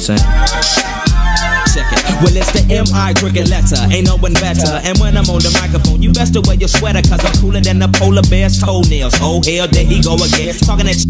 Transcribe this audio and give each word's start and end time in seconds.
I'm 0.00 0.16
saying? 0.16 0.80
Well, 2.24 2.36
it's 2.36 2.52
the 2.56 2.64
M.I. 2.72 3.12
cricket 3.20 3.48
letter. 3.48 3.76
Ain't 3.92 4.08
no 4.08 4.16
one 4.16 4.32
better. 4.34 4.80
And 4.80 4.96
when 4.98 5.16
I'm 5.16 5.28
on 5.28 5.44
the 5.44 5.52
microphone, 5.60 6.00
you 6.00 6.12
best 6.12 6.32
to 6.34 6.40
wear 6.44 6.56
your 6.56 6.68
sweater, 6.68 7.04
cause 7.04 7.20
I'm 7.20 7.32
cooler 7.36 7.60
than 7.60 7.78
the 7.78 7.88
polar 7.88 8.24
bear's 8.28 8.56
toenails. 8.56 9.12
Oh, 9.20 9.44
hell, 9.44 9.68
there 9.68 9.84
he 9.84 10.00
go 10.00 10.16
again. 10.16 10.56
Talking 10.56 10.88
that 10.88 11.00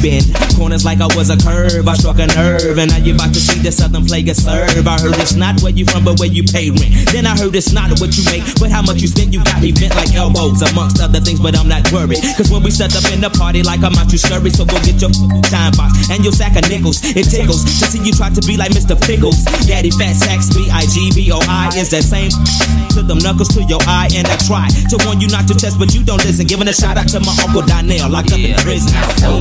bend 0.00 0.28
corners 0.58 0.84
like 0.84 1.00
I 1.00 1.08
was 1.14 1.30
a 1.30 1.38
curve. 1.38 1.86
I 1.86 1.94
struck 1.94 2.18
a 2.18 2.26
nerve, 2.26 2.78
and 2.78 2.90
now 2.90 2.98
you 2.98 3.14
about 3.14 3.32
to 3.34 3.40
see 3.40 3.60
the 3.62 3.72
southern 3.72 4.04
player 4.04 4.34
serve. 4.34 4.86
I 4.86 4.98
heard 4.98 5.14
it's 5.22 5.34
not 5.34 5.62
where 5.62 5.72
you 5.72 5.86
from, 5.86 6.04
but 6.04 6.18
where 6.18 6.28
you 6.28 6.42
pay 6.42 6.70
rent. 6.70 6.92
Then 7.14 7.26
I 7.26 7.38
heard 7.38 7.54
it's 7.54 7.72
not 7.72 7.94
what 8.00 8.16
you 8.18 8.24
make, 8.28 8.44
but 8.58 8.70
how 8.70 8.82
much 8.82 9.00
you 9.00 9.08
spend. 9.08 9.32
You 9.32 9.42
got 9.44 9.62
me 9.62 9.72
bent 9.72 9.94
like 9.94 10.12
elbows, 10.14 10.62
amongst 10.62 11.00
other 11.00 11.20
things, 11.20 11.40
but 11.40 11.54
I'm 11.56 11.68
not 11.68 11.86
worried. 11.92 12.20
Cause 12.36 12.50
when 12.50 12.62
we 12.62 12.70
set 12.70 12.94
up 12.98 13.06
in 13.14 13.20
the 13.20 13.30
party, 13.30 13.62
like 13.62 13.80
I'm 13.86 13.94
out, 13.96 14.10
you 14.10 14.18
scurry. 14.18 14.50
So 14.50 14.64
go 14.64 14.76
get 14.82 15.00
your 15.00 15.12
time 15.48 15.72
box 15.78 16.10
and 16.10 16.24
your 16.26 16.34
sack 16.34 16.58
of 16.58 16.66
nickels. 16.68 17.00
It 17.04 17.30
tickles 17.30 17.62
to 17.64 17.84
see 17.86 18.02
you 18.02 18.12
try 18.12 18.30
to 18.30 18.42
be 18.42 18.56
like 18.56 18.74
Mr. 18.74 18.98
Pickles. 18.98 19.44
Daddy 19.64 19.90
Fat 19.94 20.18
Sacks, 20.18 20.50
B 20.50 20.68
I 20.72 20.84
G 20.90 21.12
B 21.14 21.30
O 21.30 21.38
I 21.46 21.70
is 21.78 21.90
that 21.94 22.02
same 22.02 22.34
to 22.98 23.02
them 23.06 23.18
knuckles 23.22 23.48
to 23.54 23.62
your 23.64 23.80
eye. 23.86 24.10
And 24.14 24.26
I 24.26 24.36
try 24.42 24.66
to 24.90 24.96
warn 25.06 25.20
you 25.20 25.28
not 25.28 25.46
to 25.48 25.54
test, 25.54 25.78
but 25.78 25.94
you 25.94 26.02
don't 26.02 26.22
listen. 26.26 26.46
Giving 26.46 26.66
a 26.66 26.74
shout 26.74 26.98
out 26.98 27.08
to 27.14 27.20
my 27.20 27.34
Uncle 27.46 27.62
Donnell, 27.62 28.10
locked 28.10 28.32
up 28.32 28.42
in 28.42 28.54
prison. 28.58 28.90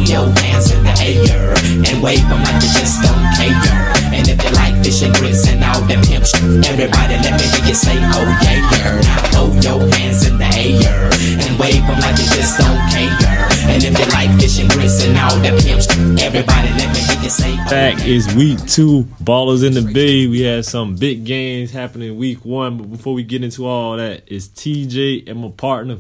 Your 0.06 0.30
hands 0.44 0.72
in 0.72 0.84
the 0.84 0.94
air 1.02 1.54
and 1.88 2.04
wave 2.04 2.24
them 2.30 2.42
like 2.44 2.62
you 2.62 2.72
just 2.76 3.02
don't 3.04 3.28
care. 3.36 3.98
And 4.14 4.28
if 4.28 4.38
you 4.44 4.52
like 4.58 4.76
fish 4.84 5.04
and 5.04 5.14
grits 5.16 5.48
and 5.48 5.64
all 5.64 5.82
that 5.86 6.02
pimp 6.06 6.26
shit, 6.26 6.42
everybody 6.66 7.16
let 7.22 7.34
me 7.38 7.46
hear 7.54 7.66
you 7.68 7.76
say, 7.76 7.98
oh 8.16 8.28
yeah, 8.42 8.62
yeah. 8.72 9.02
Now 9.02 9.20
throw 9.32 9.48
your 9.62 9.80
hands 9.96 10.26
in 10.26 10.38
the 10.38 10.50
air 10.58 11.10
and 11.14 11.52
wave 11.60 11.84
them 11.86 12.00
like 12.00 12.18
you 12.18 12.28
just 12.34 12.58
don't 12.58 12.82
care. 12.90 13.48
And 13.68 13.84
if 13.84 13.94
you 13.94 14.08
like 14.16 14.32
fish 14.40 14.60
and 14.60 14.70
grits 14.70 15.04
and 15.04 15.18
all 15.18 15.36
that 15.44 15.56
pimp 15.62 15.82
shit, 15.84 16.24
everybody 16.24 16.70
let 16.80 16.90
me 16.94 17.00
hear 17.04 17.22
you 17.22 17.30
say, 17.30 17.54
oh 17.54 17.70
Back 17.70 18.06
is 18.06 18.34
week 18.34 18.64
two. 18.66 19.04
Ballers 19.22 19.66
in 19.66 19.74
the 19.74 19.82
Bay. 19.82 20.28
We 20.28 20.42
had 20.42 20.66
some 20.66 20.96
big 20.96 21.26
games 21.26 21.72
happening 21.72 22.18
week 22.18 22.46
one. 22.46 22.78
But 22.78 22.92
before 22.92 23.14
we 23.14 23.24
get 23.24 23.44
into 23.44 23.68
all 23.68 23.98
that, 23.98 24.24
it's 24.28 24.48
TJ 24.48 25.30
and 25.30 25.40
my 25.40 25.52
partner. 25.52 25.98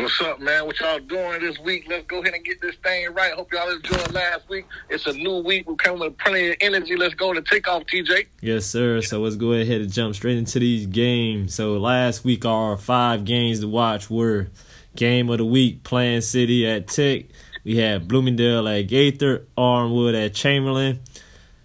What's 0.00 0.18
up, 0.22 0.40
man? 0.40 0.64
What 0.64 0.80
y'all 0.80 0.98
doing 0.98 1.42
this 1.42 1.58
week? 1.58 1.84
Let's 1.86 2.06
go 2.06 2.22
ahead 2.22 2.32
and 2.32 2.42
get 2.42 2.58
this 2.62 2.74
thing 2.76 3.12
right. 3.12 3.34
Hope 3.34 3.52
y'all 3.52 3.68
enjoyed 3.70 4.10
last 4.12 4.48
week. 4.48 4.64
It's 4.88 5.06
a 5.06 5.12
new 5.12 5.40
week. 5.40 5.68
We're 5.68 5.74
coming 5.74 6.00
with 6.00 6.16
plenty 6.16 6.52
of 6.52 6.56
energy. 6.62 6.96
Let's 6.96 7.12
go 7.12 7.34
to 7.34 7.42
take 7.42 7.68
off, 7.68 7.82
TJ. 7.82 8.28
Yes, 8.40 8.64
sir. 8.64 9.02
So 9.02 9.20
let's 9.20 9.36
go 9.36 9.52
ahead 9.52 9.82
and 9.82 9.92
jump 9.92 10.14
straight 10.14 10.38
into 10.38 10.58
these 10.58 10.86
games. 10.86 11.54
So 11.54 11.76
last 11.76 12.24
week, 12.24 12.46
our 12.46 12.78
five 12.78 13.26
games 13.26 13.60
to 13.60 13.68
watch 13.68 14.08
were 14.08 14.48
Game 14.96 15.28
of 15.28 15.36
the 15.36 15.44
Week, 15.44 15.84
Plant 15.84 16.24
City 16.24 16.66
at 16.66 16.88
Tech. 16.88 17.26
We 17.62 17.76
had 17.76 18.08
Bloomingdale 18.08 18.66
at 18.68 18.86
Gaither, 18.86 19.46
Armwood 19.58 20.14
at 20.14 20.32
Chamberlain, 20.32 21.00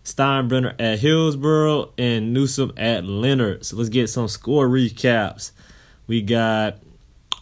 Steinbrenner 0.04 0.76
at 0.78 1.00
Hillsboro, 1.00 1.94
and 1.98 2.34
Newsome 2.34 2.74
at 2.76 3.06
Lennard. 3.06 3.66
So 3.66 3.78
let's 3.78 3.88
get 3.88 4.10
some 4.10 4.28
score 4.28 4.68
recaps. 4.68 5.54
We 6.06 6.22
got 6.22 6.80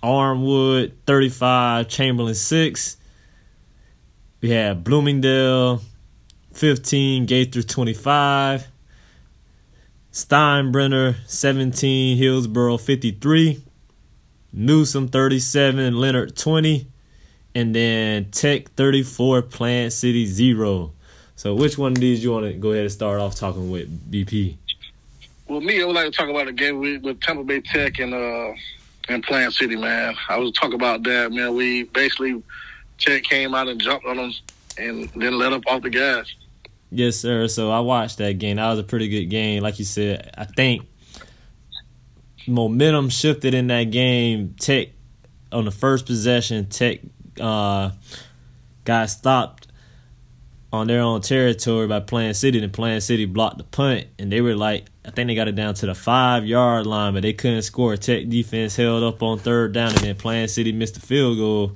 Armwood 0.04 0.92
35, 1.08 1.88
Chamberlain 1.88 2.36
6. 2.36 2.98
We 4.42 4.50
had 4.50 4.84
Bloomingdale 4.84 5.82
15, 6.54 7.26
Gaither 7.26 7.64
25. 7.64 8.68
Steinbrenner 10.12 11.16
17, 11.26 12.18
Hillsboro 12.18 12.78
53. 12.78 13.64
Newsome 14.52 15.08
37, 15.08 15.96
Lennard 15.96 16.36
20. 16.36 16.88
And 17.56 17.74
then 17.74 18.30
Tech 18.32 18.72
34, 18.72 19.44
Plant 19.44 19.94
City 19.94 20.26
0. 20.26 20.92
So 21.36 21.56
which 21.56 21.78
one 21.78 21.94
of 21.94 22.00
these 22.00 22.24
you 22.24 22.32
want 22.32 22.46
to 22.46 22.54
go 22.54 22.72
ahead 22.72 22.84
and 22.84 22.92
start 22.92 23.20
off 23.22 23.36
talking 23.36 23.72
with, 23.72 24.12
BP? 24.12 24.58
Well, 25.48 25.62
me, 25.62 25.82
I 25.82 25.86
would 25.86 25.96
like 25.96 26.06
to 26.06 26.12
talk 26.12 26.30
about 26.30 26.48
the 26.48 26.52
game 26.52 26.80
with, 26.80 27.04
with 27.04 27.22
Tampa 27.22 27.44
Bay 27.44 27.62
Tech 27.62 28.00
and 28.00 28.14
uh 28.14 28.54
and 29.10 29.24
Plant 29.24 29.54
City, 29.54 29.76
man. 29.76 30.16
I 30.30 30.38
was 30.38 30.52
talk 30.52 30.74
about 30.74 31.04
that, 31.04 31.32
man. 31.32 31.56
We 31.56 31.84
basically 31.84 32.42
Tech 32.98 33.24
came 33.24 33.54
out 33.54 33.68
and 33.68 33.82
jumped 33.82 34.06
on 34.06 34.18
them 34.18 34.34
and 34.78 35.10
then 35.16 35.38
let 35.38 35.54
up 35.54 35.64
off 35.68 35.82
the 35.82 35.90
gas. 35.90 36.34
Yes, 36.92 37.16
sir. 37.16 37.48
So 37.48 37.72
I 37.72 37.80
watched 37.80 38.20
that 38.20 38.38
game. 38.38 38.58
That 38.58 38.70
was 38.70 38.80
a 38.80 38.84
pretty 38.84 39.10
good 39.10 39.26
game. 39.26 39.64
Like 39.64 39.80
you 39.80 39.86
said, 39.86 40.32
I 40.38 40.46
think 40.46 40.88
momentum 42.48 43.10
shifted 43.10 43.54
in 43.54 43.68
that 43.68 43.86
game. 43.86 44.56
Tech 44.60 44.90
on 45.52 45.66
the 45.66 45.72
first 45.72 46.06
possession, 46.06 46.68
Tech 46.68 47.00
uh, 47.40 47.92
got 48.86 49.10
stopped 49.10 49.68
on 50.72 50.88
their 50.88 51.02
own 51.02 51.22
territory 51.22 51.88
by 51.88 52.00
Plant 52.00 52.36
City, 52.36 52.62
and 52.64 52.74
Plant 52.74 53.04
City 53.04 53.26
blocked 53.26 53.60
the 53.60 53.64
punt, 53.64 54.08
and 54.18 54.32
they 54.32 54.42
were 54.42 54.56
like, 54.56 54.86
I 55.06 55.12
think 55.12 55.28
they 55.28 55.36
got 55.36 55.48
it 55.50 55.56
down 55.56 55.74
to 55.76 55.86
the 55.86 55.96
five 55.96 56.46
yard 56.46 56.86
line, 56.88 57.14
but 57.14 57.24
they 57.24 57.34
couldn't 57.34 57.64
score. 57.64 57.98
Tech 57.98 58.30
defense 58.30 58.76
held 58.76 59.04
up 59.04 59.22
on 59.22 59.38
third 59.38 59.74
down, 59.74 59.90
and 59.90 59.98
then 60.00 60.16
Plant 60.16 60.50
City 60.50 60.72
missed 60.72 60.94
the 60.96 61.02
field 61.02 61.38
goal. 61.38 61.74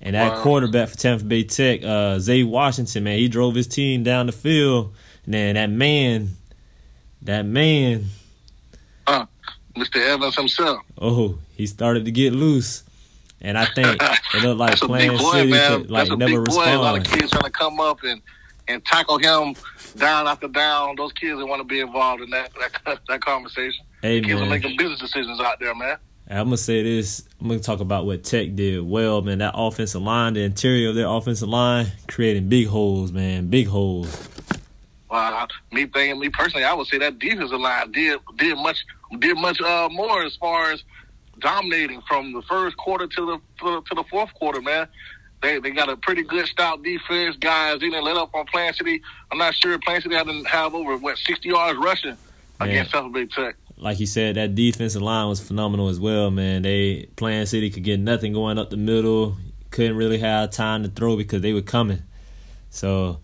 And 0.00 0.16
that 0.16 0.32
Wow. 0.32 0.42
quarterback 0.42 0.88
for 0.88 0.96
Tampa 0.96 1.24
Bay 1.24 1.44
Tech, 1.44 1.84
uh, 1.84 2.18
Zay 2.18 2.42
Washington, 2.42 3.04
man, 3.04 3.18
he 3.18 3.28
drove 3.28 3.54
his 3.54 3.66
team 3.66 4.02
down 4.02 4.26
the 4.26 4.32
field. 4.32 4.92
And 5.26 5.34
then 5.34 5.54
that 5.54 5.70
man, 5.70 6.30
that 7.22 7.44
man, 7.44 8.06
Uh, 9.06 9.26
Mr. 9.76 9.96
Evans 10.04 10.34
himself. 10.36 10.80
oh, 11.00 11.38
he 11.56 11.66
started 11.66 12.04
to 12.06 12.10
get 12.10 12.32
loose. 12.32 12.82
And 13.40 13.58
I 13.58 13.64
think 13.66 14.00
it 14.02 14.42
looked 14.42 14.58
like 14.58 14.70
That's 14.80 14.82
a 14.82 14.88
big 14.88 15.10
boy, 15.18 15.32
City 15.32 15.50
man. 15.50 15.80
could 15.82 15.90
like 15.90 16.08
That's 16.08 16.18
never 16.18 16.42
boy. 16.42 16.76
A 16.76 16.78
lot 16.78 16.96
of 16.98 17.04
kids 17.04 17.30
trying 17.30 17.42
to 17.44 17.50
come 17.50 17.80
up 17.80 18.02
and, 18.04 18.22
and 18.68 18.84
tackle 18.84 19.18
him 19.18 19.54
down 19.96 20.26
after 20.26 20.48
down. 20.48 20.96
Those 20.96 21.12
kids 21.12 21.38
that 21.38 21.46
want 21.46 21.60
to 21.60 21.64
be 21.64 21.80
involved 21.80 22.22
in 22.22 22.30
that 22.30 22.50
that, 22.84 23.00
that 23.08 23.20
conversation. 23.20 23.84
Hey, 24.00 24.20
kids 24.20 24.40
are 24.40 24.46
making 24.46 24.76
business 24.76 25.00
decisions 25.00 25.40
out 25.40 25.60
there, 25.60 25.74
man. 25.74 25.96
I'm 26.28 26.46
gonna 26.46 26.56
say 26.56 26.82
this. 26.82 27.28
I'm 27.40 27.48
gonna 27.48 27.60
talk 27.60 27.80
about 27.80 28.06
what 28.06 28.24
Tech 28.24 28.54
did 28.54 28.82
well, 28.82 29.22
man. 29.22 29.38
That 29.38 29.54
offensive 29.56 30.02
line, 30.02 30.34
the 30.34 30.42
interior 30.42 30.90
of 30.90 30.94
their 30.94 31.08
offensive 31.08 31.48
line, 31.48 31.88
creating 32.08 32.48
big 32.48 32.68
holes, 32.68 33.12
man, 33.12 33.48
big 33.48 33.66
holes. 33.66 34.28
Well, 35.10 35.46
me 35.72 35.84
thinking, 35.86 36.18
me 36.18 36.30
personally, 36.30 36.64
I 36.64 36.72
would 36.72 36.86
say 36.86 36.98
that 36.98 37.18
defensive 37.18 37.60
line 37.60 37.92
did 37.92 38.18
did 38.36 38.56
much 38.56 38.78
did 39.18 39.36
much 39.36 39.60
uh, 39.60 39.88
more 39.90 40.22
as 40.22 40.36
far 40.36 40.72
as 40.72 40.82
dominating 41.38 42.00
from 42.08 42.32
the 42.32 42.42
first 42.42 42.76
quarter 42.76 43.06
to 43.06 43.26
the, 43.26 43.82
to 43.82 43.94
the 43.94 44.04
fourth 44.10 44.32
quarter, 44.34 44.62
man. 44.62 44.86
They 45.42 45.58
they 45.58 45.70
got 45.70 45.88
a 45.88 45.96
pretty 45.96 46.22
good 46.22 46.46
stout 46.46 46.82
defense, 46.82 47.36
guys. 47.36 47.80
They 47.80 47.90
didn't 47.90 48.04
let 48.04 48.16
up 48.16 48.34
on 48.34 48.46
Plant 48.46 48.76
City. 48.76 49.02
I'm 49.30 49.38
not 49.38 49.54
sure 49.54 49.76
Plant 49.80 50.04
City 50.04 50.14
had 50.14 50.28
to 50.28 50.42
have 50.44 50.74
over 50.74 50.96
what 50.96 51.18
60 51.18 51.48
yards 51.48 51.78
rushing 51.78 52.16
against 52.60 52.92
South 52.92 53.12
Bay 53.12 53.26
Tech. 53.26 53.56
Like 53.76 53.98
you 53.98 54.06
said, 54.06 54.36
that 54.36 54.54
defensive 54.54 55.02
line 55.02 55.28
was 55.28 55.40
phenomenal 55.40 55.88
as 55.88 55.98
well, 55.98 56.30
man. 56.30 56.62
They 56.62 57.08
Plant 57.16 57.48
City 57.48 57.70
could 57.70 57.82
get 57.82 57.98
nothing 57.98 58.32
going 58.32 58.56
up 58.56 58.70
the 58.70 58.76
middle. 58.76 59.36
Couldn't 59.70 59.96
really 59.96 60.18
have 60.18 60.52
time 60.52 60.84
to 60.84 60.88
throw 60.88 61.16
because 61.16 61.42
they 61.42 61.52
were 61.52 61.62
coming. 61.62 62.02
So 62.70 63.18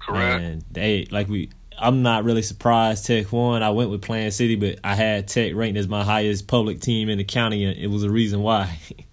Correct. 0.00 0.42
man, 0.42 0.62
they 0.70 1.06
like 1.10 1.28
we. 1.28 1.50
I'm 1.80 2.02
not 2.02 2.24
really 2.24 2.42
surprised 2.42 3.04
Tech 3.06 3.30
won. 3.30 3.62
I 3.62 3.70
went 3.70 3.90
with 3.90 4.02
Plant 4.02 4.32
City, 4.32 4.56
but 4.56 4.78
I 4.82 4.94
had 4.94 5.28
Tech 5.28 5.54
ranked 5.54 5.78
as 5.78 5.86
my 5.86 6.02
highest 6.02 6.48
public 6.48 6.80
team 6.80 7.08
in 7.08 7.18
the 7.18 7.24
county, 7.24 7.64
and 7.64 7.78
it 7.78 7.88
was 7.88 8.02
a 8.02 8.10
reason 8.10 8.40
why. 8.40 8.78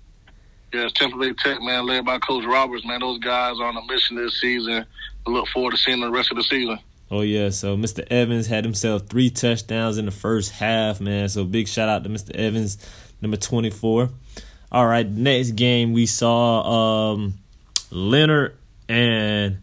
Yes, 0.75 0.91
Tampa 0.91 1.17
Bay 1.17 1.31
Tech, 1.31 1.61
man, 1.61 1.85
led 1.85 2.03
by 2.03 2.19
Coach 2.19 2.43
Roberts, 2.43 2.85
man. 2.85 2.99
Those 2.99 3.19
guys 3.19 3.57
are 3.61 3.67
on 3.67 3.77
a 3.77 3.85
mission 3.85 4.17
this 4.17 4.41
season. 4.41 4.85
I 5.25 5.29
look 5.29 5.47
forward 5.47 5.71
to 5.71 5.77
seeing 5.77 6.01
the 6.01 6.11
rest 6.11 6.31
of 6.31 6.37
the 6.37 6.43
season. 6.43 6.77
Oh 7.09 7.21
yeah, 7.21 7.49
so 7.49 7.77
Mr. 7.77 8.05
Evans 8.11 8.47
had 8.47 8.65
himself 8.65 9.03
three 9.07 9.29
touchdowns 9.29 9.97
in 9.97 10.03
the 10.03 10.11
first 10.11 10.51
half, 10.51 10.99
man. 10.99 11.29
So 11.29 11.45
big 11.45 11.69
shout 11.69 11.87
out 11.87 12.03
to 12.03 12.09
Mr. 12.09 12.31
Evans, 12.31 12.77
number 13.21 13.37
twenty 13.37 13.69
four. 13.69 14.09
All 14.69 14.85
right, 14.85 15.09
next 15.09 15.51
game 15.51 15.93
we 15.93 16.07
saw 16.07 17.13
um 17.13 17.35
Lennard 17.89 18.55
and 18.89 19.59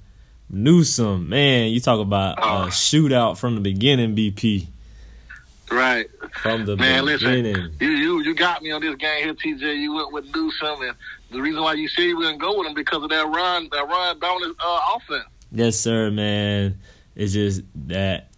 Newsome. 0.49 1.29
Man, 1.29 1.69
you 1.73 1.81
talk 1.81 2.01
about 2.01 2.39
a 2.39 2.69
shootout 2.71 3.37
from 3.37 3.57
the 3.57 3.61
beginning, 3.61 4.17
BP. 4.17 4.67
Right. 5.71 6.09
From 6.41 6.65
the 6.65 6.77
Man, 6.77 7.05
beginning. 7.05 7.53
listen, 7.55 7.77
you, 7.81 7.89
you 7.91 8.21
you 8.23 8.35
got 8.35 8.63
me 8.63 8.71
on 8.71 8.81
this 8.81 8.97
game 8.97 9.25
here, 9.25 9.35
TJ. 9.35 9.77
You 9.79 9.95
went 9.95 10.13
with 10.13 10.35
Newsome, 10.35 10.83
and 10.83 10.97
the 11.31 11.41
reason 11.41 11.63
why 11.63 11.75
you 11.75 11.89
said 11.89 12.03
you 12.03 12.17
wouldn't 12.17 12.41
go 12.41 12.59
with 12.59 12.67
him 12.69 12.75
because 12.75 13.03
of 13.03 13.11
that 13.11 13.27
run, 13.29 13.69
that 13.71 13.87
run 13.87 14.19
dominant 14.19 14.57
uh, 14.65 14.81
offense. 14.97 15.25
Yes, 15.53 15.79
sir, 15.79 16.11
man. 16.11 16.79
It's 17.15 17.35
just 17.35 17.63
that 17.89 18.31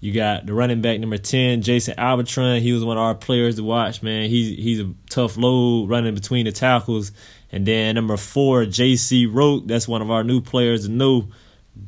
you 0.00 0.12
got 0.12 0.46
the 0.46 0.54
running 0.54 0.80
back 0.80 0.98
number 1.00 1.18
ten, 1.18 1.60
Jason 1.62 1.94
Albatron. 1.96 2.60
He 2.60 2.72
was 2.72 2.84
one 2.84 2.96
of 2.96 3.02
our 3.02 3.14
players 3.14 3.56
to 3.56 3.62
watch, 3.64 4.02
man. 4.02 4.30
He's 4.30 4.56
he's 4.56 4.80
a 4.80 4.92
tough 5.10 5.36
load 5.36 5.88
running 5.90 6.14
between 6.14 6.46
the 6.46 6.52
tackles. 6.52 7.12
And 7.52 7.64
then 7.66 7.94
number 7.94 8.16
four, 8.16 8.64
JC 8.64 9.28
Roke. 9.32 9.66
That's 9.66 9.86
one 9.86 10.02
of 10.02 10.10
our 10.10 10.24
new 10.24 10.40
players 10.40 10.86
to 10.86 10.90
know. 10.90 11.28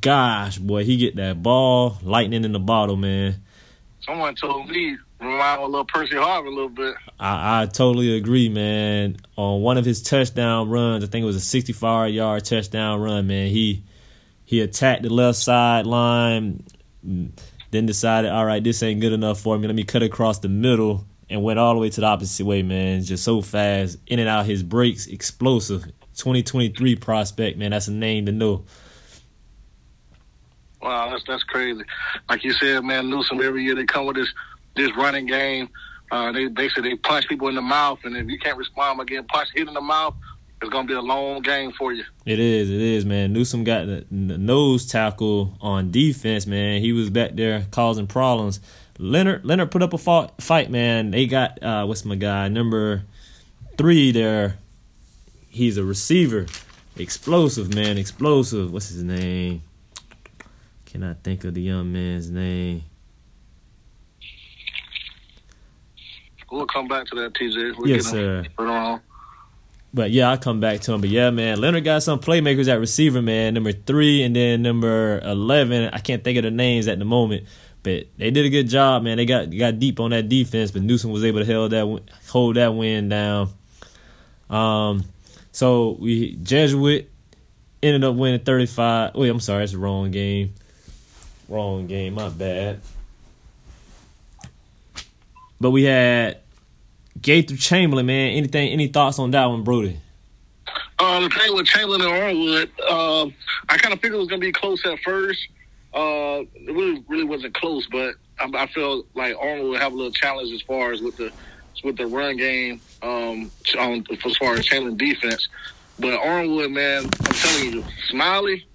Gosh, 0.00 0.58
boy, 0.58 0.84
he 0.84 0.96
get 0.96 1.17
that 1.17 1.43
ball 1.43 1.96
lightning 2.02 2.44
in 2.44 2.52
the 2.52 2.58
bottle, 2.58 2.96
man. 2.96 3.43
Someone 4.01 4.35
told 4.35 4.69
me 4.69 4.97
remind 5.21 5.63
a 5.63 5.67
little 5.67 5.85
Percy 5.85 6.15
Harvin 6.15 6.47
a 6.47 6.51
little 6.51 6.69
bit. 6.69 6.95
I, 7.19 7.63
I 7.63 7.67
totally 7.67 8.17
agree, 8.17 8.49
man. 8.49 9.17
On 9.37 9.63
one 9.63 9.79
of 9.79 9.85
his 9.85 10.03
touchdown 10.03 10.69
runs, 10.69 11.03
I 11.03 11.07
think 11.07 11.23
it 11.23 11.27
was 11.27 11.37
a 11.37 11.41
65 11.41 12.13
yard 12.13 12.45
touchdown 12.45 13.01
run, 13.01 13.27
man. 13.27 13.49
He 13.49 13.85
he 14.45 14.61
attacked 14.61 15.03
the 15.03 15.11
left 15.11 15.39
sideline, 15.39 16.65
then 17.03 17.87
decided, 17.87 18.31
all 18.31 18.45
right, 18.47 18.63
this 18.63 18.83
ain't 18.83 19.01
good 19.01 19.13
enough 19.13 19.41
for 19.41 19.59
me. 19.59 19.67
Let 19.67 19.75
me 19.75 19.83
cut 19.83 20.03
across 20.03 20.39
the 20.39 20.49
middle 20.49 21.05
and 21.29 21.43
went 21.43 21.59
all 21.59 21.75
the 21.75 21.81
way 21.81 21.91
to 21.91 22.01
the 22.01 22.07
opposite 22.07 22.47
way, 22.47 22.63
man. 22.63 23.03
Just 23.03 23.25
so 23.25 23.43
fast, 23.43 23.99
in 24.07 24.21
and 24.21 24.29
out 24.29 24.47
his 24.47 24.63
breaks, 24.63 25.07
explosive. 25.07 25.85
2023 26.17 26.97
prospect, 26.97 27.59
man. 27.59 27.73
That's 27.73 27.89
a 27.89 27.93
name 27.93 28.27
to 28.27 28.33
know. 28.33 28.65
Wow, 30.87 31.11
that's 31.11 31.25
that's 31.27 31.43
crazy. 31.43 31.83
Like 32.31 32.44
you 32.44 32.53
said, 32.53 32.85
man, 32.85 33.11
Newsome 33.11 33.43
every 33.43 33.65
year 33.65 33.75
they 33.75 33.85
come 33.85 34.06
with 34.06 34.15
this 34.15 34.33
this 34.77 34.97
running 34.97 35.27
game. 35.27 35.69
Uh, 36.12 36.31
they 36.31 36.47
basically 36.47 36.91
they 36.91 36.94
punch 36.94 37.27
people 37.27 37.49
in 37.49 37.56
the 37.56 37.61
mouth, 37.61 37.99
and 38.05 38.17
if 38.17 38.29
you 38.29 38.38
can't 38.38 38.56
respond 38.56 38.97
by 38.97 39.05
getting 39.05 39.27
punched 39.27 39.50
hit 39.56 39.67
in 39.67 39.75
the 39.75 39.81
mouth, 39.81 40.15
it's 40.62 40.71
gonna 40.71 40.87
be 40.87 40.94
a 40.94 41.00
long 41.00 41.43
game 41.43 41.73
for 41.73 41.93
you. 41.93 42.05
It 42.25 42.38
is, 42.38 42.71
it 42.71 42.81
is, 42.81 43.05
man. 43.05 43.33
Newsome 43.33 43.65
got 43.65 43.87
the, 43.87 44.06
the 44.12 44.38
nose 44.38 44.87
tackle 44.87 45.59
on 45.61 45.91
defense, 45.91 46.47
man. 46.47 46.81
He 46.81 46.93
was 46.93 47.11
back 47.11 47.33
there 47.35 47.67
causing 47.73 48.06
problems. 48.06 48.61
Lennard 48.97 49.44
Lennard 49.44 49.73
put 49.73 49.83
up 49.83 49.93
a 49.93 49.99
fought, 49.99 50.41
fight, 50.41 50.71
man. 50.71 51.11
They 51.11 51.27
got 51.27 51.61
uh, 51.65 51.85
what's 51.87 52.05
my 52.05 52.15
guy 52.15 52.47
number 52.47 53.03
three 53.77 54.12
there. 54.12 54.59
He's 55.49 55.79
a 55.79 55.85
receiver, 55.85 56.47
explosive 56.97 57.75
man, 57.75 57.99
explosive. 57.99 58.73
What's 58.73 58.91
his 58.91 59.03
name? 59.03 59.62
Cannot 60.97 61.23
think 61.23 61.45
of 61.45 61.53
the 61.53 61.61
young 61.61 61.93
man's 61.93 62.31
name. 62.31 62.83
We'll 66.51 66.65
come 66.65 66.89
back 66.89 67.07
to 67.09 67.17
that, 67.17 67.35
TJ. 67.35 67.77
We'll 67.77 67.87
yes, 67.87 68.07
sir. 68.07 68.47
But 69.93 70.11
yeah, 70.11 70.31
I'll 70.31 70.39
come 70.39 70.59
back 70.59 70.81
to 70.81 70.95
him. 70.95 71.03
But 71.03 71.11
yeah, 71.11 71.29
man, 71.29 71.61
Lennard 71.61 71.85
got 71.85 72.03
some 72.03 72.19
playmakers 72.19 72.67
at 72.69 72.81
receiver, 72.81 73.21
man. 73.21 73.53
Number 73.53 73.73
three 73.73 74.23
and 74.23 74.35
then 74.35 74.63
number 74.63 75.21
eleven. 75.23 75.91
I 75.93 75.99
can't 75.99 76.25
think 76.25 76.39
of 76.39 76.45
the 76.45 76.51
names 76.51 76.89
at 76.89 76.99
the 76.99 77.05
moment, 77.05 77.45
but 77.83 78.07
they 78.17 78.31
did 78.31 78.47
a 78.47 78.49
good 78.49 78.71
job, 78.71 79.03
man. 79.03 79.19
They 79.19 79.27
got 79.27 79.55
got 79.55 79.79
deep 79.79 80.01
on 80.01 80.13
that 80.13 80.31
defense, 80.31 80.71
but 80.71 80.81
Newsome 80.81 81.11
was 81.11 81.27
able 81.27 81.45
to 81.45 81.53
hold 81.53 81.73
that 81.73 82.03
hold 82.31 82.57
that 82.57 82.75
win 82.75 83.11
down. 83.11 83.51
Um, 84.49 85.05
so 85.53 85.99
we 86.01 86.37
Jesuit 86.37 87.11
ended 87.83 88.03
up 88.03 88.15
winning 88.15 88.41
thirty 88.41 88.65
five. 88.65 89.15
Wait, 89.15 89.29
I'm 89.29 89.41
sorry, 89.41 89.65
it's 89.65 89.73
the 89.73 89.79
wrong 89.79 90.11
game. 90.11 90.55
Wrong 91.49 91.87
game. 91.87 92.15
My 92.15 92.29
bad. 92.29 92.81
But 95.61 95.71
we 95.71 95.85
had 95.85 96.39
Gaither 97.21 97.57
Chamberlain, 97.57 98.07
man. 98.07 98.33
Anything? 98.33 98.71
Any 98.71 98.89
thoughts 98.89 99.19
on 99.19 99.31
that 99.31 99.47
one, 99.47 99.63
Brody? 99.63 99.99
Uh, 100.99 101.21
the 101.21 101.29
thing 101.29 101.55
with 101.55 101.67
Chamberlain 101.67 102.01
and 102.03 102.11
Armwood, 102.11 102.71
uh, 102.89 103.31
I 103.69 103.77
kind 103.79 103.93
of 103.93 104.01
figured 104.01 104.15
it 104.15 104.19
was 104.19 104.29
gonna 104.29 104.41
be 104.41 104.53
close 104.53 104.85
at 104.87 104.99
first. 105.01 105.47
Uh, 105.95 106.43
it 106.55 106.75
really, 106.75 107.05
really 107.09 107.25
wasn't 107.25 107.55
close, 107.55 107.87
but 107.87 108.15
I, 108.39 108.51
I 108.55 108.67
feel 108.67 109.07
like 109.15 109.35
Armwood 109.37 109.71
would 109.71 109.81
have 109.81 109.93
a 109.93 109.97
little 109.97 110.13
challenge 110.13 110.53
as 110.53 110.63
far 110.63 110.93
as 110.93 111.03
with 111.03 111.17
the 111.17 111.33
with 111.85 111.97
the 111.97 112.07
run 112.07 112.37
game, 112.37 112.81
um, 113.03 113.51
on, 113.79 114.05
as 114.25 114.37
far 114.39 114.55
as 114.55 114.65
Chamberlain 114.65 114.97
defense. 114.97 115.49
But 115.99 116.19
Armwood, 116.21 116.73
man, 116.73 117.05
I'm 117.05 117.35
telling 117.35 117.73
you, 117.73 117.85
Smiley 118.09 118.67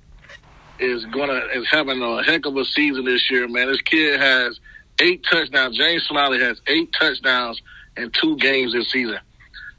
is 0.81 1.05
gonna 1.05 1.41
is 1.53 1.67
having 1.69 2.01
a 2.01 2.23
heck 2.23 2.45
of 2.45 2.57
a 2.57 2.65
season 2.65 3.05
this 3.05 3.29
year, 3.29 3.47
man. 3.47 3.67
This 3.67 3.81
kid 3.81 4.19
has 4.19 4.59
eight 4.99 5.23
touchdowns. 5.29 5.77
James 5.77 6.03
Smiley 6.03 6.39
has 6.39 6.59
eight 6.67 6.91
touchdowns 6.99 7.61
in 7.97 8.11
two 8.11 8.35
games 8.37 8.73
this 8.73 8.91
season. 8.91 9.19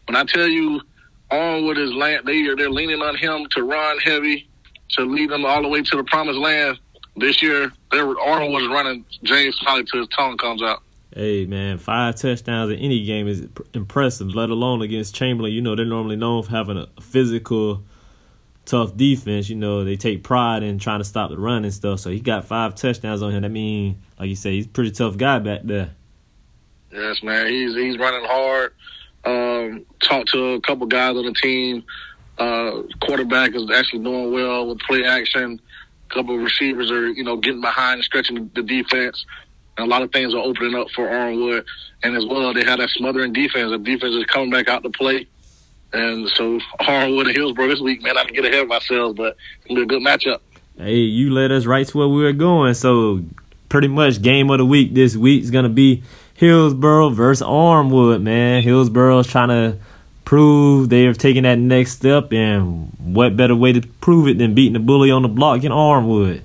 When 0.07 0.17
I 0.17 0.25
tell 0.25 0.49
you, 0.49 0.81
Armwood 1.31 1.79
is 1.79 1.93
land, 1.93 2.27
they 2.27 2.47
are 2.47 2.57
they're 2.57 2.71
leaning 2.71 3.01
on 3.01 3.17
him 3.17 3.47
to 3.53 3.63
run 3.63 3.99
heavy, 3.99 4.49
to 4.91 5.03
lead 5.03 5.31
them 5.31 5.45
all 5.45 5.63
the 5.63 5.69
way 5.69 5.83
to 5.83 5.97
the 5.97 6.05
promised 6.05 6.39
land. 6.39 6.79
This 7.17 7.43
year, 7.43 7.73
their 7.91 8.19
Arnold 8.19 8.53
was 8.53 8.67
running 8.69 9.05
James 9.23 9.57
Smiley 9.57 9.85
till 9.85 10.01
his 10.01 10.09
tongue 10.17 10.37
comes 10.39 10.63
out. 10.63 10.83
Hey 11.15 11.45
man, 11.45 11.77
five 11.77 12.17
touchdowns 12.17 12.73
in 12.73 12.79
any 12.79 13.05
game 13.05 13.29
is 13.29 13.47
impressive. 13.75 14.35
Let 14.35 14.49
alone 14.49 14.81
against 14.81 15.15
Chamberlain. 15.15 15.53
You 15.53 15.61
know 15.61 15.77
they're 15.77 15.85
normally 15.85 16.17
known 16.17 16.43
for 16.43 16.51
having 16.51 16.79
a 16.79 16.87
physical, 17.03 17.83
tough 18.65 18.97
defense. 18.97 19.49
You 19.49 19.57
know 19.57 19.85
they 19.85 19.97
take 19.97 20.23
pride 20.23 20.63
in 20.63 20.79
trying 20.79 21.01
to 21.01 21.05
stop 21.05 21.31
the 21.31 21.39
run 21.39 21.65
and 21.65 21.73
stuff. 21.73 22.01
So 22.01 22.11
he 22.11 22.21
got 22.21 22.45
five 22.47 22.75
touchdowns 22.75 23.23
on 23.23 23.33
him. 23.33 23.43
That 23.43 23.51
mean, 23.51 24.03
like 24.19 24.29
you 24.29 24.37
say, 24.37 24.53
he's 24.53 24.67
a 24.67 24.71
pretty 24.71 24.91
tough 24.91 25.17
guy 25.17 25.39
back 25.39 25.61
there. 25.65 25.91
Yes, 26.91 27.23
man. 27.23 27.47
He's 27.49 27.75
he's 27.75 27.99
running 27.99 28.25
hard. 28.25 28.73
Um, 29.25 29.87
talked 30.03 30.31
to 30.33 30.55
a 30.55 30.61
couple 30.61 30.87
guys 30.87 31.17
on 31.17 31.25
the 31.25 31.33
team. 31.33 31.85
Uh, 32.39 32.83
quarterback 33.01 33.55
is 33.55 33.71
actually 33.71 34.03
doing 34.03 34.33
well 34.33 34.67
with 34.67 34.79
play 34.81 35.05
action. 35.05 35.61
A 36.11 36.15
couple 36.15 36.35
of 36.35 36.43
receivers 36.43 36.91
are, 36.91 37.09
you 37.09 37.23
know, 37.23 37.37
getting 37.37 37.61
behind 37.61 37.95
and 37.95 38.05
stretching 38.05 38.51
the 38.55 38.63
defense. 38.63 39.25
And 39.77 39.87
a 39.87 39.89
lot 39.89 40.03
of 40.03 40.13
things 40.13 40.35
are 40.35 40.43
opening 40.43 40.75
up 40.75 40.89
for 40.91 41.07
Armwood. 41.07 41.65
And 42.03 42.17
as 42.17 42.27
well, 42.27 42.53
they 42.53 42.65
had 42.65 42.81
that 42.81 42.91
smothering 42.91 43.33
defense. 43.33 43.71
The 43.71 43.79
defense 43.79 44.15
is 44.15 44.25
coming 44.25 44.51
back 44.51 44.69
out 44.69 44.83
to 44.83 44.91
play. 44.91 45.29
And 45.93 46.29
so 46.31 46.59
Armwood 46.81 47.27
and 47.27 47.37
Hillsboro 47.37 47.69
this 47.69 47.81
week, 47.81 48.03
man, 48.03 48.17
I 48.17 48.25
can 48.25 48.35
get 48.35 48.45
ahead 48.45 48.61
of 48.61 48.69
myself, 48.69 49.17
but 49.17 49.37
it'll 49.65 49.77
be 49.77 49.83
a 49.83 49.87
good 49.87 50.03
matchup. 50.03 50.41
Hey, 50.77 50.97
you 50.97 51.33
led 51.33 51.53
us 51.53 51.67
right 51.67 51.87
to 51.87 51.99
where 51.99 52.09
we 52.09 52.23
were 52.23 52.33
going. 52.33 52.75
So 52.75 53.23
pretty 53.69 53.89
much 53.89 54.23
game 54.23 54.51
of 54.51 54.59
the 54.59 54.67
week 54.67 54.95
this 54.95 55.17
week 55.17 55.43
is 55.43 55.51
going 55.51 55.65
to 55.65 55.69
be 55.69 56.03
Hillsboro 56.35 57.11
versus 57.11 57.47
Armwood, 57.47 58.23
man. 58.23 58.63
Hillsboro's 58.63 59.27
trying 59.27 59.49
to 59.49 59.79
prove 60.25 60.89
they 60.89 61.07
are 61.07 61.15
taking 61.15 61.43
that 61.43 61.59
next 61.59 61.93
step, 61.93 62.33
and 62.33 62.91
what 62.99 63.37
better 63.37 63.55
way 63.55 63.73
to 63.73 63.81
prove 64.01 64.29
it 64.29 64.39
than 64.39 64.55
beating 64.55 64.73
the 64.73 64.79
bully 64.79 65.11
on 65.11 65.23
the 65.23 65.29
block 65.29 65.63
in 65.63 65.73
Armwood? 65.73 66.43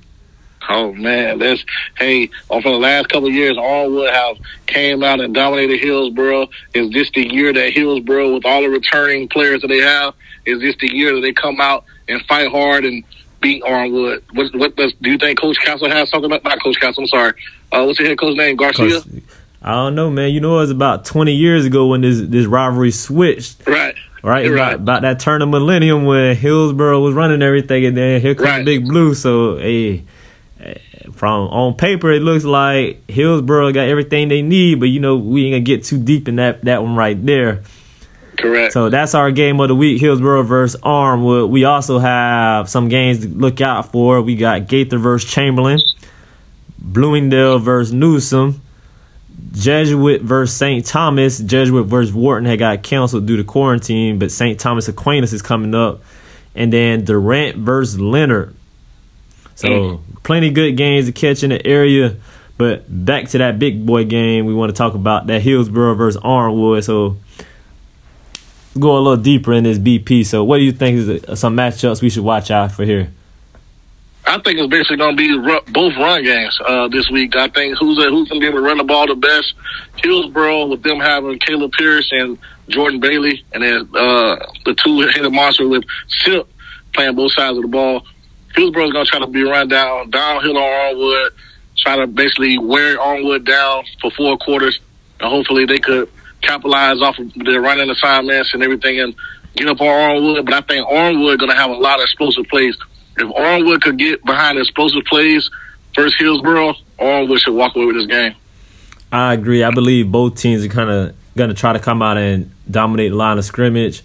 Oh 0.70 0.94
man, 0.94 1.40
that's 1.40 1.64
hey. 1.98 2.28
For 2.48 2.62
the 2.62 2.70
last 2.70 3.10
couple 3.10 3.28
of 3.28 3.34
years, 3.34 3.56
Armwood 3.58 4.12
have 4.12 4.38
came 4.66 5.04
out 5.04 5.22
and 5.22 5.34
dominated 5.34 5.80
Hillsboro. 5.80 6.48
Is 6.74 6.92
this 6.92 7.10
the 7.12 7.26
year 7.28 7.54
that 7.54 7.74
Hillsboro, 7.74 8.34
with 8.34 8.46
all 8.46 8.62
the 8.62 8.70
returning 8.70 9.30
players 9.30 9.62
that 9.62 9.68
they 9.68 9.80
have, 9.80 10.14
is 10.46 10.60
this 10.60 10.76
the 10.80 10.94
year 10.94 11.16
that 11.16 11.22
they 11.22 11.34
come 11.34 11.62
out 11.62 11.86
and 12.08 12.22
fight 12.26 12.52
hard 12.52 12.86
and 12.86 13.04
beat 13.42 13.64
Armwood? 13.64 14.24
What, 14.34 14.56
what 14.56 14.76
does 14.76 14.94
do 15.02 15.12
you 15.12 15.18
think 15.18 15.40
Coach 15.40 15.58
Castle 15.64 15.90
has 15.90 16.10
something 16.10 16.30
about? 16.30 16.44
Not 16.44 16.62
Coach 16.62 16.80
Castle. 16.80 17.04
I'm 17.04 17.08
sorry. 17.08 17.34
Uh, 17.72 17.84
what's 17.86 18.00
the 18.00 18.06
head 18.06 18.20
coach 18.20 18.36
name? 18.36 18.56
Garcia. 18.58 19.02
Coach, 19.02 19.24
I 19.62 19.72
don't 19.72 19.96
know, 19.96 20.10
man. 20.10 20.32
You 20.32 20.42
know, 20.42 20.58
it 20.58 20.62
was 20.62 20.72
about 20.72 21.06
20 21.06 21.34
years 21.34 21.66
ago 21.66 21.88
when 21.88 22.02
this 22.02 22.22
this 22.22 22.46
rivalry 22.46 22.92
switched. 22.92 23.66
Right. 23.68 23.96
Right. 24.24 24.46
About, 24.46 24.56
right. 24.56 24.76
about 24.76 25.02
that 25.04 25.20
turn 25.20 25.42
of 25.42 25.50
millennium 25.50 26.06
when 26.06 26.36
Hillsboro 26.36 27.00
was 27.00 27.14
running 27.14 27.42
everything, 27.42 27.86
and 27.86 27.96
then 27.96 28.20
here 28.20 28.36
comes 28.36 28.50
right. 28.50 28.66
Big 28.66 28.86
Blue. 28.86 29.14
So, 29.14 29.58
hey, 29.58 30.04
from 31.14 31.48
on 31.48 31.76
paper, 31.76 32.12
it 32.12 32.22
looks 32.22 32.44
like 32.44 33.10
Hillsboro 33.10 33.72
got 33.72 33.88
everything 33.88 34.28
they 34.28 34.42
need, 34.42 34.80
but 34.80 34.90
you 34.90 35.00
know, 35.00 35.16
we 35.16 35.46
ain't 35.46 35.54
gonna 35.54 35.62
get 35.62 35.84
too 35.84 35.98
deep 35.98 36.28
in 36.28 36.38
that 36.38 36.64
that 36.66 36.84
one 36.84 36.96
right 36.96 37.24
there. 37.26 37.64
Correct. 38.38 38.74
So 38.74 38.90
that's 38.90 39.16
our 39.16 39.32
game 39.32 39.60
of 39.60 39.68
the 39.68 39.76
week, 39.76 40.00
Hillsboro 40.00 40.44
versus 40.44 40.80
Armwood. 40.82 41.50
We 41.50 41.64
also 41.64 41.98
have 41.98 42.70
some 42.70 42.88
games 42.88 43.22
to 43.22 43.28
look 43.28 43.62
out 43.62 43.92
for. 43.92 44.22
We 44.22 44.36
got 44.36 44.68
Gaither 44.68 45.00
versus 45.00 45.30
Chamberlain, 45.30 45.80
Bloomingdale 46.78 47.58
versus 47.58 47.94
Newsome, 47.94 48.62
Jesuit 49.54 50.22
versus 50.22 50.56
St. 50.56 50.86
Thomas. 50.86 51.40
Jesuit 51.40 51.88
versus 51.88 52.14
Wharton 52.14 52.46
had 52.46 52.60
got 52.60 52.84
canceled 52.84 53.26
due 53.26 53.38
to 53.38 53.44
quarantine, 53.44 54.20
but 54.20 54.32
St. 54.32 54.60
Thomas 54.60 54.88
Aquinas 54.88 55.34
is 55.34 55.42
coming 55.42 55.74
up. 55.74 56.02
And 56.54 56.72
then 56.72 57.06
Durant 57.06 57.58
versus 57.58 58.00
Lennard. 58.00 58.56
So 59.58 59.68
mm. 59.68 60.24
plenty 60.24 60.52
good 60.52 60.78
games 60.78 61.08
to 61.08 61.12
catch 61.12 61.44
in 61.44 61.50
the 61.50 61.66
area. 61.66 62.16
But 62.58 62.86
back 62.88 63.28
to 63.30 63.40
that 63.40 63.60
big 63.60 63.86
boy 63.86 64.06
game, 64.06 64.46
we 64.46 64.54
want 64.54 64.70
to 64.70 64.78
talk 64.78 64.94
about 64.94 65.28
that 65.28 65.42
Hillsboro 65.42 65.96
versus 65.96 66.22
Armwood. 66.22 66.84
So 66.84 67.18
go 68.80 68.98
a 68.98 69.00
little 69.00 69.18
deeper 69.18 69.54
in 69.54 69.64
this 69.64 69.80
BP. 69.80 70.26
So 70.26 70.44
what 70.44 70.58
do 70.58 70.64
you 70.64 70.72
think 70.72 70.98
is 70.98 71.40
some 71.40 71.56
matchups 71.56 72.02
we 72.02 72.10
should 72.10 72.24
watch 72.24 72.52
out 72.52 72.72
for 72.72 72.86
here? 72.86 73.12
I 74.26 74.40
think 74.40 74.60
it's 74.60 74.70
basically 74.70 74.98
going 74.98 75.18
to 75.18 75.54
be 75.64 75.72
both 75.72 75.96
run 75.96 76.24
games 76.24 76.60
uh, 76.66 76.88
this 76.90 77.10
week. 77.10 77.36
I 77.36 77.48
think 77.48 77.78
who's 77.80 77.98
a, 77.98 78.10
who's 78.10 78.30
going 78.30 78.42
to 78.42 78.46
be 78.46 78.48
able 78.48 78.60
to 78.60 78.66
run 78.66 78.78
the 78.78 78.84
ball 78.84 79.08
the 79.08 79.16
best. 79.16 79.56
Hillsboro 79.96 80.68
with 80.68 80.84
them 80.84 81.00
having 81.00 81.40
Caleb 81.40 81.72
Pierce 81.72 82.12
and 82.12 82.38
Jordan 82.68 83.00
Bailey, 83.00 83.44
and 83.54 83.64
then 83.64 83.90
uh, 83.96 84.36
the 84.66 84.76
two-headed 84.84 85.32
monster 85.32 85.68
with 85.68 85.84
Sip 86.10 86.48
playing 86.94 87.16
both 87.16 87.32
sides 87.32 87.58
of 87.58 87.64
the 87.64 87.70
ball. 87.70 88.06
Hillsboro's 88.58 88.92
going 88.92 89.06
to 89.06 89.12
try 89.12 89.20
to 89.20 89.28
be 89.28 89.44
run 89.44 89.68
down 89.68 90.10
downhill 90.10 90.58
on 90.58 90.96
Armwood, 90.96 91.30
try 91.78 91.96
to 91.98 92.08
basically 92.08 92.58
wear 92.58 92.98
Armwood 92.98 93.46
down 93.46 93.84
for 94.02 94.12
four 94.12 94.38
quarters, 94.38 94.80
and 95.20 95.30
hopefully 95.30 95.66
they 95.66 95.80
could 95.80 96.10
capitalize 96.42 97.02
off 97.02 97.18
of 97.20 97.34
their 97.36 97.62
running 97.62 97.90
assignments 97.90 98.54
and 98.54 98.64
everything 98.64 99.00
and 99.00 99.16
get 99.56 99.68
up 99.68 99.80
on 99.80 99.88
Armwood. 99.88 100.46
But 100.46 100.54
I 100.54 100.62
think 100.62 100.88
Armwood 100.88 101.40
going 101.40 101.52
to 101.52 101.56
have 101.56 101.70
a 101.70 101.76
lot 101.76 102.00
of 102.00 102.04
explosive 102.04 102.46
plays 102.48 102.76
if 103.18 103.28
Armwood 103.30 103.82
could 103.82 103.98
get 103.98 104.24
behind 104.24 104.58
explosive 104.60 105.04
plays 105.06 105.50
versus 105.96 106.16
Hillsboro, 106.20 106.74
Armwood 107.00 107.40
should 107.40 107.54
walk 107.54 107.76
away 107.76 107.86
with 107.86 107.96
this 107.96 108.06
game. 108.06 108.36
I 109.12 109.34
agree. 109.34 109.64
I 109.64 109.72
believe 109.72 110.12
both 110.12 110.36
teams 110.36 110.64
are 110.64 110.70
kind 110.70 110.90
of 110.90 111.16
going 111.36 111.50
to 111.50 111.56
try 111.56 111.74
to 111.74 111.80
come 111.80 112.02
out 112.02 112.18
and 112.18 112.52
dominate 112.70 113.12
the 113.12 113.18
line 113.18 113.38
of 113.38 113.46
scrimmage. 113.46 114.04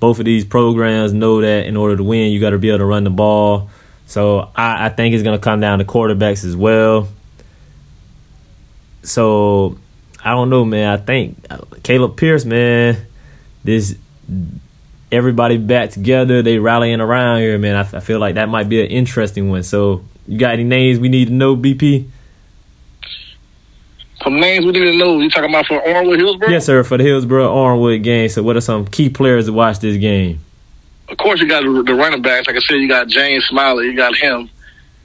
Both 0.00 0.18
of 0.18 0.24
these 0.24 0.44
programs 0.44 1.12
know 1.12 1.40
that 1.40 1.66
in 1.66 1.76
order 1.76 1.96
to 1.96 2.04
win, 2.04 2.32
you 2.32 2.40
got 2.40 2.50
to 2.50 2.58
be 2.58 2.68
able 2.68 2.78
to 2.78 2.84
run 2.84 3.04
the 3.04 3.10
ball. 3.10 3.70
So 4.06 4.50
I, 4.54 4.86
I 4.86 4.88
think 4.90 5.14
it's 5.14 5.22
going 5.22 5.38
to 5.38 5.42
come 5.42 5.60
down 5.60 5.78
to 5.78 5.84
quarterbacks 5.84 6.44
as 6.44 6.56
well. 6.56 7.08
So 9.02 9.78
I 10.24 10.30
don't 10.30 10.50
know, 10.50 10.64
man. 10.64 10.88
I 10.88 10.96
think 10.96 11.44
uh, 11.50 11.58
Caleb 11.82 12.16
Pierce, 12.16 12.44
man, 12.44 13.06
this 13.62 13.96
everybody 15.12 15.56
back 15.58 15.90
together. 15.90 16.42
They 16.42 16.58
rallying 16.58 17.00
around 17.00 17.40
here, 17.40 17.58
man. 17.58 17.76
I, 17.76 17.96
I 17.96 18.00
feel 18.00 18.18
like 18.18 18.36
that 18.36 18.48
might 18.48 18.68
be 18.68 18.80
an 18.80 18.88
interesting 18.88 19.50
one. 19.50 19.62
So 19.62 20.04
you 20.26 20.38
got 20.38 20.54
any 20.54 20.64
names 20.64 20.98
we 20.98 21.08
need 21.08 21.28
to 21.28 21.34
know, 21.34 21.56
BP? 21.56 22.08
Some 24.22 24.40
names 24.40 24.64
we 24.64 24.72
need 24.72 24.92
to 24.92 24.96
know. 24.96 25.18
You 25.20 25.28
talking 25.28 25.50
about 25.50 25.66
for 25.66 25.80
Armwood 25.80 26.18
Hillsboro? 26.18 26.48
Yes, 26.48 26.64
sir. 26.64 26.82
For 26.82 26.96
the 26.96 27.04
Hillsboro 27.04 27.46
Armwood 27.54 28.02
game. 28.02 28.28
So 28.28 28.42
what 28.42 28.56
are 28.56 28.60
some 28.60 28.86
key 28.86 29.10
players 29.10 29.46
to 29.46 29.52
watch 29.52 29.80
this 29.80 29.96
game? 29.98 30.43
Of 31.14 31.18
course, 31.18 31.40
you 31.40 31.46
got 31.46 31.62
the 31.62 31.94
running 31.94 32.22
backs. 32.22 32.48
Like 32.48 32.56
I 32.56 32.58
said, 32.58 32.74
you 32.74 32.88
got 32.88 33.06
James 33.06 33.44
Smiley. 33.44 33.86
You 33.86 33.94
got 33.94 34.16
him. 34.16 34.50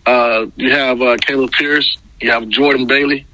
Uh, 0.08 0.48
you 0.56 0.72
have 0.72 1.00
uh, 1.00 1.18
Caleb 1.18 1.52
Pierce. 1.52 2.00
You 2.20 2.32
have 2.32 2.50
Jordan 2.50 2.88
Bailey, 2.88 3.28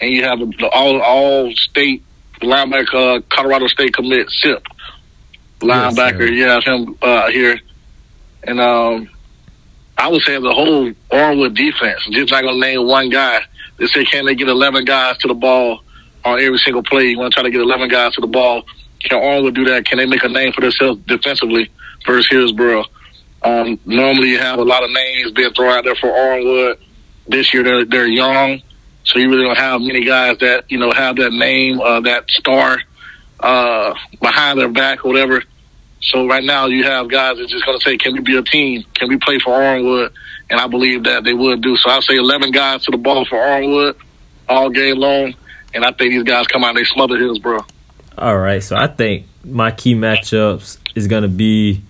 and 0.00 0.08
you 0.08 0.22
have 0.22 0.38
the 0.38 0.68
all 0.72 1.02
all 1.02 1.52
state 1.52 2.04
linebacker, 2.40 3.18
uh, 3.18 3.22
Colorado 3.28 3.66
State 3.66 3.92
commit 3.92 4.30
Sip 4.30 4.62
linebacker. 5.58 6.30
Yes, 6.30 6.30
you 6.30 6.44
have 6.44 6.62
him 6.62 6.96
uh, 7.02 7.28
here, 7.30 7.58
and 8.44 8.60
um, 8.60 9.10
I 9.98 10.06
would 10.06 10.22
say 10.22 10.38
the 10.38 10.54
whole 10.54 10.92
Armwood 11.10 11.56
defense. 11.56 12.06
Just 12.12 12.30
not 12.30 12.44
gonna 12.44 12.56
name 12.56 12.86
one 12.86 13.08
guy. 13.08 13.40
They 13.78 13.86
say 13.86 14.04
can 14.04 14.26
they 14.26 14.36
get 14.36 14.48
eleven 14.48 14.84
guys 14.84 15.18
to 15.18 15.26
the 15.26 15.34
ball 15.34 15.82
on 16.24 16.38
every 16.38 16.58
single 16.58 16.84
play? 16.84 17.06
You 17.08 17.18
want 17.18 17.32
to 17.32 17.34
try 17.34 17.42
to 17.42 17.50
get 17.50 17.60
eleven 17.60 17.88
guys 17.88 18.14
to 18.14 18.20
the 18.20 18.28
ball. 18.28 18.62
Can 19.00 19.20
Armwood 19.20 19.56
do 19.56 19.64
that? 19.64 19.86
Can 19.86 19.98
they 19.98 20.06
make 20.06 20.22
a 20.22 20.28
name 20.28 20.52
for 20.52 20.60
themselves 20.60 21.00
defensively 21.08 21.68
versus 22.06 22.28
Hillsboro? 22.30 22.84
Um, 23.42 23.78
normally, 23.84 24.30
you 24.30 24.38
have 24.38 24.58
a 24.58 24.64
lot 24.64 24.84
of 24.84 24.90
names 24.90 25.32
being 25.32 25.52
thrown 25.52 25.72
out 25.72 25.84
there 25.84 25.96
for 25.96 26.08
Armwood. 26.08 26.78
This 27.26 27.52
year, 27.52 27.62
they're, 27.62 27.84
they're 27.84 28.06
young, 28.06 28.62
so 29.04 29.18
you 29.18 29.28
really 29.28 29.44
don't 29.44 29.58
have 29.58 29.80
many 29.80 30.04
guys 30.04 30.38
that 30.38 30.70
you 30.70 30.78
know 30.78 30.92
have 30.92 31.16
that 31.16 31.32
name, 31.32 31.80
uh, 31.80 32.00
that 32.00 32.30
star 32.30 32.78
uh, 33.40 33.94
behind 34.20 34.60
their 34.60 34.68
back 34.68 35.04
or 35.04 35.08
whatever. 35.08 35.42
So 36.00 36.26
right 36.26 36.44
now, 36.44 36.66
you 36.66 36.84
have 36.84 37.08
guys 37.08 37.38
that's 37.38 37.50
just 37.50 37.64
going 37.64 37.78
to 37.78 37.84
say, 37.84 37.96
"Can 37.96 38.14
we 38.14 38.20
be 38.20 38.36
a 38.36 38.42
team? 38.42 38.84
Can 38.94 39.08
we 39.08 39.18
play 39.18 39.38
for 39.38 39.50
Armwood?" 39.50 40.12
And 40.50 40.60
I 40.60 40.66
believe 40.66 41.04
that 41.04 41.24
they 41.24 41.32
would 41.32 41.62
do. 41.62 41.76
So 41.76 41.90
I 41.90 42.00
say 42.00 42.16
11 42.16 42.50
guys 42.50 42.84
to 42.84 42.90
the 42.90 42.98
ball 42.98 43.24
for 43.24 43.38
Armwood 43.38 43.96
all 44.48 44.68
game 44.70 44.98
long, 44.98 45.34
and 45.74 45.84
I 45.84 45.92
think 45.92 46.12
these 46.12 46.24
guys 46.24 46.46
come 46.46 46.64
out 46.64 46.70
and 46.70 46.78
they 46.78 46.84
smother 46.84 47.18
Hillsboro. 47.18 47.64
All 48.18 48.36
right, 48.36 48.62
so 48.62 48.76
I 48.76 48.88
think 48.88 49.26
my 49.42 49.70
key 49.70 49.94
matchups 49.94 50.78
is 50.94 51.08
going 51.08 51.22
to 51.22 51.28
be 51.28 51.82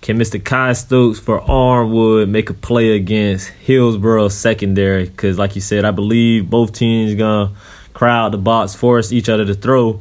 can 0.00 0.18
Mr. 0.18 0.42
Kai 0.42 0.72
Stokes 0.72 1.18
for 1.18 1.40
Armwood 1.40 2.28
make 2.28 2.50
a 2.50 2.54
play 2.54 2.94
against 2.94 3.48
Hillsboro 3.48 4.28
secondary? 4.28 5.06
Because, 5.06 5.38
like 5.38 5.54
you 5.54 5.60
said, 5.60 5.84
I 5.84 5.90
believe 5.90 6.48
both 6.48 6.72
teams 6.72 7.14
gonna 7.14 7.52
crowd 7.92 8.32
the 8.32 8.38
box, 8.38 8.74
force 8.74 9.12
each 9.12 9.28
other 9.28 9.44
to 9.44 9.54
throw. 9.54 10.00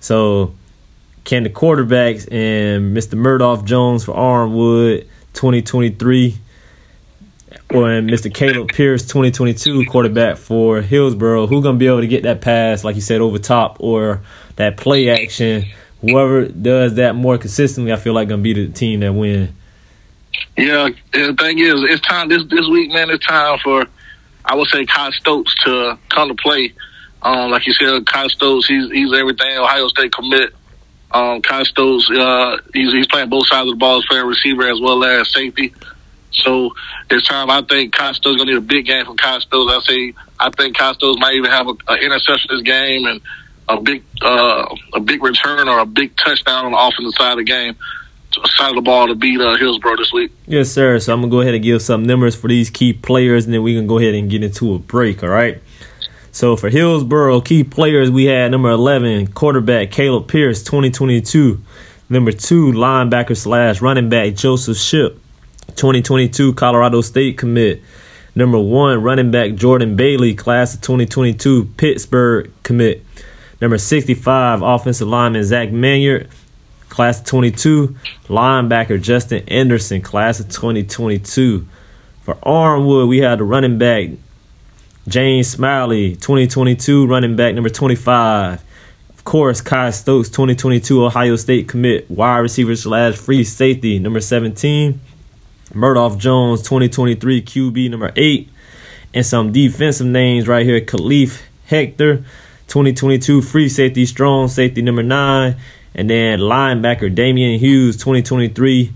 So, 0.00 0.54
can 1.24 1.42
the 1.42 1.50
quarterbacks 1.50 2.30
and 2.30 2.96
Mr. 2.96 3.14
Murdoch 3.14 3.64
Jones 3.64 4.04
for 4.04 4.14
Armwood 4.14 5.06
2023 5.34 6.38
or 7.70 7.82
Mr. 8.00 8.32
Caleb 8.32 8.68
Pierce 8.68 9.02
2022 9.02 9.86
quarterback 9.86 10.36
for 10.36 10.80
Hillsboro, 10.80 11.46
who 11.46 11.62
gonna 11.62 11.78
be 11.78 11.88
able 11.88 12.00
to 12.00 12.06
get 12.06 12.22
that 12.22 12.40
pass, 12.40 12.84
like 12.84 12.94
you 12.94 13.02
said, 13.02 13.20
over 13.20 13.38
top 13.38 13.76
or 13.80 14.22
that 14.54 14.76
play 14.76 15.10
action? 15.10 15.66
Whoever 16.00 16.46
does 16.46 16.94
that 16.94 17.14
more 17.14 17.38
consistently, 17.38 17.92
I 17.92 17.96
feel 17.96 18.12
like 18.12 18.28
gonna 18.28 18.42
be 18.42 18.52
the 18.52 18.68
team 18.68 19.00
that 19.00 19.12
win. 19.12 19.54
Yeah, 20.56 20.88
the 21.12 21.34
thing 21.34 21.58
is, 21.58 21.74
it's 21.84 22.00
time 22.06 22.28
this 22.28 22.42
this 22.48 22.66
week, 22.68 22.90
man. 22.92 23.10
It's 23.10 23.24
time 23.26 23.58
for 23.62 23.84
I 24.44 24.54
would 24.54 24.68
say 24.68 24.86
Kai 24.86 25.10
Stokes 25.10 25.54
to 25.64 25.98
come 26.08 26.28
to 26.28 26.34
play. 26.34 26.72
Um, 27.22 27.50
like 27.50 27.66
you 27.66 27.72
said, 27.72 28.06
Kai 28.06 28.28
Stokes, 28.28 28.66
he's 28.66 28.90
he's 28.90 29.12
everything. 29.12 29.58
Ohio 29.58 29.88
State 29.88 30.12
commit. 30.12 30.54
Um, 31.10 31.40
Stokes, 31.42 32.10
uh, 32.10 32.58
he's 32.72 32.92
he's 32.92 33.06
playing 33.06 33.28
both 33.28 33.46
sides 33.48 33.68
of 33.68 33.74
the 33.74 33.78
ball, 33.78 34.00
he's 34.00 34.06
playing 34.06 34.26
receiver 34.26 34.68
as 34.68 34.80
well 34.80 35.02
as 35.04 35.32
safety. 35.32 35.74
So 36.30 36.70
it's 37.10 37.26
time. 37.26 37.50
I 37.50 37.62
think 37.62 37.94
Stokes 37.96 38.22
gonna 38.22 38.44
need 38.44 38.56
a 38.56 38.60
big 38.60 38.86
game 38.86 39.04
from 39.04 39.16
Stokes. 39.18 39.50
I 39.50 39.80
say 39.84 40.14
I 40.38 40.50
think 40.50 40.76
Stokes 40.76 41.20
might 41.20 41.34
even 41.34 41.50
have 41.50 41.68
an 41.68 41.98
interception 42.00 42.50
this 42.50 42.62
game 42.62 43.06
and 43.06 43.20
a 43.68 43.80
big 43.80 44.02
uh, 44.22 44.74
a 44.94 45.00
big 45.00 45.22
return 45.22 45.68
or 45.68 45.78
a 45.80 45.86
big 45.86 46.16
touchdown 46.16 46.66
on 46.66 46.72
the 46.72 46.78
offensive 46.78 47.14
side 47.16 47.32
of 47.32 47.38
the 47.38 47.44
game, 47.44 47.76
side 48.56 48.70
of 48.70 48.76
the 48.76 48.82
ball 48.82 49.06
to 49.08 49.14
beat 49.14 49.40
uh, 49.40 49.56
Hillsboro 49.56 49.96
this 49.96 50.12
week. 50.12 50.32
Yes, 50.46 50.70
sir. 50.70 50.98
So 50.98 51.12
I'm 51.12 51.20
gonna 51.20 51.30
go 51.30 51.40
ahead 51.40 51.54
and 51.54 51.62
give 51.62 51.82
some 51.82 52.04
numbers 52.04 52.36
for 52.36 52.48
these 52.48 52.70
key 52.70 52.92
players, 52.92 53.44
and 53.44 53.54
then 53.54 53.62
we 53.62 53.74
can 53.74 53.86
go 53.86 53.98
ahead 53.98 54.14
and 54.14 54.30
get 54.30 54.42
into 54.42 54.74
a 54.74 54.78
break. 54.78 55.22
All 55.22 55.28
right. 55.28 55.60
So 56.32 56.54
for 56.54 56.68
Hillsboro, 56.68 57.40
key 57.40 57.64
players 57.64 58.10
we 58.10 58.26
had 58.26 58.50
number 58.50 58.70
11 58.70 59.28
quarterback 59.28 59.90
Caleb 59.90 60.28
Pierce, 60.28 60.62
2022. 60.62 61.62
Number 62.08 62.30
two 62.30 62.72
linebacker 62.72 63.36
slash 63.36 63.80
running 63.80 64.08
back 64.08 64.34
Joseph 64.34 64.76
Ship, 64.76 65.18
2022 65.74 66.52
Colorado 66.54 67.00
State 67.00 67.38
commit. 67.38 67.82
Number 68.34 68.58
one 68.58 69.02
running 69.02 69.30
back 69.30 69.54
Jordan 69.54 69.96
Bailey, 69.96 70.34
class 70.34 70.74
of 70.74 70.82
2022 70.82 71.64
Pittsburgh 71.78 72.52
commit. 72.62 73.02
Number 73.60 73.78
65, 73.78 74.62
offensive 74.62 75.08
lineman 75.08 75.44
Zach 75.44 75.70
Manyard, 75.72 76.28
class 76.88 77.20
of 77.20 77.26
22. 77.26 77.96
Linebacker 78.28 79.00
Justin 79.00 79.44
Anderson, 79.48 80.00
class 80.00 80.40
of 80.40 80.48
2022. 80.48 81.66
For 82.22 82.34
Armwood, 82.36 83.08
we 83.08 83.18
had 83.18 83.38
the 83.38 83.44
running 83.44 83.78
back 83.78 84.10
James 85.08 85.48
Smiley, 85.48 86.16
2022, 86.16 87.06
running 87.06 87.36
back 87.36 87.54
number 87.54 87.70
25. 87.70 88.62
Of 89.10 89.24
course, 89.24 89.60
Kai 89.60 89.90
Stokes, 89.90 90.28
2022 90.30 91.04
Ohio 91.04 91.36
State 91.36 91.68
commit, 91.68 92.10
wide 92.10 92.38
receiver 92.38 92.74
slash 92.74 93.14
free 93.14 93.44
safety, 93.44 93.98
number 93.98 94.20
17. 94.20 95.00
Murdoch 95.74 96.18
Jones, 96.18 96.62
2023 96.62 97.42
QB, 97.42 97.90
number 97.90 98.12
8. 98.16 98.48
And 99.14 99.24
some 99.24 99.52
defensive 99.52 100.06
names 100.06 100.48
right 100.48 100.66
here 100.66 100.80
Khalif 100.80 101.42
Hector, 101.66 102.24
2022 102.68 103.42
free 103.42 103.68
safety, 103.68 104.06
strong 104.06 104.48
safety 104.48 104.82
number 104.82 105.02
nine, 105.02 105.56
and 105.94 106.10
then 106.10 106.40
linebacker 106.40 107.14
Damian 107.14 107.58
Hughes, 107.58 107.96
2023 107.96 108.92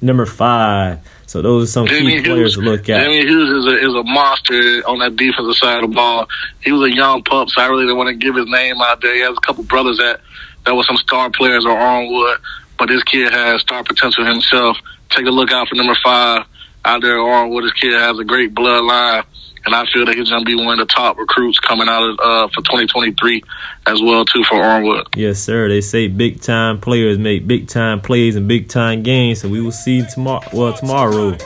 number 0.00 0.26
five. 0.26 1.00
So 1.26 1.40
those 1.40 1.68
are 1.68 1.72
some 1.72 1.86
key 1.86 2.20
players 2.22 2.26
Hughes, 2.26 2.54
to 2.56 2.60
look 2.60 2.88
at. 2.90 3.04
Damian 3.04 3.26
Hughes 3.26 3.64
is 3.64 3.72
a, 3.72 3.76
is 3.78 3.94
a 3.94 4.02
monster 4.02 4.82
on 4.86 4.98
that 4.98 5.16
defensive 5.16 5.56
side 5.56 5.82
of 5.82 5.90
the 5.90 5.94
ball. 5.94 6.28
He 6.60 6.72
was 6.72 6.90
a 6.90 6.94
young 6.94 7.22
pup, 7.22 7.48
so 7.48 7.62
I 7.62 7.66
really 7.68 7.84
didn't 7.84 7.96
want 7.96 8.08
to 8.08 8.14
give 8.14 8.34
his 8.34 8.46
name 8.46 8.76
out 8.82 9.00
there. 9.00 9.14
He 9.14 9.20
has 9.20 9.36
a 9.36 9.40
couple 9.40 9.64
brothers 9.64 9.98
that 9.98 10.20
that 10.64 10.74
were 10.74 10.84
some 10.84 10.96
star 10.96 11.30
players 11.30 11.64
or 11.64 11.74
Armwood, 11.74 12.36
but 12.78 12.88
this 12.88 13.02
kid 13.04 13.32
has 13.32 13.62
star 13.62 13.82
potential 13.82 14.24
himself. 14.24 14.76
Take 15.10 15.26
a 15.26 15.30
look 15.30 15.50
out 15.50 15.68
for 15.68 15.74
number 15.74 15.96
five 16.04 16.44
out 16.84 17.00
there 17.00 17.16
Armwood. 17.16 17.62
This 17.62 17.72
kid 17.72 17.94
has 17.94 18.18
a 18.18 18.24
great 18.24 18.54
bloodline 18.54 19.24
and 19.64 19.74
I 19.74 19.84
feel 19.92 20.04
that 20.06 20.14
he's 20.16 20.30
going 20.30 20.44
to 20.44 20.46
be 20.46 20.54
one 20.54 20.78
of 20.78 20.86
the 20.86 20.92
top 20.92 21.18
recruits 21.18 21.58
coming 21.58 21.88
out 21.88 22.02
of 22.02 22.18
uh, 22.20 22.48
for 22.48 22.62
2023 22.62 23.42
as 23.86 24.00
well 24.02 24.24
too 24.24 24.42
for 24.44 24.56
Armwood. 24.56 25.06
Yes, 25.16 25.38
sir. 25.40 25.68
They 25.68 25.80
say 25.80 26.08
big 26.08 26.40
time 26.40 26.80
players 26.80 27.18
make 27.18 27.46
big 27.46 27.68
time 27.68 28.00
plays 28.00 28.36
and 28.36 28.48
big 28.48 28.68
time 28.68 29.02
games, 29.02 29.40
so 29.40 29.48
we 29.48 29.60
will 29.60 29.72
see 29.72 30.04
tomorrow. 30.12 30.46
Well, 30.52 30.72
tomorrow. 30.72 31.36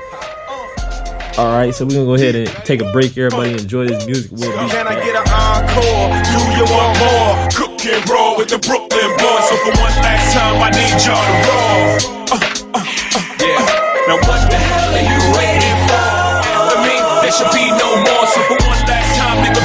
All 1.39 1.53
right, 1.53 1.75
so 1.75 1.85
we're 1.85 1.93
gonna 2.01 2.07
go 2.07 2.15
ahead 2.15 2.35
and 2.35 2.49
take 2.65 2.81
a 2.81 2.91
break. 2.93 3.13
Everybody 3.19 3.53
enjoy 3.53 3.87
this 3.89 4.07
music. 4.07 4.33
We'll 4.33 4.51
be 4.53 4.71
Can 4.73 4.87
I 4.89 4.95
get 5.05 5.17
an 5.21 5.29
encore? 5.29 6.09
Do 6.33 6.41
you 6.57 6.65
want 6.65 6.97
more? 6.97 7.37
Cook 7.53 7.85
and 7.85 8.09
roll 8.09 8.39
with 8.39 8.49
the 8.49 8.57
Brooklyn 8.57 9.11
boys. 9.21 9.45
So 9.45 9.57
for 9.61 9.73
one 9.77 9.93
last 10.01 10.33
time, 10.33 10.57
I 10.65 10.71
need 10.73 10.97
y'all 11.05 11.21
to 11.21 11.37
roll. 11.45 12.17
Uh, 12.33 12.41
uh, 12.73 12.81
uh, 12.81 13.37
yeah. 13.45 14.09
Now 14.09 14.17
what 14.25 14.49
the 14.49 14.57
hell 14.57 14.97
are 14.97 15.05
you 15.05 15.21
waiting 15.37 15.77
for? 15.85 16.09
I 16.73 16.77
mean, 16.89 17.05
there 17.21 17.33
should 17.37 17.53
be 17.53 17.69
no 17.69 17.89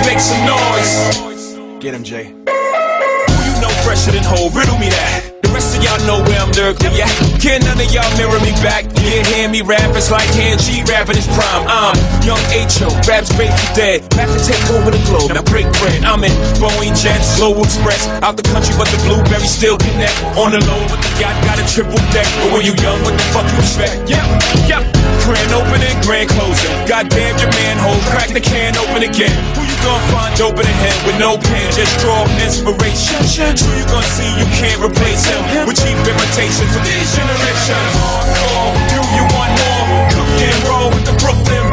make 0.05 0.20
some 0.20 0.41
noise. 0.46 1.58
Get 1.79 1.93
him, 1.93 2.03
Jay. 2.03 2.25
Who 2.25 3.38
you 3.46 3.55
know 3.62 3.74
fresher 3.84 4.12
than 4.12 4.24
whole? 4.24 4.50
Riddle 4.50 4.77
me 4.77 4.89
that. 4.89 5.31
The 5.41 5.50
rest 5.50 5.75
of 5.75 5.84
y'all 5.84 6.00
know 6.08 6.24
where 6.24 6.39
I'm 6.39 6.53
lyrically. 6.55 6.96
Yeah, 6.96 7.12
can 7.43 7.60
none 7.67 7.75
of 7.75 7.89
y'all 7.91 8.08
mirror 8.15 8.39
me 8.39 8.55
back? 8.63 8.88
You 9.03 9.20
hear 9.36 9.50
me 9.51 9.60
rap, 9.60 9.91
it's 10.00 10.08
like 10.08 10.29
hand 10.31 10.63
G 10.63 10.79
rapping 10.88 11.20
his 11.20 11.27
prime. 11.36 11.67
I'm 11.67 11.98
young 12.24 12.39
H.O., 12.55 12.88
raps 13.03 13.36
grateful 13.36 13.67
dead. 13.75 14.08
Back 14.15 14.31
to 14.31 14.39
take 14.39 14.63
over 14.72 14.96
the 14.96 15.01
globe, 15.12 15.36
now 15.36 15.43
break 15.43 15.67
bread. 15.84 16.08
I'm 16.08 16.24
in 16.24 16.31
Boeing 16.55 16.96
Jets, 16.96 17.36
Global 17.36 17.67
Express. 17.67 18.08
Out 18.24 18.39
the 18.39 18.48
country, 18.48 18.72
but 18.79 18.88
the 18.96 19.00
blueberry 19.03 19.43
still 19.43 19.75
connect. 19.75 20.15
On 20.39 20.55
the 20.55 20.63
low, 20.63 20.81
but 20.88 21.03
the 21.03 21.12
yacht 21.20 21.36
got 21.43 21.60
a 21.60 21.65
triple 21.67 22.00
deck. 22.15 22.29
But 22.39 22.55
when 22.55 22.63
you 22.63 22.72
young, 22.79 23.03
what 23.03 23.12
the 23.17 23.25
fuck 23.36 23.43
you 23.51 23.60
expect? 23.60 24.08
Yep, 24.08 24.24
yep. 24.72 24.84
Grand 25.27 25.51
opening, 25.51 25.98
grand 26.08 26.31
closing. 26.31 26.72
Goddamn 26.88 27.36
your 27.43 27.51
manhole, 27.60 28.00
crack 28.08 28.31
the 28.31 28.39
can 28.39 28.79
open 28.79 29.03
again. 29.03 29.36
Gonna 30.38 30.54
open 30.54 30.66
a 30.66 30.76
head 30.80 30.98
with 31.06 31.20
no 31.20 31.38
pen? 31.38 31.72
Just 31.72 32.00
draw 32.00 32.24
inspiration. 32.40 33.20
Who 33.20 33.70
you 33.78 33.86
gonna 33.86 34.04
see 34.16 34.30
you 34.40 34.48
can't 34.58 34.82
replace 34.82 35.26
him 35.26 35.68
with 35.68 35.78
cheap 35.78 35.98
imitations 35.98 36.72
for 36.72 36.82
these 36.88 37.10
generations? 37.14 37.92
Hardcore, 38.00 38.74
do 38.90 39.00
you 39.16 39.26
want 39.36 39.52
more? 39.60 40.10
Cook 40.16 40.32
and 40.42 40.60
roll 40.68 40.90
with 40.90 41.06
the 41.06 41.16
Brooklyn 41.20 41.71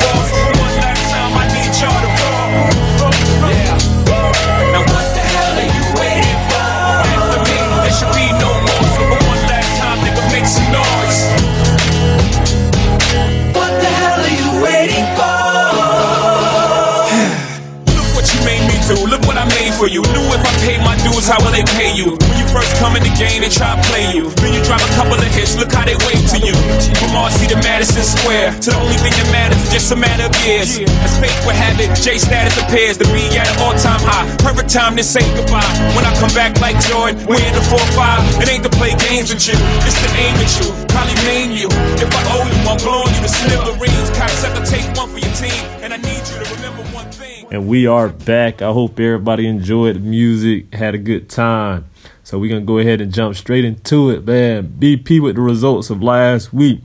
for 19.79 19.87
you. 19.87 20.03
Knew 20.03 20.27
if 20.35 20.43
I 20.43 20.53
paid 20.67 20.81
my 20.83 20.97
dues, 20.99 21.29
how 21.29 21.39
will 21.39 21.53
they 21.53 21.63
pay 21.63 21.95
you? 21.95 22.19
First 22.53 22.77
come 22.81 22.97
in 22.97 23.05
the 23.05 23.13
game, 23.21 23.45
they 23.45 23.53
try 23.53 23.77
to 23.77 23.81
play 23.93 24.09
you. 24.17 24.31
Then 24.41 24.57
you 24.57 24.63
drop 24.65 24.81
a 24.81 24.91
couple 24.97 25.21
of 25.21 25.31
hits. 25.37 25.57
Look 25.57 25.73
how 25.73 25.85
they 25.85 25.97
wait 26.09 26.25
to 26.33 26.39
you. 26.41 26.57
From 26.97 27.13
Marcy 27.13 27.47
to 27.53 27.57
Madison 27.61 28.03
Square, 28.03 28.57
to 28.65 28.71
the 28.73 28.81
only 28.81 28.97
thing 28.97 29.13
that 29.13 29.29
matters 29.31 29.61
is 29.69 29.71
just 29.71 29.93
a 29.93 29.99
matter 29.99 30.27
of 30.27 30.35
years. 30.45 30.81
As 31.05 31.13
fate 31.21 31.35
would 31.45 31.55
have 31.55 31.77
it, 31.79 31.93
J 32.01 32.17
status 32.17 32.57
appears 32.57 32.97
to 32.99 33.07
be 33.13 33.25
at 33.37 33.47
an 33.49 33.57
all-time 33.61 34.01
high. 34.01 34.25
Perfect 34.41 34.73
time 34.73 34.97
to 34.97 35.05
say 35.05 35.23
goodbye. 35.37 35.67
When 35.93 36.05
I 36.05 36.13
come 36.17 36.33
back 36.33 36.57
like 36.61 36.81
Jordan, 36.89 37.21
we're 37.29 37.43
in 37.43 37.53
the 37.53 37.65
4-5. 37.69 38.43
It 38.43 38.49
ain't 38.49 38.65
to 38.65 38.73
play 38.73 38.97
games 38.97 39.29
with 39.29 39.45
you, 39.45 39.57
it's 39.85 39.99
to 40.01 40.09
aim 40.17 40.35
at 40.41 40.51
you. 40.59 40.69
Probably 40.89 41.17
maim 41.29 41.53
you. 41.53 41.69
If 42.01 42.09
I 42.11 42.23
owe 42.33 42.49
you, 42.49 42.59
I'm 42.65 42.79
blowing 42.81 43.13
you 43.13 43.21
to 43.23 43.31
smithereens. 43.31 44.09
Cocksucker, 44.17 44.65
take 44.65 44.89
one 44.97 45.09
for 45.13 45.21
your 45.21 45.35
team, 45.37 45.63
and 45.85 45.93
I 45.93 45.99
need 45.99 46.25
you 46.25 46.37
to 46.41 46.47
remember 46.57 46.83
one 46.97 47.11
thing. 47.13 47.47
And 47.51 47.69
we 47.69 47.87
are 47.87 48.09
back. 48.09 48.63
I 48.63 48.73
hope 48.73 48.99
everybody 48.99 49.47
enjoyed 49.47 49.97
the 49.97 50.01
music, 50.01 50.73
had 50.75 50.95
a 50.95 50.99
good 50.99 51.29
time. 51.29 51.88
So 52.29 52.39
we're 52.39 52.51
gonna 52.51 52.61
go 52.61 52.77
ahead 52.77 53.01
and 53.01 53.11
jump 53.11 53.37
straight 53.37 53.65
into 53.65 54.11
it, 54.11 54.27
man. 54.27 54.77
BP 54.79 55.19
with 55.19 55.37
the 55.37 55.41
results 55.41 55.89
of 55.89 56.03
last 56.03 56.53
week. 56.53 56.83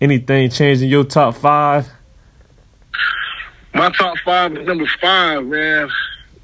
Anything 0.00 0.48
changing 0.50 0.88
your 0.88 1.02
top 1.02 1.34
five? 1.34 1.90
My 3.74 3.90
top 3.90 4.16
five 4.24 4.56
is 4.56 4.64
number 4.64 4.86
five, 5.00 5.44
man. 5.46 5.90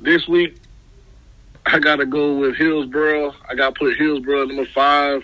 This 0.00 0.26
week, 0.26 0.56
I 1.64 1.78
got 1.78 1.96
to 1.96 2.06
go 2.06 2.38
with 2.38 2.56
Hillsboro. 2.56 3.36
I 3.48 3.54
got 3.54 3.76
to 3.76 3.78
put 3.78 3.96
Hillsboro 3.96 4.46
number 4.46 4.66
five 4.74 5.22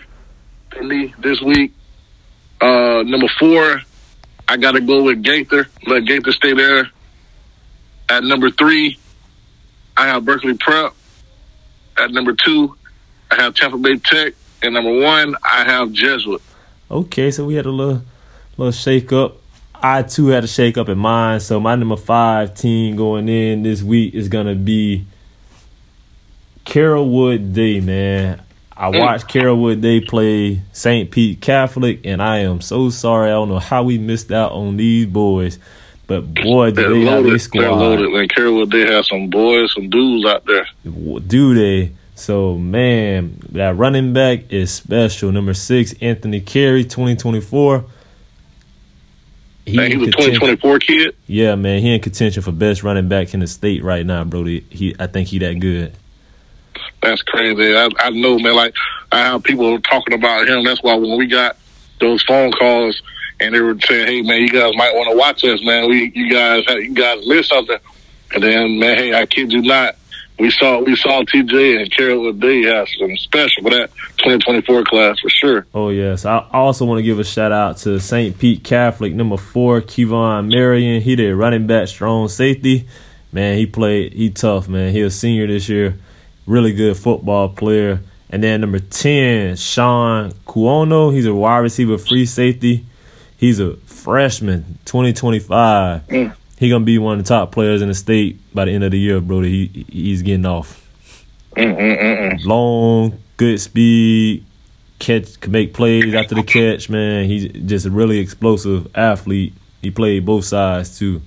for 0.71 0.83
me 0.83 1.13
this 1.19 1.41
week. 1.41 1.73
Uh, 2.61 3.03
number 3.05 3.27
four, 3.37 3.81
I 4.47 4.55
got 4.55 4.71
to 4.71 4.79
go 4.79 5.03
with 5.03 5.21
Gaither. 5.21 5.67
Let 5.85 6.05
Gaither 6.05 6.31
stay 6.31 6.53
there. 6.53 6.89
At 8.07 8.23
number 8.23 8.51
three, 8.51 8.97
I 9.97 10.07
have 10.07 10.23
Berkeley 10.23 10.53
Prep. 10.57 10.93
At 11.97 12.11
number 12.11 12.33
two, 12.33 12.77
I 13.31 13.41
have 13.41 13.55
Tampa 13.55 13.77
Bay 13.77 13.97
Tech. 13.97 14.33
And 14.63 14.73
number 14.73 14.99
one, 14.99 15.35
I 15.43 15.63
have 15.63 15.91
Jesuit. 15.91 16.41
Okay, 16.89 17.31
so 17.31 17.45
we 17.45 17.55
had 17.55 17.65
a 17.65 17.71
little 17.71 18.01
little 18.57 18.71
shake 18.71 19.11
up. 19.11 19.37
I 19.75 20.01
too 20.01 20.27
had 20.27 20.43
a 20.43 20.47
shake 20.47 20.77
up 20.77 20.89
in 20.89 20.97
mine. 20.97 21.39
So 21.39 21.59
my 21.59 21.75
number 21.75 21.97
five 21.97 22.55
team 22.55 22.95
going 22.95 23.29
in 23.29 23.63
this 23.63 23.83
week 23.83 24.15
is 24.15 24.29
gonna 24.29 24.55
be 24.55 25.05
Carrollwood 26.65 27.53
Day, 27.53 27.79
man. 27.79 28.41
I 28.75 28.91
mm. 28.91 28.99
watched 28.99 29.27
Carrollwood 29.27 29.81
Day 29.81 30.01
play 30.01 30.61
St. 30.71 31.09
Pete 31.11 31.41
Catholic, 31.41 32.01
and 32.03 32.21
I 32.21 32.39
am 32.39 32.61
so 32.61 32.89
sorry. 32.89 33.29
I 33.29 33.33
don't 33.33 33.49
know 33.49 33.59
how 33.59 33.83
we 33.83 33.97
missed 33.97 34.31
out 34.31 34.51
on 34.51 34.77
these 34.77 35.05
boys, 35.05 35.59
but 36.07 36.33
boy, 36.33 36.71
They're 36.71 36.89
did 36.89 36.95
they 36.95 37.01
have 37.01 37.13
loaded. 37.13 37.25
their 37.25 37.31
They're 37.31 37.39
squad. 37.39 37.79
loaded. 37.79 38.05
And 38.05 38.29
Carrollwood, 38.29 38.71
they 38.71 38.93
have 38.93 39.05
some 39.05 39.29
boys, 39.29 39.73
some 39.73 39.89
dudes 39.89 40.25
out 40.25 40.45
there. 40.45 40.67
do 40.83 41.53
they? 41.53 41.91
So 42.17 42.57
man, 42.57 43.39
that 43.51 43.77
running 43.77 44.11
back 44.11 44.51
is 44.51 44.73
special. 44.73 45.31
Number 45.31 45.53
six, 45.53 45.93
Anthony 46.01 46.41
Carey, 46.41 46.83
twenty 46.83 47.15
twenty 47.15 47.41
four. 47.41 47.85
Man, 49.67 49.91
he's 49.91 50.01
a 50.01 50.11
2024 50.11 50.79
kid. 50.79 51.15
Yeah, 51.27 51.55
man, 51.55 51.81
he 51.81 51.93
in 51.93 51.99
contention 51.99 52.41
for 52.41 52.53
best 52.53 52.83
running 52.83 53.09
back 53.09 53.33
in 53.33 53.41
the 53.41 53.47
state 53.47 53.83
right 53.83 54.05
now, 54.05 54.23
bro. 54.23 54.45
He, 54.45 54.65
he 54.69 54.95
I 54.97 55.07
think 55.07 55.27
he 55.27 55.39
that 55.39 55.59
good. 55.59 55.93
That's 57.01 57.21
crazy. 57.21 57.75
I, 57.75 57.89
I 57.99 58.09
know, 58.11 58.39
man. 58.39 58.55
Like 58.55 58.75
I 59.11 59.19
have 59.19 59.43
people 59.43 59.79
talking 59.81 60.13
about 60.13 60.47
him. 60.47 60.63
That's 60.63 60.81
why 60.81 60.95
when 60.95 61.17
we 61.17 61.27
got 61.27 61.57
those 61.99 62.23
phone 62.23 62.51
calls 62.51 63.01
and 63.39 63.53
they 63.53 63.59
were 63.59 63.77
saying, 63.81 64.07
"Hey, 64.07 64.21
man, 64.21 64.41
you 64.41 64.49
guys 64.49 64.73
might 64.75 64.95
want 64.95 65.11
to 65.11 65.17
watch 65.17 65.43
us, 65.43 65.63
man. 65.63 65.89
We, 65.89 66.11
you 66.15 66.31
guys, 66.31 66.63
you 66.67 66.93
guys 66.93 67.27
missed 67.27 67.49
something." 67.49 67.77
And 68.33 68.43
then, 68.43 68.79
man, 68.79 68.97
hey, 68.97 69.13
I 69.13 69.25
kid 69.25 69.51
you 69.51 69.61
not, 69.61 69.95
we 70.39 70.51
saw 70.51 70.79
we 70.79 70.95
saw 70.95 71.23
TJ 71.23 71.81
and 71.81 71.91
Carrollwood 71.91 72.39
Day 72.39 72.63
have 72.63 72.87
some 72.89 73.15
special 73.17 73.63
for 73.63 73.71
that 73.71 73.89
2024 74.17 74.83
class 74.83 75.19
for 75.19 75.29
sure. 75.29 75.65
Oh 75.73 75.89
yes, 75.89 76.25
I 76.25 76.45
also 76.53 76.85
want 76.85 76.99
to 76.99 77.03
give 77.03 77.19
a 77.19 77.23
shout 77.23 77.51
out 77.51 77.77
to 77.77 77.99
St. 77.99 78.37
Pete 78.37 78.63
Catholic 78.63 79.13
number 79.13 79.37
four, 79.37 79.81
Kevon 79.81 80.49
Marion. 80.49 81.01
He 81.01 81.15
did 81.15 81.33
running 81.35 81.67
back, 81.67 81.87
strong 81.87 82.27
safety. 82.27 82.87
Man, 83.31 83.57
he 83.57 83.65
played. 83.65 84.13
He 84.13 84.29
tough, 84.29 84.69
man. 84.69 84.93
He 84.93 85.01
a 85.01 85.09
senior 85.09 85.47
this 85.47 85.67
year. 85.67 85.97
Really 86.45 86.73
good 86.73 86.95
football 86.97 87.49
player. 87.49 87.99
And 88.29 88.43
then 88.43 88.61
number 88.61 88.79
ten, 88.79 89.55
Sean 89.55 90.31
Cuono. 90.45 91.13
He's 91.13 91.25
a 91.25 91.33
wide 91.33 91.59
receiver, 91.59 91.97
free 91.97 92.25
safety. 92.25 92.85
He's 93.37 93.59
a 93.59 93.75
freshman, 93.77 94.77
twenty 94.85 95.13
twenty 95.13 95.39
five. 95.39 96.07
Mm. 96.07 96.35
He 96.57 96.69
gonna 96.69 96.85
be 96.85 96.97
one 96.97 97.19
of 97.19 97.25
the 97.25 97.29
top 97.29 97.51
players 97.51 97.81
in 97.81 97.87
the 97.87 97.93
state 97.93 98.39
by 98.53 98.65
the 98.65 98.71
end 98.71 98.83
of 98.83 98.91
the 98.91 98.99
year, 98.99 99.21
bro. 99.21 99.41
He 99.41 99.85
he's 99.89 100.21
getting 100.21 100.45
off. 100.45 100.83
Mm-mm-mm. 101.55 102.43
Long, 102.45 103.19
good 103.37 103.59
speed, 103.59 104.43
catch 104.99 105.39
can 105.39 105.51
make 105.51 105.73
plays 105.73 106.13
after 106.13 106.35
the 106.35 106.43
catch, 106.43 106.89
man. 106.89 107.25
He's 107.25 107.51
just 107.51 107.85
a 107.85 107.91
really 107.91 108.19
explosive 108.19 108.87
athlete. 108.95 109.53
He 109.81 109.91
played 109.91 110.25
both 110.25 110.45
sides 110.45 110.97
too. 110.97 111.21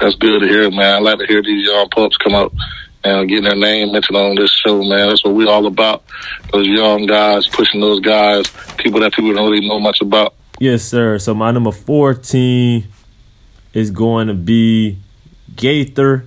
That's 0.00 0.16
good 0.16 0.40
to 0.40 0.48
hear, 0.48 0.70
man. 0.70 0.96
I 0.96 0.98
like 0.98 1.18
to 1.18 1.26
hear 1.26 1.42
these 1.42 1.66
young 1.66 1.88
pups 1.88 2.16
come 2.18 2.34
up 2.34 2.52
and 3.04 3.28
getting 3.28 3.44
their 3.44 3.56
name 3.56 3.92
mentioned 3.92 4.16
on 4.16 4.34
this 4.34 4.50
show, 4.50 4.82
man. 4.82 5.08
That's 5.08 5.24
what 5.24 5.34
we're 5.34 5.48
all 5.48 5.66
about. 5.66 6.04
Those 6.52 6.66
young 6.66 7.06
guys 7.06 7.46
pushing 7.48 7.80
those 7.80 8.00
guys, 8.00 8.44
people 8.76 9.00
that 9.00 9.12
people 9.14 9.32
don't 9.32 9.50
really 9.50 9.66
know 9.66 9.78
much 9.80 10.00
about. 10.00 10.34
Yes, 10.58 10.82
sir. 10.82 11.18
So 11.18 11.34
my 11.34 11.50
number 11.50 11.72
fourteen 11.72 12.86
is 13.74 13.90
going 13.90 14.28
to 14.28 14.34
be 14.34 14.98
Gaither. 15.54 16.26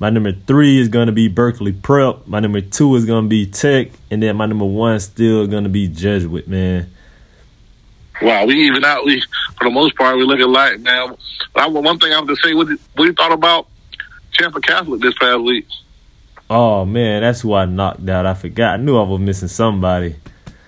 My 0.00 0.10
number 0.10 0.32
three 0.32 0.80
is 0.80 0.88
going 0.88 1.06
to 1.06 1.12
be 1.12 1.28
Berkeley 1.28 1.72
Prep. 1.72 2.26
My 2.26 2.40
number 2.40 2.60
two 2.60 2.96
is 2.96 3.04
going 3.04 3.26
to 3.26 3.28
be 3.28 3.46
Tech, 3.46 3.90
and 4.10 4.20
then 4.20 4.36
my 4.36 4.46
number 4.46 4.64
one 4.64 4.96
is 4.96 5.04
still 5.04 5.46
going 5.46 5.62
to 5.62 5.70
be 5.70 5.86
Jesuit, 5.86 6.48
man. 6.48 6.90
Wow, 8.20 8.46
we 8.46 8.66
even 8.66 8.84
out. 8.84 9.04
We 9.04 9.22
for 9.56 9.64
the 9.64 9.70
most 9.70 9.96
part 9.96 10.16
we 10.16 10.24
look 10.24 10.40
alike, 10.40 10.80
man. 10.80 11.16
I, 11.54 11.68
one 11.68 11.98
thing 11.98 12.12
I 12.12 12.16
have 12.16 12.26
to 12.26 12.36
say, 12.36 12.54
what, 12.54 12.68
what 12.96 13.04
you 13.04 13.12
thought 13.12 13.32
about 13.32 13.68
Tampa 14.32 14.60
Catholic 14.60 15.00
this 15.00 15.14
past 15.18 15.40
week? 15.40 15.66
Oh 16.50 16.84
man, 16.84 17.22
that's 17.22 17.40
who 17.40 17.54
I 17.54 17.66
knocked 17.66 18.08
out. 18.08 18.26
I 18.26 18.34
forgot. 18.34 18.74
I 18.74 18.76
knew 18.82 18.98
I 18.98 19.02
was 19.02 19.20
missing 19.20 19.48
somebody. 19.48 20.16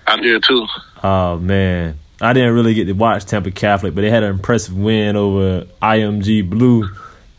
I 0.07 0.17
did 0.19 0.43
too. 0.43 0.65
Oh 1.03 1.37
man, 1.37 1.99
I 2.21 2.33
didn't 2.33 2.53
really 2.53 2.73
get 2.73 2.85
to 2.85 2.93
watch 2.93 3.25
Tampa 3.25 3.51
Catholic, 3.51 3.93
but 3.93 4.01
they 4.01 4.09
had 4.09 4.23
an 4.23 4.31
impressive 4.31 4.77
win 4.77 5.15
over 5.15 5.65
IMG 5.81 6.49
Blue. 6.49 6.89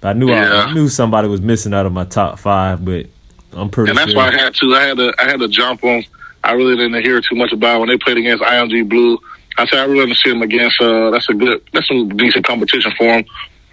I 0.03 0.13
knew 0.13 0.31
I, 0.31 0.43
Yeah. 0.43 0.65
I 0.65 0.75
knew 0.75 0.89
somebody 0.89 1.29
was 1.29 1.41
missing 1.41 1.75
out 1.75 1.87
of 1.87 1.93
my 1.93 2.05
top 2.05 2.39
five, 2.39 2.85
but 2.85 3.07
I'm 3.53 3.71
pretty 3.71 3.91
and 3.91 3.99
that's 3.99 4.13
sure. 4.13 4.21
why 4.21 4.29
I 4.29 4.37
had 4.37 4.55
to. 4.55 4.75
I 4.75 4.83
had 4.83 4.97
to. 4.99 5.15
I 5.19 5.25
had 5.25 5.41
to 5.41 5.49
jump 5.49 5.83
on. 5.83 6.05
I 6.45 6.53
really 6.53 6.77
didn't 6.77 7.03
hear 7.03 7.21
too 7.21 7.35
much 7.35 7.53
about 7.53 7.81
when 7.81 7.89
they 7.89 7.99
played 7.99 8.19
against 8.19 8.45
IMG 8.45 8.89
Blue. 8.89 9.19
I 9.59 9.67
said 9.67 9.79
I 9.79 9.85
really 9.85 10.01
want 10.01 10.11
to 10.11 10.17
see 10.17 10.31
them 10.31 10.43
against. 10.43 10.81
Uh, 10.81 11.11
that's 11.11 11.29
a 11.29 11.35
good. 11.35 11.63
That's 11.73 11.89
some 11.89 12.09
decent 12.17 12.45
competition 12.47 12.93
for 12.97 13.07
them. 13.07 13.25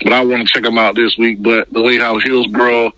But 0.03 0.13
I 0.13 0.23
want 0.25 0.47
to 0.47 0.51
check 0.51 0.63
them 0.63 0.77
out 0.77 0.95
this 0.95 1.17
week. 1.17 1.43
But 1.43 1.71
the 1.71 1.81
way 1.81 1.97
how 1.97 2.17
Hillsboro 2.19 2.93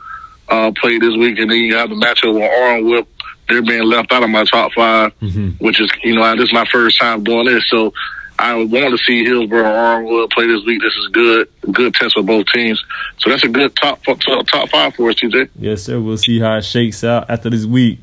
uh, 0.48 0.72
played 0.80 1.02
this 1.02 1.16
week, 1.18 1.40
and 1.40 1.50
then 1.50 1.58
you 1.58 1.76
have 1.76 1.90
the 1.90 1.96
matchup 1.96 2.34
with 2.34 2.44
Armwood, 2.44 3.08
they're 3.48 3.62
being 3.62 3.84
left 3.84 4.12
out 4.12 4.24
of 4.24 4.30
my 4.30 4.44
top 4.46 4.72
5 4.74 5.12
Mhm. 5.22 5.56
which 5.60 5.80
is 5.80 5.90
you 6.04 6.16
know 6.16 6.36
this 6.36 6.46
is 6.46 6.54
my 6.54 6.66
first 6.66 7.00
time 7.00 7.24
doing 7.24 7.46
this, 7.46 7.64
so. 7.70 7.94
I 8.38 8.54
want 8.56 8.70
to 8.92 8.98
see 8.98 9.24
Hillsborough 9.24 9.64
and 9.64 10.06
Armwood 10.06 10.30
play 10.32 10.46
this 10.46 10.62
week. 10.66 10.82
This 10.82 10.94
is 10.98 11.08
good, 11.14 11.48
good 11.72 11.94
test 11.94 12.16
for 12.16 12.22
both 12.22 12.46
teams. 12.54 12.84
So 13.18 13.30
that's 13.30 13.46
a 13.46 13.48
good 13.48 13.74
top 13.78 14.04
top, 14.04 14.20
top 14.48 14.68
five 14.68 14.94
for 14.94 15.10
us, 15.10 15.16
TJ. 15.16 15.48
Yes, 15.58 15.84
sir. 15.84 16.02
We'll 16.02 16.18
see 16.18 16.42
how 16.42 16.58
it 16.58 16.66
shakes 16.66 17.02
out 17.06 17.30
after 17.30 17.50
this 17.50 17.64
week. 17.66 18.00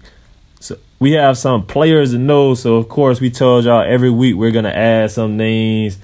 So 0.58 0.78
we 0.98 1.12
have 1.12 1.36
some 1.36 1.66
players 1.66 2.12
to 2.12 2.18
know. 2.18 2.54
So 2.54 2.76
of 2.76 2.88
course, 2.88 3.20
we 3.20 3.28
told 3.28 3.66
y'all 3.66 3.82
every 3.86 4.08
week 4.08 4.34
we're 4.36 4.52
gonna 4.52 4.70
add 4.70 5.10
some 5.10 5.36
names 5.36 5.98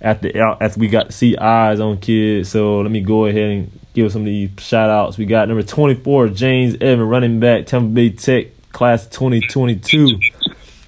after 0.00 0.30
after 0.62 0.80
we 0.80 0.88
got 0.88 1.08
to 1.08 1.12
see 1.12 1.36
eyes 1.36 1.78
on 1.78 1.98
kids. 1.98 2.48
So 2.48 2.80
let 2.80 2.90
me 2.90 3.02
go 3.02 3.26
ahead 3.26 3.50
and 3.50 3.70
give 3.92 4.10
some 4.12 4.22
of 4.22 4.26
these 4.26 4.48
shout 4.60 4.88
outs. 4.88 5.18
We 5.18 5.26
got 5.26 5.46
number 5.48 5.62
24, 5.62 6.28
James 6.28 6.74
Evan, 6.80 7.06
running 7.06 7.38
back, 7.38 7.66
Tampa 7.66 7.88
Bay 7.88 8.08
Tech, 8.08 8.46
class 8.74 9.06
2022. 9.06 10.20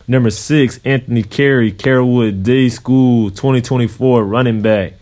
Number 0.07 0.31
six, 0.31 0.79
Anthony 0.85 1.22
Carey, 1.22 1.72
Carrollwood 1.72 2.42
Day 2.42 2.68
School 2.68 3.31
2024 3.31 4.25
running 4.25 4.61
back. 4.61 4.92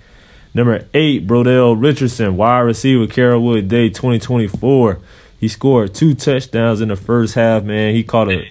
Number 0.54 0.86
eight, 0.94 1.26
Brodell 1.26 1.80
Richardson, 1.80 2.36
wide 2.36 2.60
receiver, 2.60 3.06
Carrollwood 3.06 3.66
Day 3.66 3.88
2024. 3.88 5.00
He 5.40 5.48
scored 5.48 5.94
two 5.94 6.14
touchdowns 6.14 6.80
in 6.80 6.88
the 6.88 6.96
first 6.96 7.34
half, 7.34 7.64
man. 7.64 7.94
He 7.94 8.04
caught 8.04 8.30
a 8.30 8.46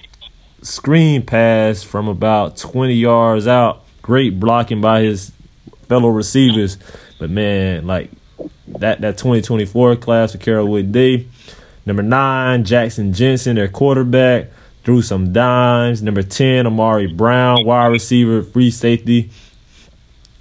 screen 0.62 1.22
pass 1.26 1.82
from 1.82 2.08
about 2.08 2.58
20 2.58 2.94
yards 2.94 3.48
out. 3.48 3.86
Great 4.02 4.40
blocking 4.40 4.82
by 4.82 5.02
his 5.02 5.32
fellow 5.88 6.10
receivers. 6.10 6.78
But 7.20 7.30
man, 7.30 7.88
like 7.88 8.12
that 8.68 9.02
that 9.02 9.18
2024 9.18 9.96
class 9.96 10.34
for 10.34 10.38
Carrollwood 10.40 10.92
Day. 10.92 11.28
Number 11.86 12.04
nine, 12.04 12.64
Jackson 12.64 13.14
Jensen, 13.14 13.56
their 13.56 13.68
quarterback 13.68 14.48
threw 14.84 15.02
some 15.02 15.34
dimes. 15.34 16.02
Number 16.02 16.24
10, 16.24 16.68
Amari 16.68 17.08
Brown, 17.08 17.66
wide 17.66 17.88
receiver, 17.88 18.44
free 18.44 18.72
safety, 18.72 19.30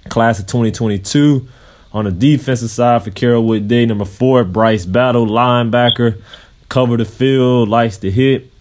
class 0.09 0.39
of 0.39 0.47
2022. 0.47 1.47
On 1.93 2.05
the 2.05 2.11
defensive 2.11 2.71
side 2.71 3.03
for 3.03 3.11
Carrollwood 3.11 3.67
Day, 3.67 3.85
number 3.85 4.05
four, 4.05 4.43
Bryce 4.43 4.85
Battle, 4.85 5.27
linebacker, 5.27 6.19
cover 6.67 6.97
the 6.97 7.05
field, 7.05 7.69
likes 7.69 7.97
to 7.97 8.09
hit. 8.09 8.51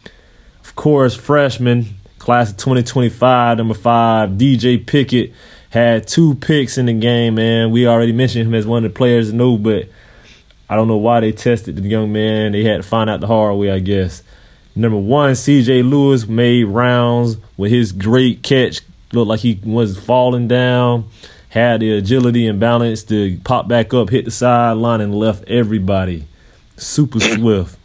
Of 0.62 0.74
course, 0.76 1.14
freshman, 1.14 1.86
class 2.18 2.50
of 2.50 2.58
2025, 2.58 3.58
number 3.58 3.74
five, 3.74 4.30
DJ 4.30 4.86
Pickett, 4.86 5.32
had 5.70 6.06
two 6.06 6.34
picks 6.34 6.76
in 6.76 6.86
the 6.86 6.92
game, 6.92 7.36
man. 7.36 7.70
We 7.70 7.86
already 7.86 8.12
mentioned 8.12 8.46
him 8.46 8.54
as 8.54 8.66
one 8.66 8.84
of 8.84 8.92
the 8.92 8.96
players 8.96 9.30
to 9.30 9.36
know, 9.36 9.56
but 9.56 9.88
I 10.72 10.74
don't 10.74 10.88
know 10.88 10.96
why 10.96 11.20
they 11.20 11.32
tested 11.32 11.76
the 11.76 11.86
young 11.86 12.14
man. 12.14 12.52
They 12.52 12.64
had 12.64 12.78
to 12.78 12.82
find 12.82 13.10
out 13.10 13.20
the 13.20 13.26
hard 13.26 13.58
way, 13.58 13.70
I 13.70 13.78
guess. 13.78 14.22
Number 14.74 14.96
one, 14.96 15.32
CJ 15.32 15.86
Lewis 15.86 16.26
made 16.26 16.64
rounds 16.64 17.36
with 17.58 17.70
his 17.70 17.92
great 17.92 18.42
catch. 18.42 18.80
Looked 19.12 19.28
like 19.28 19.40
he 19.40 19.60
was 19.64 19.98
falling 19.98 20.48
down, 20.48 21.10
had 21.50 21.80
the 21.80 21.92
agility 21.92 22.46
and 22.46 22.58
balance 22.58 23.04
to 23.04 23.38
pop 23.44 23.68
back 23.68 23.92
up, 23.92 24.08
hit 24.08 24.24
the 24.24 24.30
sideline, 24.30 25.02
and 25.02 25.14
left 25.14 25.44
everybody 25.46 26.24
super 26.78 27.20
swift. 27.20 27.76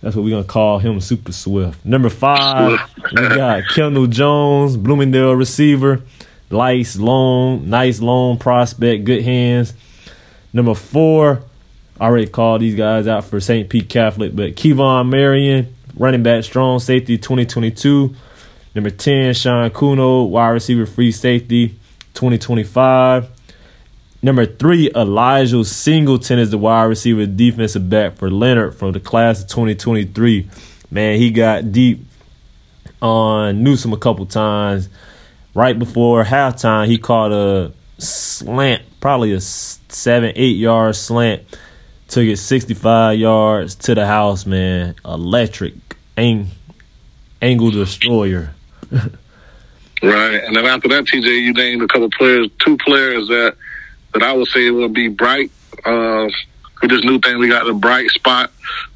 That's 0.00 0.16
what 0.16 0.24
we're 0.24 0.30
gonna 0.30 0.42
call 0.42 0.80
him, 0.80 1.00
super 1.00 1.30
swift. 1.30 1.84
Number 1.84 2.08
five, 2.08 2.80
we 3.12 3.28
got 3.28 3.62
Kendall 3.76 4.08
Jones, 4.08 4.76
Bloomingdale 4.76 5.36
receiver, 5.36 6.02
nice 6.50 6.96
long, 6.96 7.70
nice 7.70 8.00
long 8.00 8.38
prospect, 8.38 9.04
good 9.04 9.22
hands. 9.22 9.72
Number 10.52 10.74
four, 10.74 11.44
I 12.00 12.06
already 12.06 12.28
called 12.28 12.62
these 12.62 12.74
guys 12.74 13.06
out 13.06 13.24
for 13.26 13.40
St. 13.40 13.68
Pete 13.68 13.90
Catholic, 13.90 14.34
but 14.34 14.56
Kevon 14.56 15.10
Marion, 15.10 15.74
running 15.94 16.22
back, 16.22 16.44
strong 16.44 16.80
safety, 16.80 17.18
2022. 17.18 18.14
Number 18.74 18.88
10, 18.88 19.34
Sean 19.34 19.68
Kuno, 19.68 20.22
wide 20.22 20.48
receiver, 20.48 20.86
free 20.86 21.12
safety, 21.12 21.68
2025. 22.14 23.28
Number 24.22 24.46
three, 24.46 24.90
Elijah 24.96 25.62
Singleton 25.62 26.38
is 26.38 26.50
the 26.50 26.56
wide 26.56 26.84
receiver, 26.84 27.26
defensive 27.26 27.90
back 27.90 28.14
for 28.16 28.30
Lennard 28.30 28.74
from 28.74 28.92
the 28.92 29.00
class 29.00 29.42
of 29.42 29.48
2023. 29.48 30.48
Man, 30.90 31.18
he 31.18 31.30
got 31.30 31.70
deep 31.70 32.00
on 33.02 33.62
Newsome 33.62 33.92
a 33.92 33.98
couple 33.98 34.24
times. 34.24 34.88
Right 35.52 35.78
before 35.78 36.24
halftime, 36.24 36.86
he 36.86 36.96
caught 36.96 37.30
a 37.30 37.72
slant, 37.98 38.82
probably 39.00 39.34
a 39.34 39.40
seven, 39.42 40.32
eight 40.34 40.56
yard 40.56 40.96
slant 40.96 41.42
Took 42.10 42.24
it 42.24 42.38
65 42.38 43.20
yards 43.20 43.76
to 43.76 43.94
the 43.94 44.04
house, 44.04 44.44
man. 44.44 44.96
Electric 45.04 45.74
ang- 46.16 46.50
angle 47.40 47.70
destroyer. 47.70 48.50
right, 48.90 49.14
and 50.02 50.56
then 50.56 50.66
after 50.66 50.88
that, 50.88 51.04
TJ, 51.04 51.40
you 51.40 51.52
named 51.52 51.82
a 51.82 51.86
couple 51.86 52.10
players, 52.10 52.48
two 52.58 52.76
players 52.78 53.28
that 53.28 53.54
that 54.12 54.24
I 54.24 54.32
would 54.32 54.48
say 54.48 54.68
would 54.72 54.92
be 54.92 55.06
bright. 55.06 55.52
Uh, 55.84 56.28
with 56.82 56.90
this 56.90 57.04
new 57.04 57.20
thing, 57.20 57.38
we 57.38 57.46
got 57.46 57.64
the 57.64 57.74
bright 57.74 58.10
spot 58.10 58.50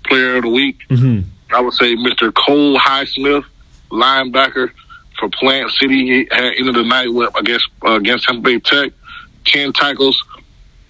player 0.04 0.38
of 0.38 0.42
the 0.42 0.48
week. 0.48 0.80
Mm-hmm. 0.90 1.20
I 1.54 1.60
would 1.60 1.74
say 1.74 1.94
Mr. 1.94 2.34
Cole 2.34 2.76
Highsmith, 2.76 3.44
linebacker 3.92 4.72
for 5.20 5.28
Plant 5.28 5.70
City. 5.80 6.04
He 6.04 6.28
had 6.32 6.54
ended 6.58 6.74
the 6.74 6.82
night 6.82 7.14
with 7.14 7.32
against 7.36 7.68
uh, 7.86 7.92
against 7.92 8.26
Tampa 8.26 8.42
Bay 8.42 8.58
Tech, 8.58 8.90
ten 9.44 9.72
tackles 9.72 10.20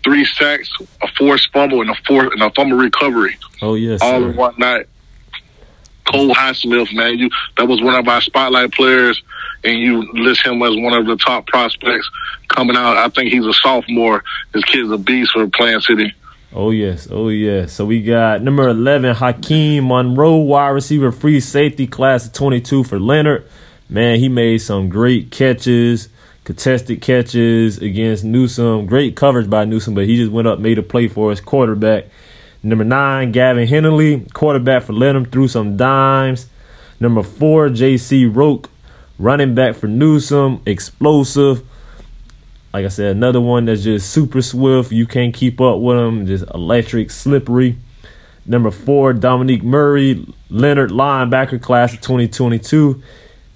three 0.05 0.25
sacks, 0.25 0.71
a 1.03 1.09
forced 1.17 1.51
fumble, 1.53 1.81
and 1.81 1.90
a 1.90 1.95
four 2.07 2.25
and 2.25 2.43
a 2.43 2.51
fumble 2.51 2.77
recovery. 2.77 3.37
Oh 3.62 3.75
yes, 3.75 4.01
all 4.03 4.21
sir. 4.21 4.31
in 4.31 4.37
one 4.37 4.55
night. 4.59 4.87
Cole 6.07 6.35
Highsmith, 6.35 6.95
man, 6.95 7.19
you 7.19 7.31
that 7.57 7.67
was 7.67 7.83
one 7.83 7.95
of 7.95 8.07
our 8.07 8.21
spotlight 8.21 8.73
players, 8.73 9.23
and 9.64 9.79
you 9.79 10.03
list 10.12 10.45
him 10.45 10.62
as 10.62 10.77
one 10.77 10.93
of 10.93 11.07
the 11.07 11.17
top 11.17 11.47
prospects 11.47 12.09
coming 12.49 12.77
out. 12.77 12.97
I 12.97 13.09
think 13.09 13.33
he's 13.33 13.47
a 13.47 13.55
sophomore. 13.55 14.23
This 14.53 14.64
kid's 14.64 14.90
a 14.90 14.99
beast 14.99 15.33
for 15.33 15.49
Plant 15.49 15.83
City. 15.83 16.12
Oh 16.53 16.71
yes, 16.71 17.09
oh 17.11 17.31
yes. 17.31 17.73
So 17.73 17.87
we 17.87 18.03
got 18.03 18.43
number 18.43 18.69
eleven, 18.69 19.14
Hakeem 19.14 19.88
Monroe, 19.88 20.37
wide 20.37 20.69
receiver, 20.69 21.11
free 21.11 21.40
safety, 21.40 21.87
class 21.87 22.27
of 22.27 22.33
twenty 22.33 22.61
two 22.61 22.85
for 22.85 23.01
Lennard. 23.01 23.49
Man, 23.88 24.19
he 24.19 24.29
made 24.29 24.59
some 24.59 24.88
great 24.88 25.31
catches 25.31 26.09
contested 26.44 27.00
catches 27.00 27.78
against 27.78 28.22
Newsome. 28.24 28.87
Great 28.87 29.16
coverage 29.16 29.48
by 29.48 29.64
Newsome, 29.64 29.94
but 29.94 30.07
he 30.07 30.16
just 30.16 30.30
went 30.30 30.46
up, 30.46 30.59
made 30.59 30.78
a 30.78 30.83
play 30.83 31.09
for 31.09 31.30
his 31.30 31.40
quarterback. 31.40 32.04
Number 32.62 32.85
nine, 32.85 33.33
Gavin 33.33 33.66
Henley, 33.66 34.26
quarterback 34.33 34.85
for 34.85 34.92
Lennard, 34.92 35.33
threw 35.33 35.48
some 35.48 35.76
dimes. 35.76 36.48
Number 37.00 37.22
four, 37.22 37.68
J.C. 37.68 38.26
Roke, 38.26 38.70
running 39.18 39.54
back 39.54 39.74
for 39.74 39.87
Newsome, 39.87 40.62
explosive. 40.64 41.62
Like 42.72 42.87
I 42.87 42.88
said, 42.88 43.16
another 43.16 43.40
one 43.40 43.66
that's 43.66 43.83
just 43.83 44.11
super 44.11 44.42
swift. 44.42 44.92
You 44.92 45.07
can't 45.07 45.35
keep 45.35 45.61
up 45.61 45.80
with 45.80 45.96
him, 45.96 46.26
just 46.26 46.44
electric, 46.54 47.11
slippery. 47.11 47.76
Number 48.46 48.70
four, 48.70 49.12
Dominique 49.12 49.62
Murray, 49.62 50.26
Lennard 50.50 50.90
linebacker 50.90 51.61
class 51.61 51.94
of 51.94 52.00
2022. 52.00 53.02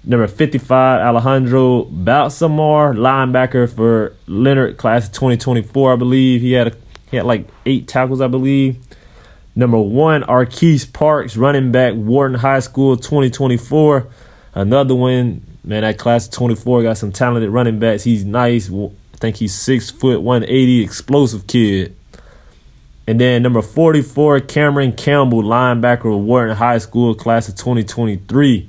Number 0.09 0.25
55, 0.25 1.01
Alejandro 1.01 1.83
Balsamar, 1.83 2.95
linebacker 2.95 3.71
for 3.71 4.15
Lennard, 4.25 4.75
class 4.75 5.05
of 5.05 5.13
2024, 5.13 5.93
I 5.93 5.95
believe. 5.97 6.41
He 6.41 6.53
had 6.53 6.69
a, 6.69 6.75
he 7.11 7.17
had 7.17 7.27
like 7.27 7.47
eight 7.67 7.87
tackles, 7.87 8.19
I 8.19 8.25
believe. 8.25 8.77
Number 9.55 9.77
one, 9.77 10.23
Arquise 10.23 10.91
Parks, 10.91 11.37
running 11.37 11.71
back, 11.71 11.93
Wharton 11.93 12.39
High 12.39 12.61
School, 12.61 12.97
2024. 12.97 14.07
Another 14.55 14.95
one, 14.95 15.45
man, 15.63 15.83
that 15.83 15.99
class 15.99 16.25
of 16.25 16.33
24 16.33 16.81
got 16.81 16.97
some 16.97 17.11
talented 17.11 17.51
running 17.51 17.77
backs. 17.77 18.03
He's 18.03 18.25
nice. 18.25 18.71
I 18.71 18.89
think 19.17 19.35
he's 19.35 19.53
six 19.53 19.91
foot, 19.91 20.23
180, 20.23 20.81
explosive 20.81 21.45
kid. 21.45 21.95
And 23.05 23.21
then 23.21 23.43
number 23.43 23.61
44, 23.61 24.39
Cameron 24.39 24.93
Campbell, 24.93 25.43
linebacker 25.43 26.19
Wharton 26.19 26.57
High 26.57 26.79
School, 26.79 27.13
class 27.13 27.47
of 27.47 27.57
2023 27.57 28.67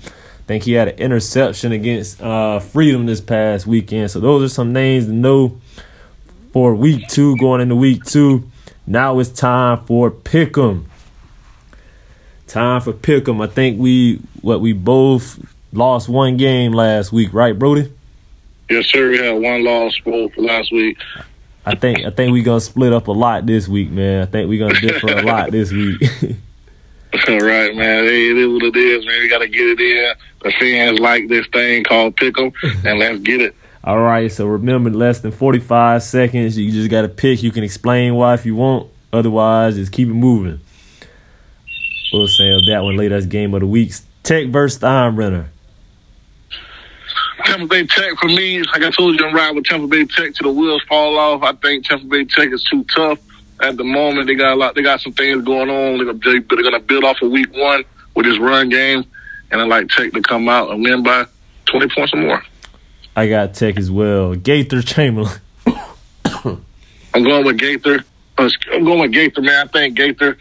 think 0.51 0.65
he 0.65 0.73
had 0.73 0.89
an 0.89 0.99
interception 0.99 1.71
against 1.71 2.21
uh, 2.21 2.59
Freedom 2.59 3.07
this 3.07 3.21
past 3.21 3.69
weekend. 3.69 4.11
So 4.11 4.19
those 4.19 4.43
are 4.43 4.53
some 4.53 4.73
names 4.73 5.07
to 5.07 5.13
know 5.13 5.61
for 6.53 6.75
week 6.75 7.07
two, 7.07 7.37
going 7.37 7.61
into 7.61 7.77
week 7.77 8.05
two. 8.05 8.51
Now 8.85 9.21
it's 9.21 9.31
time 9.31 9.85
for 9.85 10.11
Pick'em. 10.11 10.87
Time 12.49 12.81
for 12.81 12.93
Pick'em. 12.93 13.41
I 13.41 13.47
think 13.47 13.79
we 13.79 14.21
what 14.41 14.61
we 14.61 14.73
both 14.73 15.39
lost 15.73 16.09
one 16.09 16.37
game 16.37 16.73
last 16.73 17.13
week, 17.13 17.33
right, 17.33 17.57
Brody? 17.57 17.93
Yes, 18.69 18.87
sir. 18.87 19.09
We 19.09 19.19
had 19.19 19.41
one 19.41 19.63
loss 19.63 19.97
both 20.05 20.35
for 20.35 20.43
last 20.43 20.73
week. 20.73 20.99
I 21.65 21.77
think 21.77 22.01
I 22.01 22.11
think 22.11 22.33
we're 22.33 22.43
gonna 22.43 22.61
split 22.61 22.93
up 22.93 23.07
a 23.07 23.13
lot 23.13 23.47
this 23.47 23.69
week, 23.69 23.91
man. 23.91 24.23
I 24.23 24.27
think 24.27 24.49
we're 24.49 24.67
gonna 24.67 24.81
differ 24.81 25.17
a 25.17 25.23
lot 25.23 25.53
this 25.53 25.71
week. 25.71 26.03
right, 27.13 27.75
man. 27.75 28.05
Hey, 28.05 28.31
it 28.31 28.37
is 28.37 28.49
what 28.49 28.63
it 28.63 28.77
is, 28.77 29.07
man. 29.07 29.21
We 29.21 29.29
got 29.29 29.39
to 29.39 29.49
get 29.49 29.67
it 29.67 29.81
in. 29.81 30.15
The 30.43 30.53
fans 30.53 30.99
like 30.99 31.29
this 31.29 31.47
thing 31.49 31.85
called 31.85 32.17
pickle, 32.17 32.53
and 32.85 32.99
let's 32.99 33.19
get 33.21 33.41
it. 33.41 33.55
All 33.83 33.99
right, 33.99 34.31
so 34.31 34.47
remember, 34.47 34.91
less 34.91 35.21
than 35.21 35.33
45 35.33 36.03
seconds. 36.03 36.59
You 36.59 36.71
just 36.71 36.91
got 36.91 37.03
to 37.03 37.09
pick. 37.09 37.43
You 37.43 37.51
can 37.51 37.65
explain 37.65 38.15
why 38.15 38.35
if 38.35 38.45
you 38.45 38.55
want. 38.55 38.91
Otherwise, 39.13 39.77
just 39.77 39.93
keep 39.93 40.09
it 40.09 40.15
moving. 40.15 40.61
We'll 42.13 42.29
save 42.29 42.67
that 42.69 42.83
one 42.83 42.97
later. 42.97 43.15
That's 43.15 43.27
game 43.27 43.55
of 43.55 43.61
the 43.61 43.67
week. 43.67 43.93
Tech 44.23 44.49
versus 44.49 44.81
Steinbrenner. 44.81 45.47
Tampa 47.45 47.67
Bay 47.67 47.87
Tech 47.87 48.19
for 48.19 48.29
me, 48.29 48.63
like 48.63 48.83
I 48.83 48.91
told 48.91 49.19
you, 49.19 49.27
I'm 49.27 49.35
riding 49.35 49.57
with 49.57 49.65
Tampa 49.65 49.87
Bay 49.87 50.05
Tech 50.05 50.35
to 50.35 50.43
the 50.43 50.53
wheels 50.53 50.83
fall 50.89 51.19
off. 51.19 51.43
I 51.43 51.53
think 51.55 51.87
Tampa 51.87 52.05
Bay 52.07 52.25
Tech 52.25 52.53
is 52.53 52.63
too 52.65 52.85
tough 52.95 53.19
at 53.61 53.77
the 53.77 53.85
moment. 53.85 54.27
They 54.27 54.35
got 54.35 54.55
a 54.55 54.57
lot. 54.57 54.75
They 54.75 54.83
got 54.83 55.01
some 55.01 55.13
things 55.13 55.45
going 55.45 55.71
on. 55.71 55.99
They're 55.99 56.13
gonna, 56.13 56.41
they're 56.49 56.63
gonna 56.63 56.81
build 56.81 57.05
off 57.05 57.21
of 57.23 57.31
week 57.31 57.53
one 57.53 57.85
with 58.15 58.27
this 58.27 58.39
run 58.39 58.69
game, 58.69 59.05
and 59.51 59.61
I 59.61 59.65
like 59.65 59.89
Tech 59.89 60.13
to 60.13 60.23
come 60.23 60.49
out 60.49 60.71
and 60.71 60.83
win 60.83 61.03
by 61.03 61.27
20 61.67 61.89
points 61.95 62.15
or 62.15 62.19
more. 62.19 62.43
I 63.17 63.29
got 63.29 63.55
Tech 63.55 63.77
as 63.77 63.91
well. 63.91 64.35
Gaither 64.35 64.83
Chamberlain. 64.83 65.39
I'm 66.27 67.25
going 67.25 67.45
with 67.45 67.59
Gaither. 67.59 68.05
I'm 68.39 68.85
going 68.85 69.01
with 69.01 69.13
Gaither, 69.13 69.43
man. 69.43 69.67
I 69.67 69.71
think 69.71 69.97
Gaither 69.97 70.39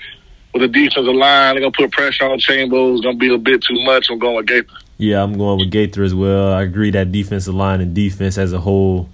with 0.54 0.62
the 0.62 0.68
defensive 0.68 1.14
line, 1.14 1.56
they're 1.56 1.62
gonna 1.62 1.72
put 1.72 1.92
pressure 1.92 2.26
on 2.26 2.40
Chamberlain. 2.40 2.94
It's 2.94 3.02
gonna 3.02 3.18
be 3.18 3.34
a 3.34 3.38
bit 3.38 3.64
too 3.64 3.84
much. 3.84 4.10
I'm 4.10 4.20
going 4.20 4.38
with 4.38 4.48
Gaither. 4.48 4.74
Yeah, 4.98 5.24
I'm 5.24 5.38
going 5.38 5.60
with 5.60 5.72
Gaither 5.72 6.04
as 6.04 6.14
well. 6.14 6.54
I 6.54 6.64
agree 6.64 6.92
that 6.92 7.12
defensive 7.12 7.56
line 7.56 7.82
and 7.82 7.94
defense 7.94 8.38
as 8.38 8.54
a 8.54 8.60
whole 8.60 9.10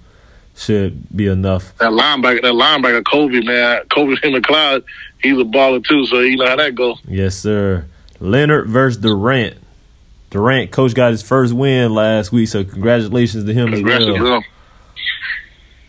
should 0.56 1.14
be 1.14 1.26
enough. 1.26 1.76
That 1.78 1.90
linebacker, 1.92 2.42
that 2.42 2.52
linebacker, 2.52 3.04
Kobe, 3.04 3.40
man, 3.42 3.82
Kobe 3.90 4.16
in 4.22 4.32
the 4.32 4.40
cloud, 4.40 4.84
he's 5.22 5.34
a 5.38 5.44
baller 5.44 5.84
too. 5.84 6.06
So 6.06 6.20
you 6.20 6.36
know 6.36 6.46
how 6.48 6.56
that 6.56 6.74
goes. 6.74 6.98
Yes, 7.06 7.36
sir. 7.36 7.86
Lennard 8.20 8.66
versus 8.68 9.00
Durant. 9.00 9.56
Durant, 10.30 10.70
coach 10.72 10.94
got 10.94 11.10
his 11.12 11.22
first 11.22 11.52
win 11.52 11.94
last 11.94 12.32
week, 12.32 12.48
so 12.48 12.64
congratulations 12.64 13.44
to 13.44 13.52
him 13.54 13.70
Congrats 13.70 14.02
as 14.02 14.06
well. 14.08 14.16
to 14.16 14.24
them. 14.24 14.42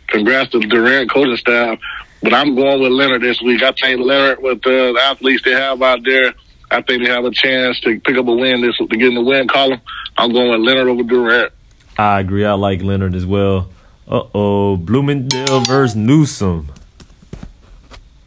Congrats 0.08 0.52
to 0.52 0.60
Durant 0.60 1.10
coaching 1.12 1.38
staff. 1.38 1.80
But 2.22 2.34
I'm 2.34 2.56
going 2.56 2.82
with 2.82 2.92
Lennard 2.92 3.22
this 3.22 3.42
week. 3.42 3.62
I 3.62 3.72
think 3.72 4.00
Lennard, 4.02 4.42
with 4.42 4.62
the 4.64 5.00
athletes 5.02 5.44
they 5.44 5.52
have 5.52 5.82
out 5.82 6.04
there, 6.04 6.34
I 6.72 6.82
think 6.82 7.04
they 7.04 7.10
have 7.10 7.26
a 7.26 7.32
chance 7.32 7.80
to 7.82 8.00
pick 8.00 8.18
up 8.18 8.28
a 8.28 8.32
win 8.34 8.62
this 8.62 8.76
to 8.78 8.88
get 8.88 9.08
in 9.10 9.16
the 9.16 9.22
win 9.22 9.48
column. 9.48 9.80
I'm 10.18 10.34
going 10.34 10.50
with 10.52 10.62
Lennard 10.62 10.88
over 10.88 11.04
Durant. 11.04 11.54
I 11.98 12.20
agree. 12.20 12.46
I 12.46 12.54
like 12.54 12.82
Lennard 12.82 13.16
as 13.16 13.26
well. 13.26 13.70
Uh 14.10 14.24
oh, 14.34 14.78
Bloomingdale 14.78 15.62
versus 15.62 15.96
Newsome. 15.96 16.72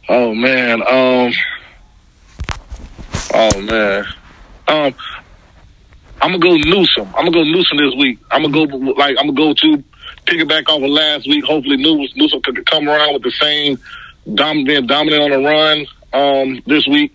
Oh 0.07 0.33
man. 0.35 0.81
Um. 0.83 1.33
Oh 3.33 3.61
man. 3.61 4.05
Um. 4.67 4.93
I'm 6.21 6.37
gonna 6.37 6.39
go 6.39 6.55
Newsome. 6.55 7.07
I'm 7.15 7.25
gonna 7.25 7.31
go 7.31 7.43
Newsome 7.43 7.77
this 7.77 7.95
week. 7.95 8.19
I'm 8.29 8.43
gonna 8.43 8.67
go 8.67 8.77
like 8.93 9.15
I'm 9.17 9.33
gonna 9.33 9.33
go 9.33 9.53
to 9.55 9.83
pick 10.27 10.39
it 10.39 10.47
back 10.47 10.69
off 10.69 10.83
of 10.83 10.89
last 10.89 11.27
week. 11.27 11.43
Hopefully 11.45 11.77
Newsome, 11.77 12.13
Newsome 12.15 12.41
could 12.43 12.63
come 12.67 12.87
around 12.87 13.13
with 13.13 13.23
the 13.23 13.31
same 13.31 13.79
dominant 14.35 14.87
dominant 14.87 15.23
on 15.23 15.31
the 15.31 15.49
run 15.49 15.85
um 16.13 16.61
this 16.67 16.85
week. 16.87 17.11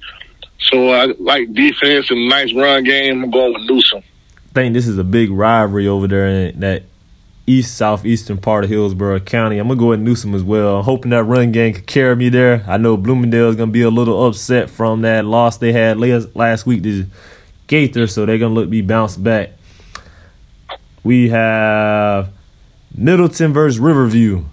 So 0.59 0.91
I 0.91 1.05
like 1.21 1.53
defense 1.53 2.11
and 2.11 2.29
nice 2.29 2.53
run 2.53 2.83
game. 2.83 3.23
I'm 3.23 3.31
going 3.31 3.53
with 3.53 3.71
Newsome. 3.71 4.03
I 4.51 4.53
think 4.55 4.75
this 4.75 4.89
is 4.89 4.99
a 4.99 5.05
big 5.05 5.31
rivalry 5.31 5.87
over 5.87 6.09
there 6.09 6.27
in 6.27 6.61
that 6.61 6.83
east 7.47 7.77
southeastern 7.77 8.39
part 8.39 8.65
of 8.65 8.71
Hillsborough 8.71 9.21
County. 9.21 9.59
I'm 9.59 9.69
gonna 9.69 9.79
go 9.79 9.89
with 9.89 10.01
Newsome 10.01 10.35
as 10.35 10.43
well. 10.43 10.83
hoping 10.83 11.11
that 11.11 11.25
run 11.25 11.53
game 11.53 11.75
could 11.75 11.87
carry 11.87 12.17
me 12.17 12.29
there. 12.29 12.65
I 12.67 12.77
know 12.77 12.97
Bloomingdale 12.97 13.49
is 13.49 13.57
gonna 13.57 13.71
be 13.71 13.83
a 13.83 13.91
little 13.91 14.27
upset 14.27 14.69
from 14.69 15.03
that 15.03 15.25
loss 15.25 15.59
they 15.59 15.73
had 15.73 15.99
last 15.99 16.35
last 16.35 16.67
week 16.67 16.83
to 16.83 17.07
Gaither, 17.69 18.07
so 18.07 18.27
they're 18.27 18.39
gonna 18.39 18.55
look 18.55 18.69
be 18.71 18.81
bounced 18.83 19.23
back. 19.23 19.51
We 21.05 21.29
have 21.29 22.31
Middleton 22.97 23.53
versus 23.53 23.79
Riverview. 23.79 24.45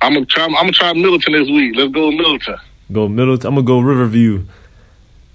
I'm 0.00 0.14
gonna 0.14 0.26
try. 0.26 0.44
I'm 0.44 0.52
gonna 0.52 0.72
try 0.72 0.92
Middleton 0.92 1.32
this 1.32 1.48
week. 1.48 1.74
Let's 1.76 1.92
go 1.92 2.10
Middleton. 2.12 2.56
Go 2.92 3.08
Middleton. 3.08 3.48
I'm 3.48 3.54
gonna 3.56 3.66
go 3.66 3.80
Riverview. 3.80 4.44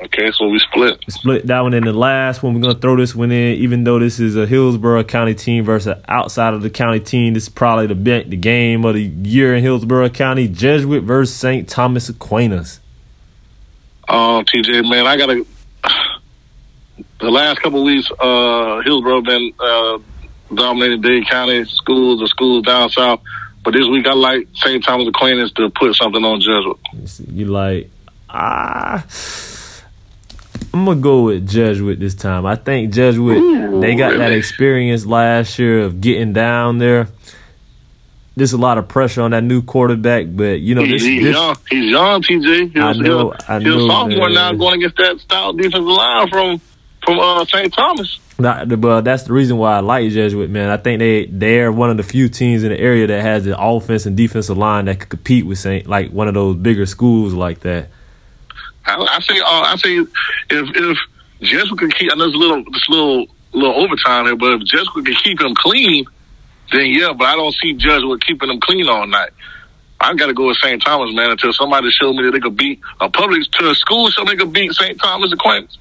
Okay, 0.06 0.32
so 0.34 0.50
we 0.50 0.60
split. 0.60 1.00
Split 1.08 1.48
that 1.48 1.62
one 1.62 1.74
in 1.74 1.86
the 1.86 1.94
last 1.94 2.44
one. 2.44 2.54
We're 2.54 2.62
gonna 2.62 2.80
throw 2.80 2.98
this 2.98 3.16
one 3.16 3.32
in, 3.32 3.58
even 3.60 3.86
though 3.86 4.00
this 4.00 4.20
is 4.20 4.36
a 4.36 4.46
Hillsborough 4.46 5.06
County 5.06 5.34
team 5.34 5.64
versus 5.64 5.96
outside 6.10 6.54
of 6.54 6.62
the 6.62 6.70
county 6.70 7.00
team. 7.00 7.34
This 7.34 7.44
is 7.44 7.50
probably 7.50 7.88
the 7.88 8.26
the 8.28 8.36
game 8.36 8.84
of 8.84 8.96
the 8.96 9.04
year 9.04 9.56
in 9.56 9.64
Hillsborough 9.64 10.10
County. 10.10 10.50
Jesuit 10.50 11.04
versus 11.04 11.34
St. 11.34 11.70
Thomas 11.70 12.10
Aquinas. 12.10 12.82
Oh, 14.10 14.44
TJ, 14.46 14.90
man, 14.90 15.08
I 15.08 15.16
gotta. 15.16 15.46
The 17.20 17.32
last 17.32 17.62
couple 17.62 17.80
of 17.80 17.86
weeks, 17.86 18.12
uh, 18.20 18.82
Hillsborough 18.82 19.22
been 19.22 19.54
uh, 19.58 20.00
dominating 20.54 21.00
Dade 21.00 21.30
County 21.30 21.64
schools 21.64 22.22
or 22.22 22.28
schools 22.28 22.66
down 22.66 22.90
south. 22.90 23.22
But 23.64 23.74
this 23.74 23.88
week, 23.88 24.06
I 24.06 24.14
like 24.14 24.50
St. 24.56 24.84
Thomas 24.84 25.08
Aquinas 25.08 25.54
to 25.54 25.70
put 25.70 25.96
something 25.96 26.26
on 26.26 26.42
Jesuit. 26.42 27.30
You 27.34 27.46
like 27.46 27.90
ah. 28.30 29.06
I'm 30.74 30.86
gonna 30.86 31.00
go 31.00 31.24
with 31.26 31.48
Jesuit 31.48 32.00
this 32.00 32.16
time. 32.16 32.46
I 32.46 32.56
think 32.56 32.94
Jesuit 32.94 33.38
Ooh, 33.38 33.80
they 33.80 33.96
got 33.96 34.18
that 34.18 34.32
experience 34.32 35.06
last 35.06 35.60
year 35.60 35.82
of 35.82 36.02
getting 36.02 36.34
down 36.34 36.80
there. 36.80 37.10
There's 38.36 38.54
a 38.54 38.58
lot 38.58 38.80
of 38.80 38.88
pressure 38.88 39.22
on 39.22 39.32
that 39.32 39.44
new 39.44 39.62
quarterback, 39.62 40.26
but 40.30 40.60
you 40.62 40.74
know 40.74 40.82
He- 40.84 40.94
this, 40.94 41.04
he's 41.04 41.24
this 41.24 41.36
young. 41.36 41.56
He's 41.70 41.92
young, 41.92 42.22
TJ. 42.24 42.74
He 42.74 42.80
I 42.80 42.94
know- 42.94 43.04
he 43.04 43.10
was, 43.26 43.46
I 43.48 43.60
know, 43.60 43.88
sophomore 43.88 44.30
now 44.30 44.54
going 44.54 44.80
against 44.84 44.98
that 44.98 45.20
stout 45.20 45.56
defensive 45.58 45.84
line 45.84 46.28
from 46.30 46.62
from 47.06 47.20
uh, 47.20 47.46
St. 47.46 47.72
Thomas. 47.72 48.18
Not, 48.40 48.80
but 48.82 49.02
that's 49.02 49.24
the 49.24 49.34
reason 49.34 49.58
why 49.58 49.76
I 49.76 49.80
like 49.82 50.10
Jesuit, 50.10 50.50
man. 50.50 50.70
I 50.70 50.78
think 50.78 50.98
they 51.00 51.26
they're 51.28 51.72
one 51.72 51.92
of 51.92 51.98
the 51.98 52.04
few 52.04 52.30
teams 52.30 52.64
in 52.64 52.70
the 52.70 52.80
area 52.80 53.06
that 53.06 53.22
has 53.22 53.44
the 53.46 53.62
offense 53.62 54.08
and 54.08 54.18
defensive 54.18 54.58
line 54.58 54.86
that 54.86 55.02
could 55.02 55.10
compete 55.10 55.46
with 55.46 55.60
Saint, 55.60 55.86
like 55.86 56.10
one 56.12 56.28
of 56.28 56.34
those 56.34 56.56
bigger 56.56 56.88
schools 56.88 57.34
like 57.34 57.60
that. 57.60 57.90
I, 58.86 58.96
I 58.96 59.20
say, 59.22 59.40
uh, 59.40 59.46
I 59.46 59.76
say, 59.78 59.98
if 59.98 60.10
if 60.50 60.98
Jesuit 61.42 61.80
could 61.80 61.96
keep, 61.96 62.12
I 62.12 62.16
know 62.16 62.26
a 62.26 62.28
little, 62.28 62.64
this 62.72 62.90
little, 62.90 63.28
little 63.54 63.84
overtime 63.84 64.26
here, 64.26 64.36
but 64.36 64.54
if 64.54 64.68
Jesuit 64.68 65.06
could 65.06 65.18
keep 65.24 65.42
him 65.42 65.56
clean, 65.56 66.06
then 66.72 66.88
yeah. 66.88 67.14
But 67.14 67.26
I 67.26 67.36
don't 67.36 67.56
see 67.56 67.74
Jesuit 67.74 68.26
keeping 68.26 68.50
him 68.50 68.60
clean 68.60 68.88
all 68.88 69.08
night. 69.08 69.32
I 70.00 70.14
got 70.16 70.28
to 70.28 70.34
go 70.34 70.48
with 70.48 70.58
St. 70.58 70.84
Thomas, 70.84 71.16
man, 71.16 71.32
until 71.32 71.54
somebody 71.54 71.90
show 71.90 72.12
me 72.12 72.24
that 72.24 72.32
they 72.32 72.40
could 72.42 72.58
beat 72.58 72.82
a 73.00 73.10
public 73.10 73.50
to 73.52 73.70
a 73.70 73.76
school, 73.76 74.12
so 74.12 74.26
they 74.26 74.36
could 74.36 74.52
beat 74.52 74.74
St. 74.74 75.00
Thomas 75.00 75.32
Aquinas. 75.32 75.78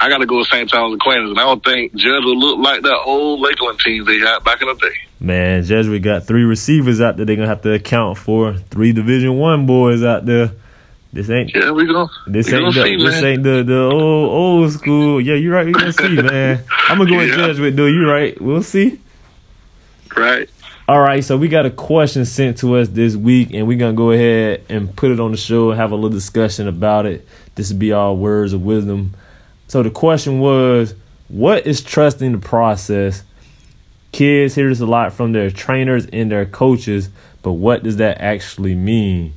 I 0.00 0.08
got 0.08 0.18
to 0.18 0.26
go 0.26 0.38
with 0.38 0.48
St. 0.48 0.68
Thomas 0.68 0.96
Aquinas, 0.96 1.30
and 1.30 1.38
I 1.38 1.44
don't 1.44 1.64
think 1.64 1.94
Jesuit 1.94 2.24
look 2.24 2.58
like 2.58 2.82
that 2.82 3.00
old 3.06 3.40
Lakeland 3.40 3.78
team 3.78 4.04
they 4.04 4.18
had 4.18 4.42
back 4.42 4.60
in 4.60 4.66
the 4.66 4.74
day. 4.74 4.94
Man, 5.20 5.62
Jesuit 5.62 6.02
got 6.02 6.26
three 6.26 6.42
receivers 6.42 7.00
out 7.00 7.16
there 7.16 7.24
they're 7.24 7.36
gonna 7.36 7.48
have 7.48 7.62
to 7.62 7.72
account 7.72 8.18
for. 8.18 8.54
Three 8.54 8.92
Division 8.92 9.38
One 9.38 9.66
boys 9.66 10.02
out 10.02 10.26
there. 10.26 10.50
This 11.14 11.30
ain't 11.30 11.54
Yeah, 11.54 11.70
we 11.70 11.86
go. 11.86 12.10
this 12.26 12.48
we 12.50 12.54
ain't 12.58 12.74
gonna 12.74 12.74
the, 12.74 12.84
see, 12.84 12.96
this 13.04 13.14
man. 13.14 13.24
ain't 13.24 13.42
the 13.44 13.62
the 13.62 13.82
old 13.84 14.30
old 14.30 14.72
school. 14.72 15.20
Yeah, 15.20 15.34
you're 15.36 15.54
right. 15.54 15.64
We 15.64 15.72
gonna 15.72 15.92
see, 15.92 16.08
man. 16.22 16.64
I'm 16.88 16.98
gonna 16.98 17.08
go 17.10 17.16
with 17.18 17.28
Yeah. 17.28 17.36
Jesuit, 17.46 17.76
though. 17.76 17.86
You're 17.86 18.12
right. 18.12 18.38
We'll 18.40 18.62
see. 18.64 18.98
right. 20.16 20.50
All 20.86 21.00
right, 21.00 21.24
so 21.24 21.38
we 21.38 21.48
got 21.48 21.64
a 21.64 21.70
question 21.70 22.26
sent 22.26 22.58
to 22.58 22.76
us 22.76 22.88
this 22.88 23.16
week, 23.16 23.54
and 23.54 23.66
we're 23.66 23.78
gonna 23.78 23.94
go 23.94 24.10
ahead 24.10 24.64
and 24.68 24.94
put 24.94 25.12
it 25.12 25.20
on 25.20 25.30
the 25.30 25.36
show 25.38 25.70
and 25.70 25.80
have 25.80 25.92
a 25.92 25.94
little 25.94 26.10
discussion 26.10 26.68
about 26.68 27.06
it. 27.06 27.26
This 27.54 27.70
will 27.72 27.78
be 27.78 27.92
our 27.92 28.12
words 28.12 28.52
of 28.52 28.62
wisdom. 28.62 29.14
So 29.68 29.82
the 29.82 29.90
question 29.90 30.40
was, 30.40 30.94
what 31.28 31.66
is 31.66 31.80
trusting 31.80 32.32
the 32.32 32.38
process? 32.38 33.22
Kids 34.12 34.54
hear 34.56 34.68
this 34.68 34.80
a 34.80 34.86
lot 34.86 35.12
from 35.14 35.32
their 35.32 35.50
trainers 35.50 36.06
and 36.12 36.30
their 36.30 36.44
coaches, 36.44 37.08
but 37.42 37.52
what 37.52 37.82
does 37.82 37.96
that 37.96 38.20
actually 38.20 38.74
mean? 38.74 39.32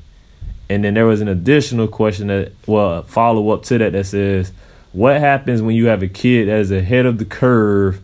And 0.69 0.83
then 0.83 0.93
there 0.93 1.05
was 1.05 1.21
an 1.21 1.27
additional 1.27 1.87
question 1.87 2.27
that, 2.27 2.51
well, 2.65 3.03
follow 3.03 3.49
up 3.51 3.63
to 3.63 3.77
that 3.77 3.93
that 3.93 4.05
says, 4.05 4.51
what 4.91 5.19
happens 5.19 5.61
when 5.61 5.75
you 5.75 5.87
have 5.87 6.03
a 6.03 6.07
kid 6.07 6.47
that 6.47 6.59
is 6.59 6.71
ahead 6.71 7.05
of 7.05 7.17
the 7.17 7.25
curve 7.25 8.01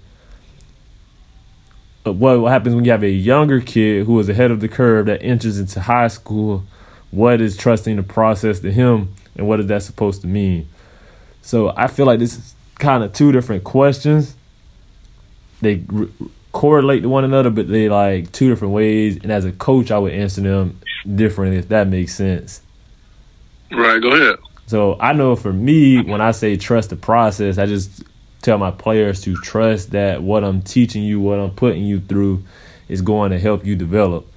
uh, 2.06 2.12
what 2.12 2.52
happens 2.52 2.76
when 2.76 2.84
you 2.84 2.92
have 2.92 3.04
a 3.04 3.10
younger 3.10 3.62
kid 3.62 4.06
who 4.06 4.20
is 4.20 4.28
ahead 4.28 4.52
of 4.52 4.60
the 4.60 4.68
curve 4.68 5.06
that 5.06 5.24
enters 5.24 5.60
into 5.60 5.80
high 5.80 6.08
school? 6.08 6.64
What 7.12 7.42
is 7.42 7.56
trusting 7.56 7.96
the 7.96 8.04
process 8.04 8.60
to 8.62 8.72
him, 8.72 9.14
and 9.36 9.48
what 9.48 9.60
is 9.60 9.68
that 9.68 9.84
supposed 9.84 10.22
to 10.22 10.28
mean? 10.28 10.68
So 11.42 11.74
I 11.76 11.88
feel 11.88 12.06
like 12.06 12.20
this 12.20 12.38
is 12.38 12.56
kind 12.76 13.04
of 13.04 13.14
two 13.14 13.32
different 13.32 13.64
questions. 13.64 14.36
They 15.62 15.84
correlate 16.54 17.02
to 17.04 17.10
one 17.10 17.26
another, 17.26 17.50
but 17.50 17.68
they 17.68 17.90
like 17.90 18.32
two 18.32 18.48
different 18.48 18.74
ways. 18.74 19.18
And 19.18 19.32
as 19.32 19.44
a 19.44 19.52
coach, 19.52 19.92
I 19.92 20.00
would 20.00 20.14
answer 20.14 20.40
them 20.40 20.80
differently 21.14 21.58
if 21.58 21.68
that 21.70 21.90
makes 21.90 22.16
sense. 22.16 22.62
Right. 23.70 24.02
Go 24.02 24.12
ahead. 24.12 24.40
So 24.68 24.98
I 25.02 25.12
know 25.12 25.36
for 25.36 25.52
me, 25.52 26.02
when 26.02 26.22
I 26.22 26.32
say 26.32 26.56
trust 26.56 26.90
the 26.90 26.96
process, 26.96 27.58
I 27.58 27.66
just 27.66 28.04
tell 28.42 28.58
my 28.58 28.72
players 28.72 29.22
to 29.22 29.36
trust 29.36 29.92
that 29.92 30.24
what 30.24 30.44
I'm 30.44 30.62
teaching 30.62 31.04
you, 31.04 31.20
what 31.20 31.40
I'm 31.40 31.52
putting 31.52 31.84
you 31.84 32.00
through, 32.00 32.44
is 32.88 33.02
going 33.02 33.32
to 33.32 33.40
help 33.40 33.66
you 33.66 33.76
develop. 33.76 34.28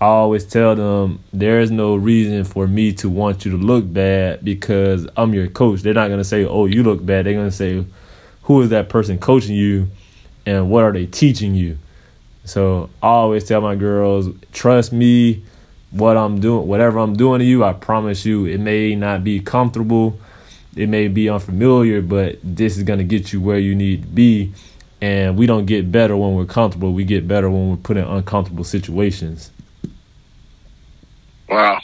I 0.00 0.06
always 0.06 0.44
tell 0.44 0.74
them 0.74 1.20
there 1.32 1.60
is 1.60 1.70
no 1.70 1.94
reason 1.94 2.44
for 2.44 2.66
me 2.66 2.92
to 2.94 3.08
want 3.08 3.44
you 3.44 3.52
to 3.52 3.56
look 3.56 3.90
bad 3.90 4.44
because 4.44 5.06
I'm 5.16 5.32
your 5.32 5.46
coach. 5.48 5.82
They're 5.82 5.94
not 5.94 6.10
gonna 6.10 6.24
say, 6.24 6.44
"Oh, 6.44 6.66
you 6.66 6.82
look 6.82 7.06
bad." 7.06 7.24
They're 7.24 7.32
gonna 7.32 7.50
say, 7.50 7.84
"Who 8.42 8.60
is 8.60 8.70
that 8.70 8.88
person 8.88 9.18
coaching 9.18 9.54
you, 9.54 9.88
and 10.46 10.70
what 10.70 10.84
are 10.84 10.92
they 10.92 11.06
teaching 11.06 11.54
you?" 11.54 11.78
So 12.44 12.90
I 13.02 13.08
always 13.08 13.44
tell 13.44 13.60
my 13.60 13.74
girls, 13.74 14.28
trust 14.52 14.92
me, 14.92 15.42
what 15.90 16.16
I'm 16.16 16.40
doing, 16.40 16.66
whatever 16.66 16.98
I'm 16.98 17.14
doing 17.14 17.38
to 17.38 17.44
you, 17.44 17.64
I 17.64 17.72
promise 17.72 18.26
you, 18.26 18.46
it 18.46 18.58
may 18.58 18.94
not 18.94 19.24
be 19.24 19.40
comfortable, 19.40 20.18
it 20.76 20.88
may 20.88 21.08
be 21.08 21.28
unfamiliar, 21.28 22.02
but 22.02 22.38
this 22.42 22.76
is 22.76 22.82
gonna 22.82 23.04
get 23.04 23.32
you 23.32 23.40
where 23.40 23.58
you 23.58 23.74
need 23.74 24.02
to 24.02 24.08
be. 24.08 24.52
And 25.00 25.36
we 25.36 25.46
don't 25.46 25.66
get 25.66 25.92
better 25.92 26.16
when 26.16 26.34
we're 26.34 26.46
comfortable. 26.46 26.92
We 26.92 27.04
get 27.04 27.28
better 27.28 27.50
when 27.50 27.70
we're 27.70 27.76
put 27.76 27.96
in 27.96 28.04
uncomfortable 28.04 28.64
situations. 28.64 29.50
Wow. 31.48 31.78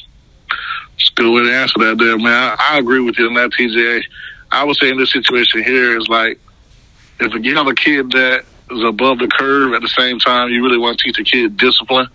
It's 0.96 1.10
a 1.10 1.14
good 1.14 1.34
way 1.34 1.42
to 1.42 1.54
answer 1.54 1.78
that 1.80 1.98
there, 1.98 2.16
man. 2.16 2.56
I, 2.58 2.74
I 2.74 2.78
agree 2.78 3.00
with 3.00 3.18
you 3.18 3.26
on 3.26 3.34
that, 3.34 3.50
TJ. 3.50 4.02
I 4.50 4.64
would 4.64 4.76
say 4.76 4.88
in 4.88 4.98
this 4.98 5.12
situation 5.12 5.62
here 5.62 5.98
is 5.98 6.08
like 6.08 6.40
if 7.20 7.44
you 7.44 7.56
have 7.56 7.66
a 7.66 7.74
kid 7.74 8.10
that 8.12 8.44
is 8.70 8.82
above 8.82 9.18
the 9.18 9.28
curve 9.28 9.74
at 9.74 9.82
the 9.82 9.88
same 9.88 10.18
time, 10.18 10.50
you 10.50 10.62
really 10.62 10.78
want 10.78 10.98
to 10.98 11.04
teach 11.04 11.18
a 11.18 11.24
kid 11.24 11.56
discipline 11.56 12.08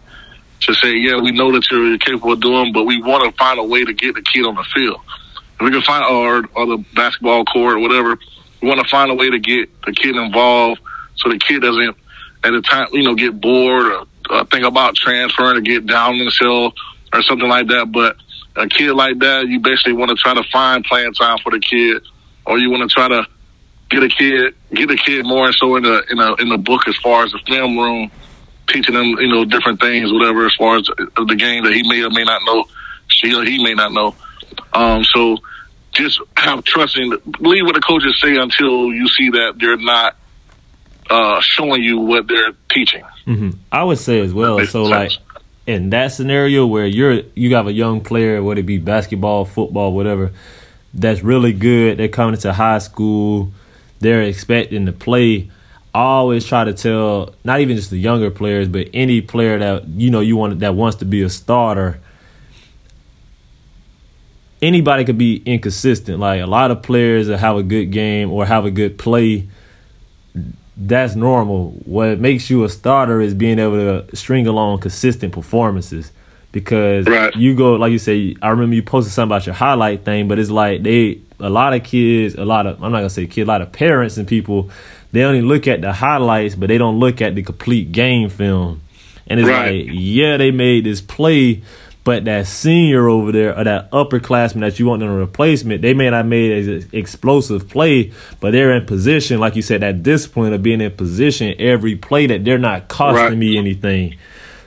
to 0.61 0.73
say, 0.75 0.95
yeah, 0.95 1.19
we 1.19 1.31
know 1.31 1.51
that 1.51 1.69
you're 1.69 1.97
capable 1.97 2.33
of 2.33 2.41
doing, 2.41 2.73
but 2.73 2.83
we 2.83 3.01
want 3.01 3.23
to 3.23 3.37
find 3.37 3.59
a 3.59 3.63
way 3.63 3.83
to 3.83 3.93
get 3.93 4.15
the 4.15 4.21
kid 4.21 4.45
on 4.45 4.55
the 4.55 4.65
field. 4.73 4.99
If 5.55 5.61
we 5.61 5.71
can 5.71 5.81
find 5.83 6.03
or 6.03 6.45
or 6.53 6.77
the 6.77 6.83
basketball 6.93 7.45
court 7.45 7.75
or 7.75 7.79
whatever, 7.79 8.17
we 8.61 8.67
want 8.67 8.81
to 8.81 8.89
find 8.89 9.11
a 9.11 9.15
way 9.15 9.29
to 9.29 9.39
get 9.39 9.69
the 9.83 9.93
kid 9.93 10.15
involved 10.15 10.81
so 11.15 11.29
the 11.29 11.37
kid 11.37 11.61
doesn't 11.61 11.95
at 12.43 12.51
the 12.51 12.61
time 12.61 12.87
you 12.91 13.03
know 13.03 13.15
get 13.15 13.39
bored 13.39 13.85
or 14.29 14.45
think 14.45 14.65
about 14.65 14.95
transferring 14.95 15.57
or 15.57 15.61
get 15.61 15.85
down 15.85 16.17
themselves 16.17 16.75
or 17.13 17.21
something 17.23 17.47
like 17.47 17.67
that. 17.67 17.91
But 17.91 18.17
a 18.55 18.67
kid 18.67 18.93
like 18.93 19.19
that, 19.19 19.47
you 19.47 19.59
basically 19.59 19.93
want 19.93 20.09
to 20.09 20.15
try 20.15 20.33
to 20.33 20.43
find 20.51 20.83
playing 20.83 21.13
time 21.13 21.37
for 21.43 21.51
the 21.51 21.59
kid, 21.59 22.01
or 22.45 22.57
you 22.57 22.69
want 22.69 22.89
to 22.89 22.93
try 22.93 23.07
to 23.07 23.25
get 23.95 24.03
a 24.03 24.09
kid 24.09 24.55
get 24.73 24.91
a 24.91 24.95
kid 24.95 25.25
more 25.25 25.47
and 25.47 25.55
so 25.55 25.75
in 25.75 25.83
the 25.83 26.03
in 26.09 26.19
a 26.19 26.35
in 26.35 26.49
the 26.49 26.57
book 26.57 26.87
as 26.87 26.95
far 26.97 27.23
as 27.23 27.31
the 27.31 27.39
film 27.47 27.77
room, 27.77 28.11
teaching 28.67 28.93
them 28.93 29.07
you 29.19 29.27
know 29.27 29.45
different 29.45 29.79
things, 29.79 30.11
whatever 30.11 30.45
as 30.45 30.53
far 30.55 30.77
as 30.77 30.85
the 30.87 31.35
game 31.37 31.63
that 31.63 31.73
he 31.73 31.87
may 31.87 32.03
or 32.03 32.09
may 32.09 32.23
not 32.23 32.41
know, 32.45 32.65
she 33.07 33.33
or 33.33 33.43
he 33.43 33.63
may 33.63 33.73
not 33.73 33.93
know. 33.93 34.15
Um, 34.73 35.03
so 35.03 35.37
just 35.93 36.19
have 36.35 36.63
trust 36.63 36.97
in 36.97 37.17
believe 37.41 37.65
what 37.65 37.75
the 37.75 37.81
coaches 37.81 38.19
say 38.21 38.35
until 38.35 38.93
you 38.93 39.07
see 39.07 39.29
that 39.29 39.55
they're 39.57 39.77
not 39.77 40.15
uh, 41.09 41.39
showing 41.41 41.83
you 41.83 41.99
what 41.99 42.27
they're 42.27 42.51
teaching. 42.69 43.03
Mm-hmm. 43.25 43.51
I 43.71 43.83
would 43.83 43.99
say 43.99 44.19
as 44.19 44.33
well. 44.33 44.65
So 44.65 44.83
like 44.83 45.11
in 45.65 45.89
that 45.91 46.11
scenario 46.11 46.65
where 46.65 46.85
you're 46.85 47.21
you 47.33 47.55
have 47.55 47.67
a 47.67 47.73
young 47.73 48.01
player, 48.01 48.43
whether 48.43 48.59
it 48.59 48.65
be 48.65 48.77
basketball, 48.77 49.45
football, 49.45 49.93
whatever, 49.93 50.31
that's 50.93 51.21
really 51.21 51.53
good. 51.53 51.97
They're 51.97 52.07
coming 52.07 52.39
to 52.39 52.53
high 52.53 52.79
school, 52.79 53.51
they're 53.99 54.23
expecting 54.23 54.85
to 54.85 54.91
play. 54.91 55.49
I 55.93 55.99
always 55.99 56.45
try 56.45 56.65
to 56.65 56.73
tell 56.73 57.35
not 57.43 57.61
even 57.61 57.77
just 57.77 57.89
the 57.89 57.97
younger 57.97 58.29
players, 58.29 58.67
but 58.67 58.89
any 58.93 59.21
player 59.21 59.57
that 59.59 59.87
you 59.87 60.11
know 60.11 60.19
you 60.19 60.35
want 60.35 60.59
that 60.59 60.75
wants 60.75 60.97
to 60.97 61.05
be 61.05 61.21
a 61.21 61.29
starter. 61.29 61.99
Anybody 64.61 65.05
could 65.05 65.17
be 65.17 65.43
inconsistent. 65.45 66.19
Like 66.19 66.41
a 66.41 66.47
lot 66.47 66.71
of 66.71 66.81
players 66.81 67.27
that 67.27 67.37
have 67.37 67.55
a 67.55 67.63
good 67.63 67.91
game 67.91 68.31
or 68.31 68.45
have 68.45 68.65
a 68.65 68.71
good 68.71 68.97
play 68.97 69.47
that's 70.77 71.15
normal. 71.15 71.71
What 71.85 72.19
makes 72.19 72.49
you 72.49 72.63
a 72.63 72.69
starter 72.69 73.21
is 73.21 73.33
being 73.33 73.59
able 73.59 74.03
to 74.03 74.15
string 74.15 74.47
along 74.47 74.79
consistent 74.79 75.33
performances. 75.33 76.11
Because 76.51 77.05
right. 77.05 77.35
you 77.35 77.55
go, 77.55 77.75
like 77.75 77.91
you 77.91 77.99
say, 77.99 78.35
I 78.41 78.49
remember 78.49 78.75
you 78.75 78.83
posted 78.83 79.13
something 79.13 79.35
about 79.35 79.45
your 79.45 79.55
highlight 79.55 80.05
thing, 80.05 80.27
but 80.29 80.39
it's 80.39 80.49
like 80.49 80.83
they, 80.83 81.21
a 81.39 81.49
lot 81.49 81.73
of 81.73 81.83
kids, 81.83 82.35
a 82.35 82.45
lot 82.45 82.65
of, 82.67 82.81
I'm 82.83 82.91
not 82.91 82.99
gonna 82.99 83.09
say 83.09 83.25
kids, 83.27 83.47
a 83.47 83.51
lot 83.51 83.61
of 83.61 83.71
parents 83.71 84.17
and 84.17 84.27
people, 84.27 84.69
they 85.11 85.23
only 85.23 85.41
look 85.41 85.67
at 85.67 85.81
the 85.81 85.93
highlights, 85.93 86.55
but 86.55 86.67
they 86.67 86.77
don't 86.77 86.99
look 86.99 87.21
at 87.21 87.35
the 87.35 87.43
complete 87.43 87.91
game 87.91 88.29
film. 88.29 88.81
And 89.27 89.39
it's 89.39 89.49
right. 89.49 89.85
like, 89.87 89.95
yeah, 89.97 90.37
they 90.37 90.51
made 90.51 90.85
this 90.85 91.01
play, 91.01 91.63
but 92.03 92.25
that 92.25 92.45
senior 92.45 93.07
over 93.09 93.31
there 93.31 93.57
or 93.57 93.63
that 93.63 93.89
upperclassman 93.91 94.59
that 94.59 94.77
you 94.79 94.85
want 94.85 95.01
in 95.01 95.09
a 95.09 95.15
replacement, 95.15 95.81
they 95.81 95.93
may 95.93 96.09
not 96.09 96.27
made 96.27 96.67
an 96.67 96.89
explosive 96.91 97.67
play, 97.67 98.11
but 98.39 98.51
they're 98.51 98.75
in 98.75 98.85
position, 98.85 99.39
like 99.39 99.55
you 99.55 99.63
said, 99.63 99.81
that 99.81 100.03
discipline 100.03 100.53
of 100.53 100.61
being 100.61 100.81
in 100.81 100.91
position 100.91 101.55
every 101.57 101.95
play 101.95 102.27
that 102.27 102.45
they're 102.45 102.59
not 102.59 102.87
costing 102.87 103.23
Right. 103.25 103.37
me 103.37 103.57
anything. 103.57 104.15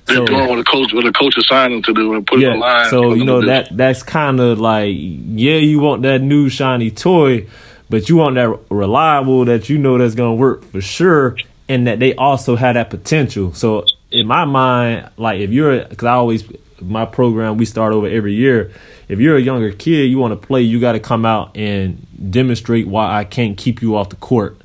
They're 0.08 0.24
doing 0.24 0.48
what 0.48 0.56
the 0.56 0.64
coach 0.64 0.92
what 0.92 1.04
the 1.04 1.12
coach 1.12 1.36
assigned 1.36 1.74
them 1.74 1.82
to 1.82 1.92
do 1.92 2.14
and 2.14 2.26
put 2.26 2.40
it 2.40 2.46
on 2.46 2.58
the 2.58 2.58
line. 2.58 2.90
So 2.90 3.14
you 3.14 3.24
know 3.24 3.40
do. 3.40 3.46
that 3.48 3.76
that's 3.76 4.02
kind 4.02 4.40
of 4.40 4.58
like 4.58 4.94
yeah, 4.94 5.56
you 5.56 5.80
want 5.80 6.02
that 6.02 6.22
new 6.22 6.48
shiny 6.48 6.90
toy, 6.90 7.46
but 7.90 8.08
you 8.08 8.16
want 8.16 8.36
that 8.36 8.58
reliable 8.70 9.44
that 9.44 9.68
you 9.68 9.78
know 9.78 9.98
that's 9.98 10.14
gonna 10.14 10.34
work 10.34 10.64
for 10.64 10.80
sure, 10.80 11.36
and 11.68 11.86
that 11.86 11.98
they 11.98 12.14
also 12.14 12.56
have 12.56 12.74
that 12.74 12.90
potential. 12.90 13.52
So 13.54 13.84
in 14.10 14.26
my 14.26 14.44
mind, 14.44 15.10
like 15.16 15.40
if 15.40 15.50
you're, 15.50 15.84
because 15.84 16.06
I 16.06 16.12
always 16.12 16.44
my 16.80 17.04
program 17.04 17.56
we 17.56 17.64
start 17.64 17.92
over 17.92 18.06
every 18.06 18.34
year. 18.34 18.72
If 19.08 19.20
you're 19.20 19.36
a 19.36 19.40
younger 19.40 19.72
kid, 19.72 20.04
you 20.04 20.18
want 20.18 20.40
to 20.40 20.46
play, 20.46 20.62
you 20.62 20.80
got 20.80 20.92
to 20.92 21.00
come 21.00 21.24
out 21.24 21.56
and 21.56 22.06
demonstrate 22.30 22.86
why 22.86 23.18
I 23.18 23.24
can't 23.24 23.56
keep 23.56 23.82
you 23.82 23.96
off 23.96 24.10
the 24.10 24.16
court. 24.16 24.56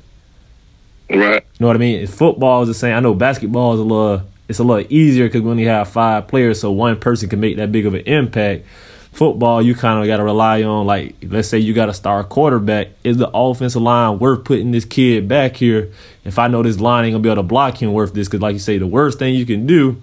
right. 1.10 1.42
You 1.42 1.60
know 1.60 1.66
what 1.66 1.76
I 1.76 1.78
mean? 1.78 2.06
Football 2.06 2.62
is 2.62 2.68
the 2.68 2.74
same. 2.74 2.94
I 2.94 3.00
know 3.00 3.14
basketball 3.14 3.74
is 3.74 3.80
a 3.80 3.84
little 3.84 4.22
it's 4.48 4.58
a 4.58 4.64
lot 4.64 4.90
easier 4.90 5.26
because 5.26 5.42
we 5.42 5.50
only 5.50 5.64
have 5.64 5.88
five 5.88 6.28
players, 6.28 6.60
so 6.60 6.70
one 6.70 6.98
person 6.98 7.28
can 7.28 7.40
make 7.40 7.56
that 7.56 7.72
big 7.72 7.86
of 7.86 7.94
an 7.94 8.02
impact. 8.02 8.64
Football, 9.12 9.62
you 9.62 9.76
kind 9.76 10.00
of 10.00 10.06
got 10.08 10.16
to 10.16 10.24
rely 10.24 10.64
on 10.64 10.86
like 10.86 11.14
let's 11.22 11.48
say 11.48 11.58
you 11.58 11.72
got 11.72 11.88
a 11.88 11.94
star 11.94 12.24
quarterback. 12.24 12.88
Is 13.04 13.16
the 13.16 13.30
offensive 13.32 13.80
line 13.80 14.18
worth 14.18 14.44
putting 14.44 14.72
this 14.72 14.84
kid 14.84 15.28
back 15.28 15.56
here? 15.56 15.92
If 16.24 16.38
I 16.38 16.48
know 16.48 16.62
this 16.62 16.80
line 16.80 17.04
ain't 17.04 17.14
gonna 17.14 17.22
be 17.22 17.28
able 17.28 17.42
to 17.42 17.46
block 17.46 17.80
him 17.80 17.92
worth 17.92 18.12
this, 18.12 18.26
because 18.26 18.40
like 18.40 18.54
you 18.54 18.58
say, 18.58 18.78
the 18.78 18.88
worst 18.88 19.20
thing 19.20 19.34
you 19.34 19.46
can 19.46 19.66
do 19.66 20.02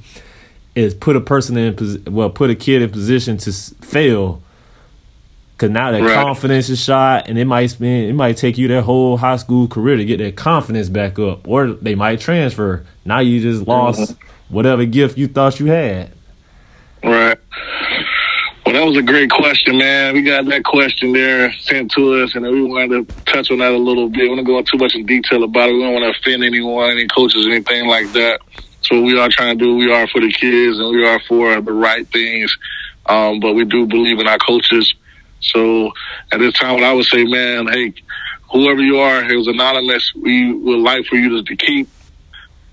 is 0.75 0.93
put 0.93 1.17
a 1.17 1.21
person 1.21 1.58
in 1.58 2.04
well, 2.10 2.30
put 2.30 2.49
a 2.49 2.56
kid 2.56 2.82
in 2.82 2.89
position 2.89 3.38
to 3.38 3.51
fail. 3.51 4.41
Cause 5.58 5.69
now 5.69 5.91
their 5.91 6.04
Right. 6.04 6.15
confidence 6.15 6.69
is 6.69 6.82
shot, 6.82 7.25
and 7.27 7.38
it 7.38 7.45
might 7.45 7.67
spend, 7.67 8.10
it 8.10 8.13
might 8.13 8.36
take 8.38 8.58
you 8.58 8.67
their 8.67 8.82
whole 8.82 9.17
high 9.17 9.36
school 9.36 9.67
career 9.67 9.95
to 9.95 10.04
get 10.04 10.17
their 10.17 10.32
confidence 10.32 10.89
back 10.89 11.19
up, 11.19 11.47
or 11.47 11.67
they 11.67 11.93
might 11.93 12.19
transfer. 12.19 12.84
Now 13.06 13.19
you 13.19 13.39
just 13.41 13.67
lost 13.67 13.99
mm-hmm. 13.99 14.27
Whatever 14.51 14.85
gift 14.85 15.17
you 15.17 15.27
thought 15.27 15.59
you 15.59 15.67
had. 15.67 16.11
Right. 17.03 17.37
Well, 18.65 18.75
that 18.75 18.85
was 18.85 18.97
a 18.97 19.01
great 19.01 19.31
question, 19.31 19.77
man. 19.77 20.13
We 20.13 20.21
got 20.21 20.45
that 20.45 20.63
question 20.63 21.13
there 21.13 21.51
sent 21.53 21.91
to 21.91 22.21
us, 22.21 22.35
and 22.35 22.45
we 22.45 22.63
wanted 22.63 23.09
to 23.09 23.15
touch 23.25 23.49
on 23.49 23.57
that 23.57 23.71
a 23.71 23.77
little 23.77 24.07
bit. 24.07 24.29
We 24.29 24.35
don't 24.35 24.45
go 24.45 24.59
into 24.59 24.71
too 24.71 24.77
much 24.77 24.93
in 24.93 25.05
detail 25.05 25.43
about 25.43 25.69
it. 25.69 25.73
We 25.73 25.81
don't 25.81 25.93
want 25.93 26.13
to 26.13 26.19
offend 26.19 26.43
anyone, 26.43 26.91
any 26.91 27.07
coaches, 27.07 27.47
anything 27.47 27.87
like 27.87 28.11
that. 28.13 28.39
So 28.81 29.01
we 29.01 29.19
are 29.19 29.29
trying 29.29 29.57
to 29.57 29.65
do, 29.65 29.75
we 29.75 29.91
are 29.91 30.07
for 30.07 30.21
the 30.21 30.31
kids, 30.31 30.79
and 30.79 30.89
we 30.89 31.05
are 31.05 31.19
for 31.27 31.59
the 31.59 31.71
right 31.71 32.07
things. 32.09 32.55
Um, 33.07 33.39
but 33.39 33.53
we 33.53 33.65
do 33.65 33.87
believe 33.87 34.19
in 34.19 34.27
our 34.27 34.37
coaches. 34.37 34.93
So 35.39 35.91
at 36.31 36.39
this 36.39 36.53
time, 36.53 36.75
what 36.75 36.83
I 36.83 36.93
would 36.93 37.05
say, 37.05 37.23
man, 37.23 37.67
hey, 37.67 37.93
whoever 38.51 38.81
you 38.81 38.99
are, 38.99 39.23
it 39.23 39.35
was 39.35 39.47
anonymous. 39.47 40.13
We 40.15 40.53
would 40.53 40.79
like 40.79 41.05
for 41.05 41.15
you 41.15 41.43
to 41.43 41.55
keep 41.55 41.89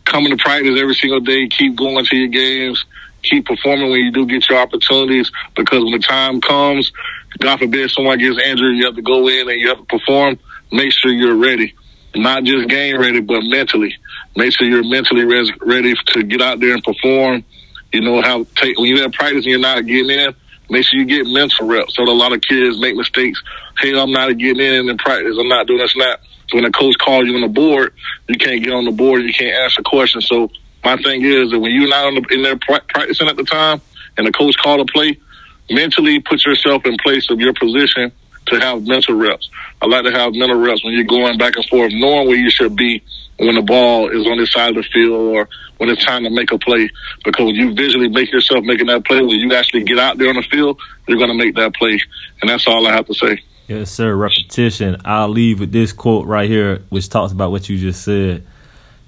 coming 0.08 0.36
to 0.36 0.42
practice 0.42 0.78
every 0.78 0.94
single 0.94 1.20
day, 1.20 1.48
keep 1.48 1.76
going 1.76 2.04
to 2.04 2.16
your 2.16 2.28
games, 2.28 2.84
keep 3.22 3.46
performing 3.46 3.90
when 3.90 4.00
you 4.00 4.10
do 4.10 4.26
get 4.26 4.48
your 4.48 4.58
opportunities 4.58 5.30
because 5.56 5.82
when 5.84 5.92
the 5.92 5.98
time 5.98 6.40
comes, 6.40 6.92
God 7.38 7.58
forbid 7.58 7.90
someone 7.90 8.18
gets 8.18 8.38
injured, 8.42 8.76
you 8.76 8.86
have 8.86 8.96
to 8.96 9.02
go 9.02 9.28
in 9.28 9.48
and 9.48 9.60
you 9.60 9.68
have 9.68 9.78
to 9.78 9.84
perform. 9.84 10.38
Make 10.72 10.92
sure 10.92 11.12
you're 11.12 11.36
ready. 11.36 11.74
Not 12.14 12.44
just 12.44 12.68
game 12.68 12.98
ready, 12.98 13.20
but 13.20 13.42
mentally. 13.42 13.94
Make 14.36 14.52
sure 14.52 14.66
you're 14.66 14.84
mentally 14.84 15.24
res- 15.24 15.52
ready 15.60 15.94
to 16.08 16.22
get 16.22 16.40
out 16.40 16.58
there 16.60 16.74
and 16.74 16.82
perform. 16.82 17.44
You 17.92 18.00
know 18.00 18.20
how 18.22 18.44
take 18.56 18.78
when 18.78 18.88
you're 18.88 19.04
at 19.04 19.14
practice 19.14 19.44
and 19.44 19.46
you're 19.46 19.60
not 19.60 19.86
getting 19.86 20.10
in. 20.10 20.34
Make 20.70 20.84
sure 20.84 20.98
you 20.98 21.06
get 21.06 21.26
mental 21.26 21.66
reps. 21.66 21.94
So 21.96 22.02
a 22.02 22.12
lot 22.12 22.32
of 22.32 22.42
kids 22.42 22.78
make 22.78 22.94
mistakes. 22.96 23.42
Hey, 23.78 23.98
I'm 23.98 24.12
not 24.12 24.36
getting 24.36 24.60
in 24.60 24.88
in 24.88 24.98
practice. 24.98 25.36
I'm 25.38 25.48
not 25.48 25.66
doing 25.66 25.80
and 25.80 25.90
that. 26.02 26.20
When 26.52 26.64
the 26.64 26.70
coach 26.70 26.96
calls 26.98 27.26
you 27.26 27.34
on 27.34 27.42
the 27.42 27.48
board, 27.48 27.94
you 28.26 28.36
can't 28.36 28.62
get 28.62 28.72
on 28.72 28.84
the 28.84 28.92
board. 28.92 29.22
You 29.22 29.32
can't 29.32 29.54
answer 29.54 29.82
questions. 29.82 30.26
So 30.26 30.50
my 30.82 30.96
thing 30.96 31.22
is 31.22 31.50
that 31.50 31.58
when 31.58 31.72
you're 31.72 31.88
not 31.88 32.14
the, 32.14 32.34
in 32.34 32.42
there 32.42 32.56
practicing 32.56 33.28
at 33.28 33.36
the 33.36 33.44
time, 33.44 33.80
and 34.16 34.26
the 34.26 34.32
coach 34.32 34.56
called 34.58 34.80
a 34.80 34.92
play, 34.92 35.18
mentally 35.70 36.20
put 36.20 36.44
yourself 36.44 36.84
in 36.84 36.96
place 36.98 37.30
of 37.30 37.40
your 37.40 37.52
position 37.54 38.12
to 38.46 38.60
have 38.60 38.86
mental 38.86 39.14
reps. 39.14 39.48
I 39.80 39.86
like 39.86 40.04
to 40.04 40.10
have 40.10 40.34
mental 40.34 40.58
reps 40.58 40.82
when 40.84 40.94
you're 40.94 41.04
going 41.04 41.38
back 41.38 41.56
and 41.56 41.64
forth, 41.66 41.92
knowing 41.94 42.28
where 42.28 42.36
you 42.36 42.50
should 42.50 42.74
be 42.76 43.02
when 43.38 43.54
the 43.54 43.62
ball 43.62 44.08
is 44.08 44.26
on 44.26 44.38
this 44.38 44.50
side 44.52 44.70
of 44.70 44.76
the 44.76 44.88
field 44.92 45.36
or 45.36 45.48
when 45.76 45.88
it's 45.88 46.04
time 46.04 46.24
to 46.24 46.30
make 46.30 46.50
a 46.50 46.58
play. 46.58 46.90
Because 47.24 47.46
when 47.46 47.54
you 47.54 47.74
visually 47.74 48.08
make 48.08 48.32
yourself 48.32 48.64
making 48.64 48.86
that 48.86 49.04
play, 49.04 49.20
when 49.20 49.38
you 49.38 49.54
actually 49.54 49.84
get 49.84 49.98
out 49.98 50.18
there 50.18 50.30
on 50.30 50.36
the 50.36 50.42
field, 50.42 50.80
you're 51.06 51.18
going 51.18 51.30
to 51.30 51.36
make 51.36 51.54
that 51.54 51.74
play. 51.74 52.00
And 52.40 52.50
that's 52.50 52.66
all 52.66 52.86
I 52.86 52.92
have 52.92 53.06
to 53.06 53.14
say. 53.14 53.40
Yes, 53.68 53.90
sir. 53.90 54.14
Repetition. 54.16 54.96
I'll 55.04 55.28
leave 55.28 55.60
with 55.60 55.72
this 55.72 55.92
quote 55.92 56.26
right 56.26 56.48
here, 56.48 56.82
which 56.88 57.10
talks 57.10 57.32
about 57.32 57.50
what 57.50 57.68
you 57.68 57.76
just 57.76 58.02
said. 58.02 58.42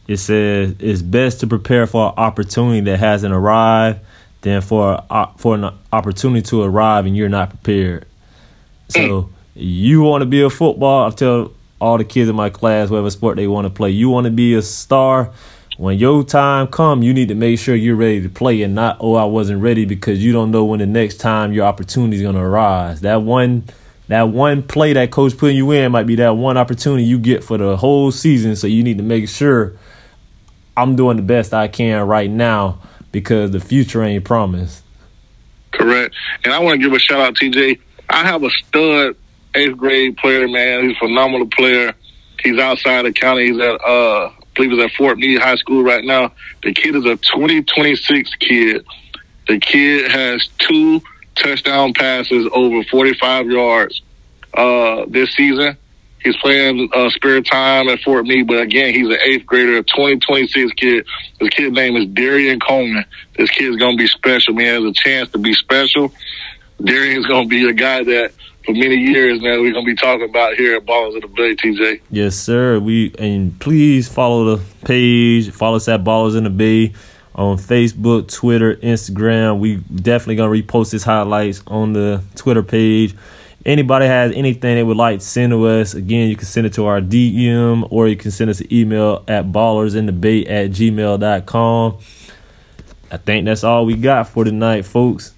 It 0.07 0.19
says, 0.19 0.75
"It's 0.79 1.01
best 1.01 1.41
to 1.41 1.47
prepare 1.47 1.87
for 1.87 2.09
an 2.09 2.15
opportunity 2.19 2.81
that 2.81 2.99
hasn't 2.99 3.33
arrived 3.33 4.01
than 4.43 4.61
for 4.61 5.03
a, 5.09 5.29
for 5.39 5.55
an 5.55 5.71
opportunity 5.93 6.43
to 6.49 6.63
arrive 6.63 7.07
and 7.07 7.17
you're 7.17 7.31
not 7.31 7.49
prepared." 7.49 8.05
So 8.89 9.31
you 9.55 10.03
want 10.03 10.21
to 10.23 10.27
be 10.27 10.43
a 10.43 10.51
football? 10.51 11.07
I 11.07 11.11
tell 11.11 11.53
all 11.81 11.97
the 11.97 12.05
kids 12.05 12.29
in 12.29 12.37
my 12.37 12.51
class, 12.51 12.91
whatever 12.91 13.09
sport 13.09 13.37
they 13.37 13.47
want 13.47 13.65
to 13.65 13.71
play, 13.71 13.89
you 13.89 14.11
want 14.11 14.27
to 14.27 14.31
be 14.31 14.55
a 14.55 14.63
star. 14.63 15.31
When 15.79 15.99
your 15.99 16.23
time 16.25 16.67
come, 16.67 17.03
you 17.03 17.15
need 17.15 17.29
to 17.29 17.35
make 17.35 17.59
sure 17.59 17.75
you're 17.75 17.97
ready 17.97 18.21
to 18.21 18.29
play 18.29 18.61
and 18.61 18.75
not, 18.75 18.99
oh, 19.01 19.15
I 19.15 19.25
wasn't 19.25 19.63
ready 19.63 19.87
because 19.87 20.23
you 20.23 20.31
don't 20.31 20.51
know 20.51 20.67
when 20.67 20.81
the 20.81 20.87
next 20.87 21.17
time 21.17 21.55
your 21.55 21.65
opportunity 21.65 22.19
is 22.19 22.23
gonna 22.23 22.45
arise. 22.45 23.01
That 23.01 23.23
one 23.23 23.65
that 24.11 24.29
one 24.29 24.65
play 24.65 24.93
that 24.93 25.13
coach 25.13 25.39
putting 25.39 25.57
you 25.57 25.71
in 25.71 25.93
might 25.93 26.07
be 26.07 26.17
that 26.17 26.31
one 26.31 26.57
opportunity 26.57 27.05
you 27.05 27.17
get 27.17 27.45
for 27.45 27.57
the 27.57 27.77
whole 27.77 28.11
season. 28.11 28.57
So 28.57 28.67
you 28.67 28.83
need 28.83 28.99
to 28.99 29.05
make 29.05 29.29
sure 29.29 29.75
I'm 30.77 30.97
doing 30.97 31.17
the 31.17 31.23
best 31.23 31.55
I 31.55 31.69
can 31.69 32.05
right 32.09 32.29
now 32.29 32.81
because 33.13 33.53
the 33.53 33.61
future 33.61 34.03
ain't 34.03 34.25
promised. 34.25 34.83
Correct. 35.71 36.13
And 36.45 36.53
I 36.53 36.59
want 36.59 36.81
to 36.81 36.85
give 36.85 36.93
a 36.93 36.99
shout 36.99 37.21
out, 37.21 37.35
TJ. 37.35 37.79
I 38.09 38.27
have 38.27 38.43
a 38.43 38.51
stud 38.51 39.15
eighth 39.55 39.77
grade 39.77 40.17
player, 40.17 40.49
man. 40.49 40.89
He's 40.89 40.97
a 40.97 41.07
phenomenal 41.07 41.47
player. 41.47 41.95
He's 42.43 42.59
outside 42.59 43.05
the 43.05 43.13
county. 43.13 43.53
He's 43.53 43.61
at, 43.61 43.81
uh, 43.81 44.27
I 44.27 44.33
believe 44.57 44.73
he's 44.73 44.85
at 44.85 44.91
Fort 44.93 45.19
Meade 45.19 45.41
High 45.41 45.55
School 45.55 45.85
right 45.85 46.05
now. 46.05 46.33
The 46.65 46.75
kid 46.75 46.97
is 46.97 47.05
a 47.05 47.15
2026 47.15 48.35
kid. 48.41 48.85
The 49.47 49.61
kid 49.61 50.11
has 50.11 50.49
two 50.59 51.01
touchdown 51.35 51.93
passes 51.95 52.49
over 52.53 52.83
45 52.85 53.47
yards 53.47 54.03
uh, 54.55 55.05
this 55.09 55.35
season. 55.35 55.77
He's 56.23 56.37
playing 56.37 56.91
uh, 56.93 57.09
spare 57.11 57.41
time 57.41 57.89
at 57.89 58.01
Fort 58.01 58.27
Meade, 58.27 58.47
but 58.47 58.61
again, 58.61 58.93
he's 58.93 59.07
an 59.07 59.19
eighth 59.25 59.47
grader, 59.47 59.79
a 59.79 59.83
2026 59.83 60.73
kid. 60.75 61.07
This 61.41 61.49
kid's 61.51 61.75
name 61.75 61.97
is 61.97 62.07
Darian 62.09 62.61
Coleman. 62.61 63.07
This 63.39 63.51
kid's 63.51 63.77
going 63.77 63.97
to 63.97 64.03
be 64.03 64.07
special, 64.07 64.53
man. 64.53 64.83
Has 64.83 64.91
a 64.91 64.93
chance 64.93 65.31
to 65.31 65.39
be 65.39 65.55
special. 65.55 66.13
Darian's 66.83 67.27
going 67.27 67.45
to 67.45 67.49
be 67.49 67.67
a 67.67 67.73
guy 67.73 68.05
that 68.05 68.33
for 68.65 68.73
many 68.73 68.97
years, 68.97 69.41
man, 69.41 69.61
we're 69.61 69.73
gonna 69.73 69.87
be 69.87 69.95
talking 69.95 70.29
about 70.29 70.55
here 70.55 70.77
at 70.77 70.85
Ballers 70.85 71.17
of 71.17 71.23
the 71.23 71.29
Bay, 71.29 71.55
TJ. 71.57 72.01
Yes, 72.11 72.37
sir. 72.37 72.79
We 72.79 73.15
and 73.19 73.59
please 73.59 74.09
follow 74.09 74.57
the 74.57 74.65
page. 74.85 75.51
Follow 75.51 75.77
us 75.77 75.89
at 75.89 76.05
Ballers 76.05 76.37
in 76.37 76.45
the 76.45 76.51
Bay 76.51 76.93
on 77.41 77.57
Facebook, 77.57 78.31
Twitter, 78.31 78.77
Instagram. 78.77 79.61
We 79.61 79.77
definitely 79.77 80.37
gonna 80.37 80.51
repost 80.51 80.93
his 80.93 81.05
highlights 81.05 81.63
on 81.67 81.95
the 81.95 82.23
Twitter 82.37 82.63
page. 82.63 83.17
Anybody 83.65 84.07
has 84.07 84.33
anything 84.33 84.77
they 84.77 84.83
would 84.83 84.99
like 84.99 85.21
to 85.21 85.25
send 85.25 85.53
to 85.53 85.67
us, 85.67 85.95
again, 85.95 86.29
you 86.29 86.37
can 86.37 86.45
send 86.45 86.67
it 86.67 86.75
to 86.75 86.85
our 86.85 87.01
DM 87.01 87.87
or 87.91 88.09
you 88.09 88.17
can 88.17 88.31
send 88.31 88.51
us 88.51 88.61
an 88.61 88.73
email 88.73 89.25
at 89.27 89.47
ballersinthebay 89.47 90.51
at 90.51 90.71
gmail.com. 90.71 91.99
I 93.11 93.17
think 93.17 93.47
that's 93.47 93.65
all 93.65 93.87
we 93.87 93.97
got 93.97 94.29
for 94.29 94.45
tonight, 94.45 94.85
folks. 94.85 95.35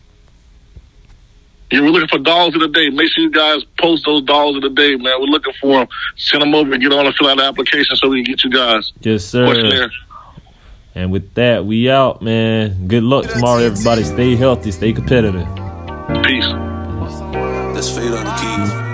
Yeah, 1.71 1.81
we're 1.81 1.91
looking 1.91 2.09
for 2.09 2.19
dogs 2.19 2.55
of 2.55 2.61
the 2.61 2.69
day. 2.69 2.91
Make 2.91 3.13
sure 3.13 3.25
you 3.25 3.31
guys 3.31 3.65
post 3.79 4.05
those 4.05 4.23
dogs 4.25 4.57
of 4.57 4.63
the 4.63 4.71
day, 4.71 4.97
man. 4.97 5.21
We're 5.21 5.27
looking 5.27 5.55
for 5.61 5.79
them. 5.79 5.89
Send 6.17 6.43
them 6.43 6.55
over 6.55 6.73
and 6.73 6.83
get 6.83 6.93
on 6.93 7.07
and 7.07 7.15
fill 7.15 7.29
out 7.29 7.39
the 7.39 7.45
application 7.45 7.97
so 7.97 8.09
we 8.09 8.25
can 8.25 8.35
get 8.35 8.45
you 8.45 8.51
guys. 8.51 8.93
Yes, 9.01 9.25
sir. 9.25 9.47
Questionnaire. 9.47 9.91
And 10.95 11.11
with 11.11 11.34
that, 11.34 11.64
we 11.64 11.90
out, 11.90 12.20
man. 12.20 12.86
Good 12.86 13.03
luck 13.03 13.26
tomorrow, 13.26 13.62
everybody. 13.62 14.05
Stay 14.05 14.36
healthy, 14.36 14.70
stay 14.70 14.93
competitive. 14.93 15.47
Peace. 16.22 16.47
Let's 17.74 17.88
fade 17.97 18.12
on 18.12 18.24
the 18.24 18.32
keys. 18.38 18.93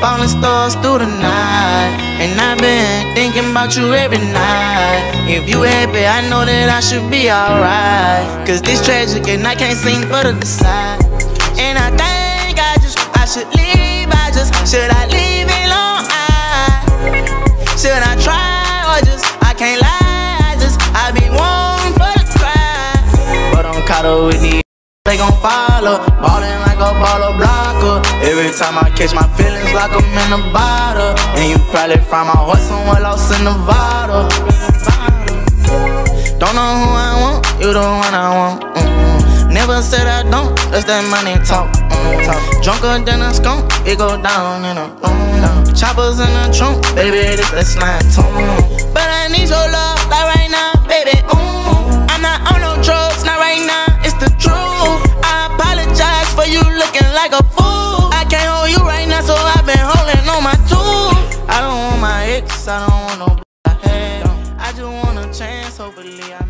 falling 0.00 0.28
stars 0.28 0.74
through 0.76 0.98
the 0.98 1.06
night. 1.06 1.98
And 2.20 2.40
I've 2.40 2.58
been 2.58 3.14
thinking 3.14 3.50
about 3.50 3.76
you 3.76 3.92
every 3.92 4.18
night. 4.18 5.28
If 5.28 5.48
you 5.48 5.62
happy, 5.62 6.06
I 6.06 6.26
know 6.30 6.44
that 6.44 6.68
I 6.70 6.80
should 6.80 7.10
be 7.10 7.30
alright. 7.30 8.46
Cause 8.46 8.62
this 8.62 8.84
tragic 8.84 9.28
and 9.28 9.46
I 9.46 9.54
can't 9.54 9.76
seem 9.76 10.02
for 10.02 10.22
to 10.22 10.32
decide. 10.32 11.09
Should 13.30 13.46
leave. 13.54 14.10
I 14.10 14.34
just, 14.34 14.50
should 14.66 14.90
I 14.90 15.06
leave 15.06 15.46
it 15.46 15.64
alone? 15.70 16.02
I, 16.10 16.82
should 17.78 18.02
I 18.02 18.18
try 18.18 18.90
or 18.90 18.98
just, 19.06 19.22
I 19.38 19.54
can't 19.54 19.78
lie. 19.78 20.50
I 20.50 20.58
just, 20.58 20.82
I 20.90 21.14
be 21.14 21.30
wanting 21.30 21.94
for 21.94 22.10
the 22.10 22.26
cry. 22.34 22.98
But 23.54 23.70
I'm 23.70 23.86
caught 23.86 24.02
up 24.02 24.26
with 24.26 24.42
these. 24.42 24.66
They 25.04 25.16
gon' 25.16 25.30
follow, 25.38 26.02
ballin' 26.18 26.58
like 26.66 26.82
a 26.82 26.90
baller 26.98 27.38
blocker. 27.38 28.02
Every 28.26 28.50
time 28.50 28.74
I 28.82 28.90
catch 28.98 29.14
my 29.14 29.26
feelings 29.38 29.70
like 29.78 29.94
I'm 29.94 30.02
in 30.02 30.34
a 30.34 30.42
bottle. 30.50 31.14
And 31.38 31.54
you 31.54 31.58
probably 31.70 32.02
find 32.02 32.26
my 32.26 32.34
heart 32.34 32.58
somewhere 32.58 33.00
lost 33.00 33.30
in 33.30 33.46
Nevada. 33.46 34.26
Don't 36.42 36.54
know 36.58 36.66
who 36.82 36.88
I 36.98 37.14
want, 37.22 37.46
you 37.62 37.72
the 37.72 37.78
one 37.78 38.10
I 38.10 38.26
want. 38.34 38.69
Mm 39.60 39.68
Never 39.68 39.82
said 39.82 40.06
I 40.06 40.22
don't, 40.30 40.56
that's 40.70 40.84
that 40.86 41.04
money 41.10 41.36
talk. 41.44 41.68
mm 41.72 42.24
talk. 42.24 42.62
Drunker 42.62 43.04
than 43.04 43.20
a 43.20 43.32
skunk, 43.34 43.68
it 43.86 43.98
go 43.98 44.20
down 44.20 44.64
in 44.64 44.76
a 44.78 44.88
room. 44.88 45.74
Choppers 45.74 46.20
in 46.20 46.28
the 46.28 46.52
trunk, 46.52 46.82
baby, 46.94 47.36
this 47.36 47.50
that's 47.50 47.76
not 47.76 48.02
tune. 48.12 48.92
But 48.92 49.08
I 49.08 49.28
need 49.28 49.48
your 49.48 49.68
love, 49.70 50.00
like 50.08 50.26
right 50.36 50.50
now, 50.50 50.72
baby. 50.88 51.16
I'm 52.10 52.20
not 52.22 52.40
on 52.52 52.60
no 52.60 52.82
drugs, 52.82 53.24
not 53.24 53.38
right 53.38 53.62
now, 53.64 53.86
it's 54.04 54.16
the 54.16 54.28
truth. 54.40 55.00
I 55.24 55.48
apologize 55.52 56.28
for 56.34 56.44
you 56.48 56.60
looking 56.76 57.08
like 57.14 57.32
a 57.32 57.42
fool. 57.54 58.10
I 58.12 58.24
can't 58.28 58.48
hold 58.48 58.70
you 58.70 58.82
right 58.84 59.08
now, 59.08 59.20
so 59.22 59.34
I've 59.34 59.64
been 59.64 59.78
holding 59.80 60.24
on 60.28 60.42
my 60.42 60.56
tools. 60.68 61.16
I 61.48 61.60
don't 61.60 61.76
want 61.76 62.00
my 62.00 62.24
ex, 62.26 62.66
I 62.68 62.84
don't 62.84 63.00
want 63.06 63.18
no 63.20 63.40
I 64.58 64.72
just 64.72 64.82
want 64.82 65.18
a 65.18 65.38
chance, 65.38 65.78
hopefully 65.78 66.20
I. 66.32 66.49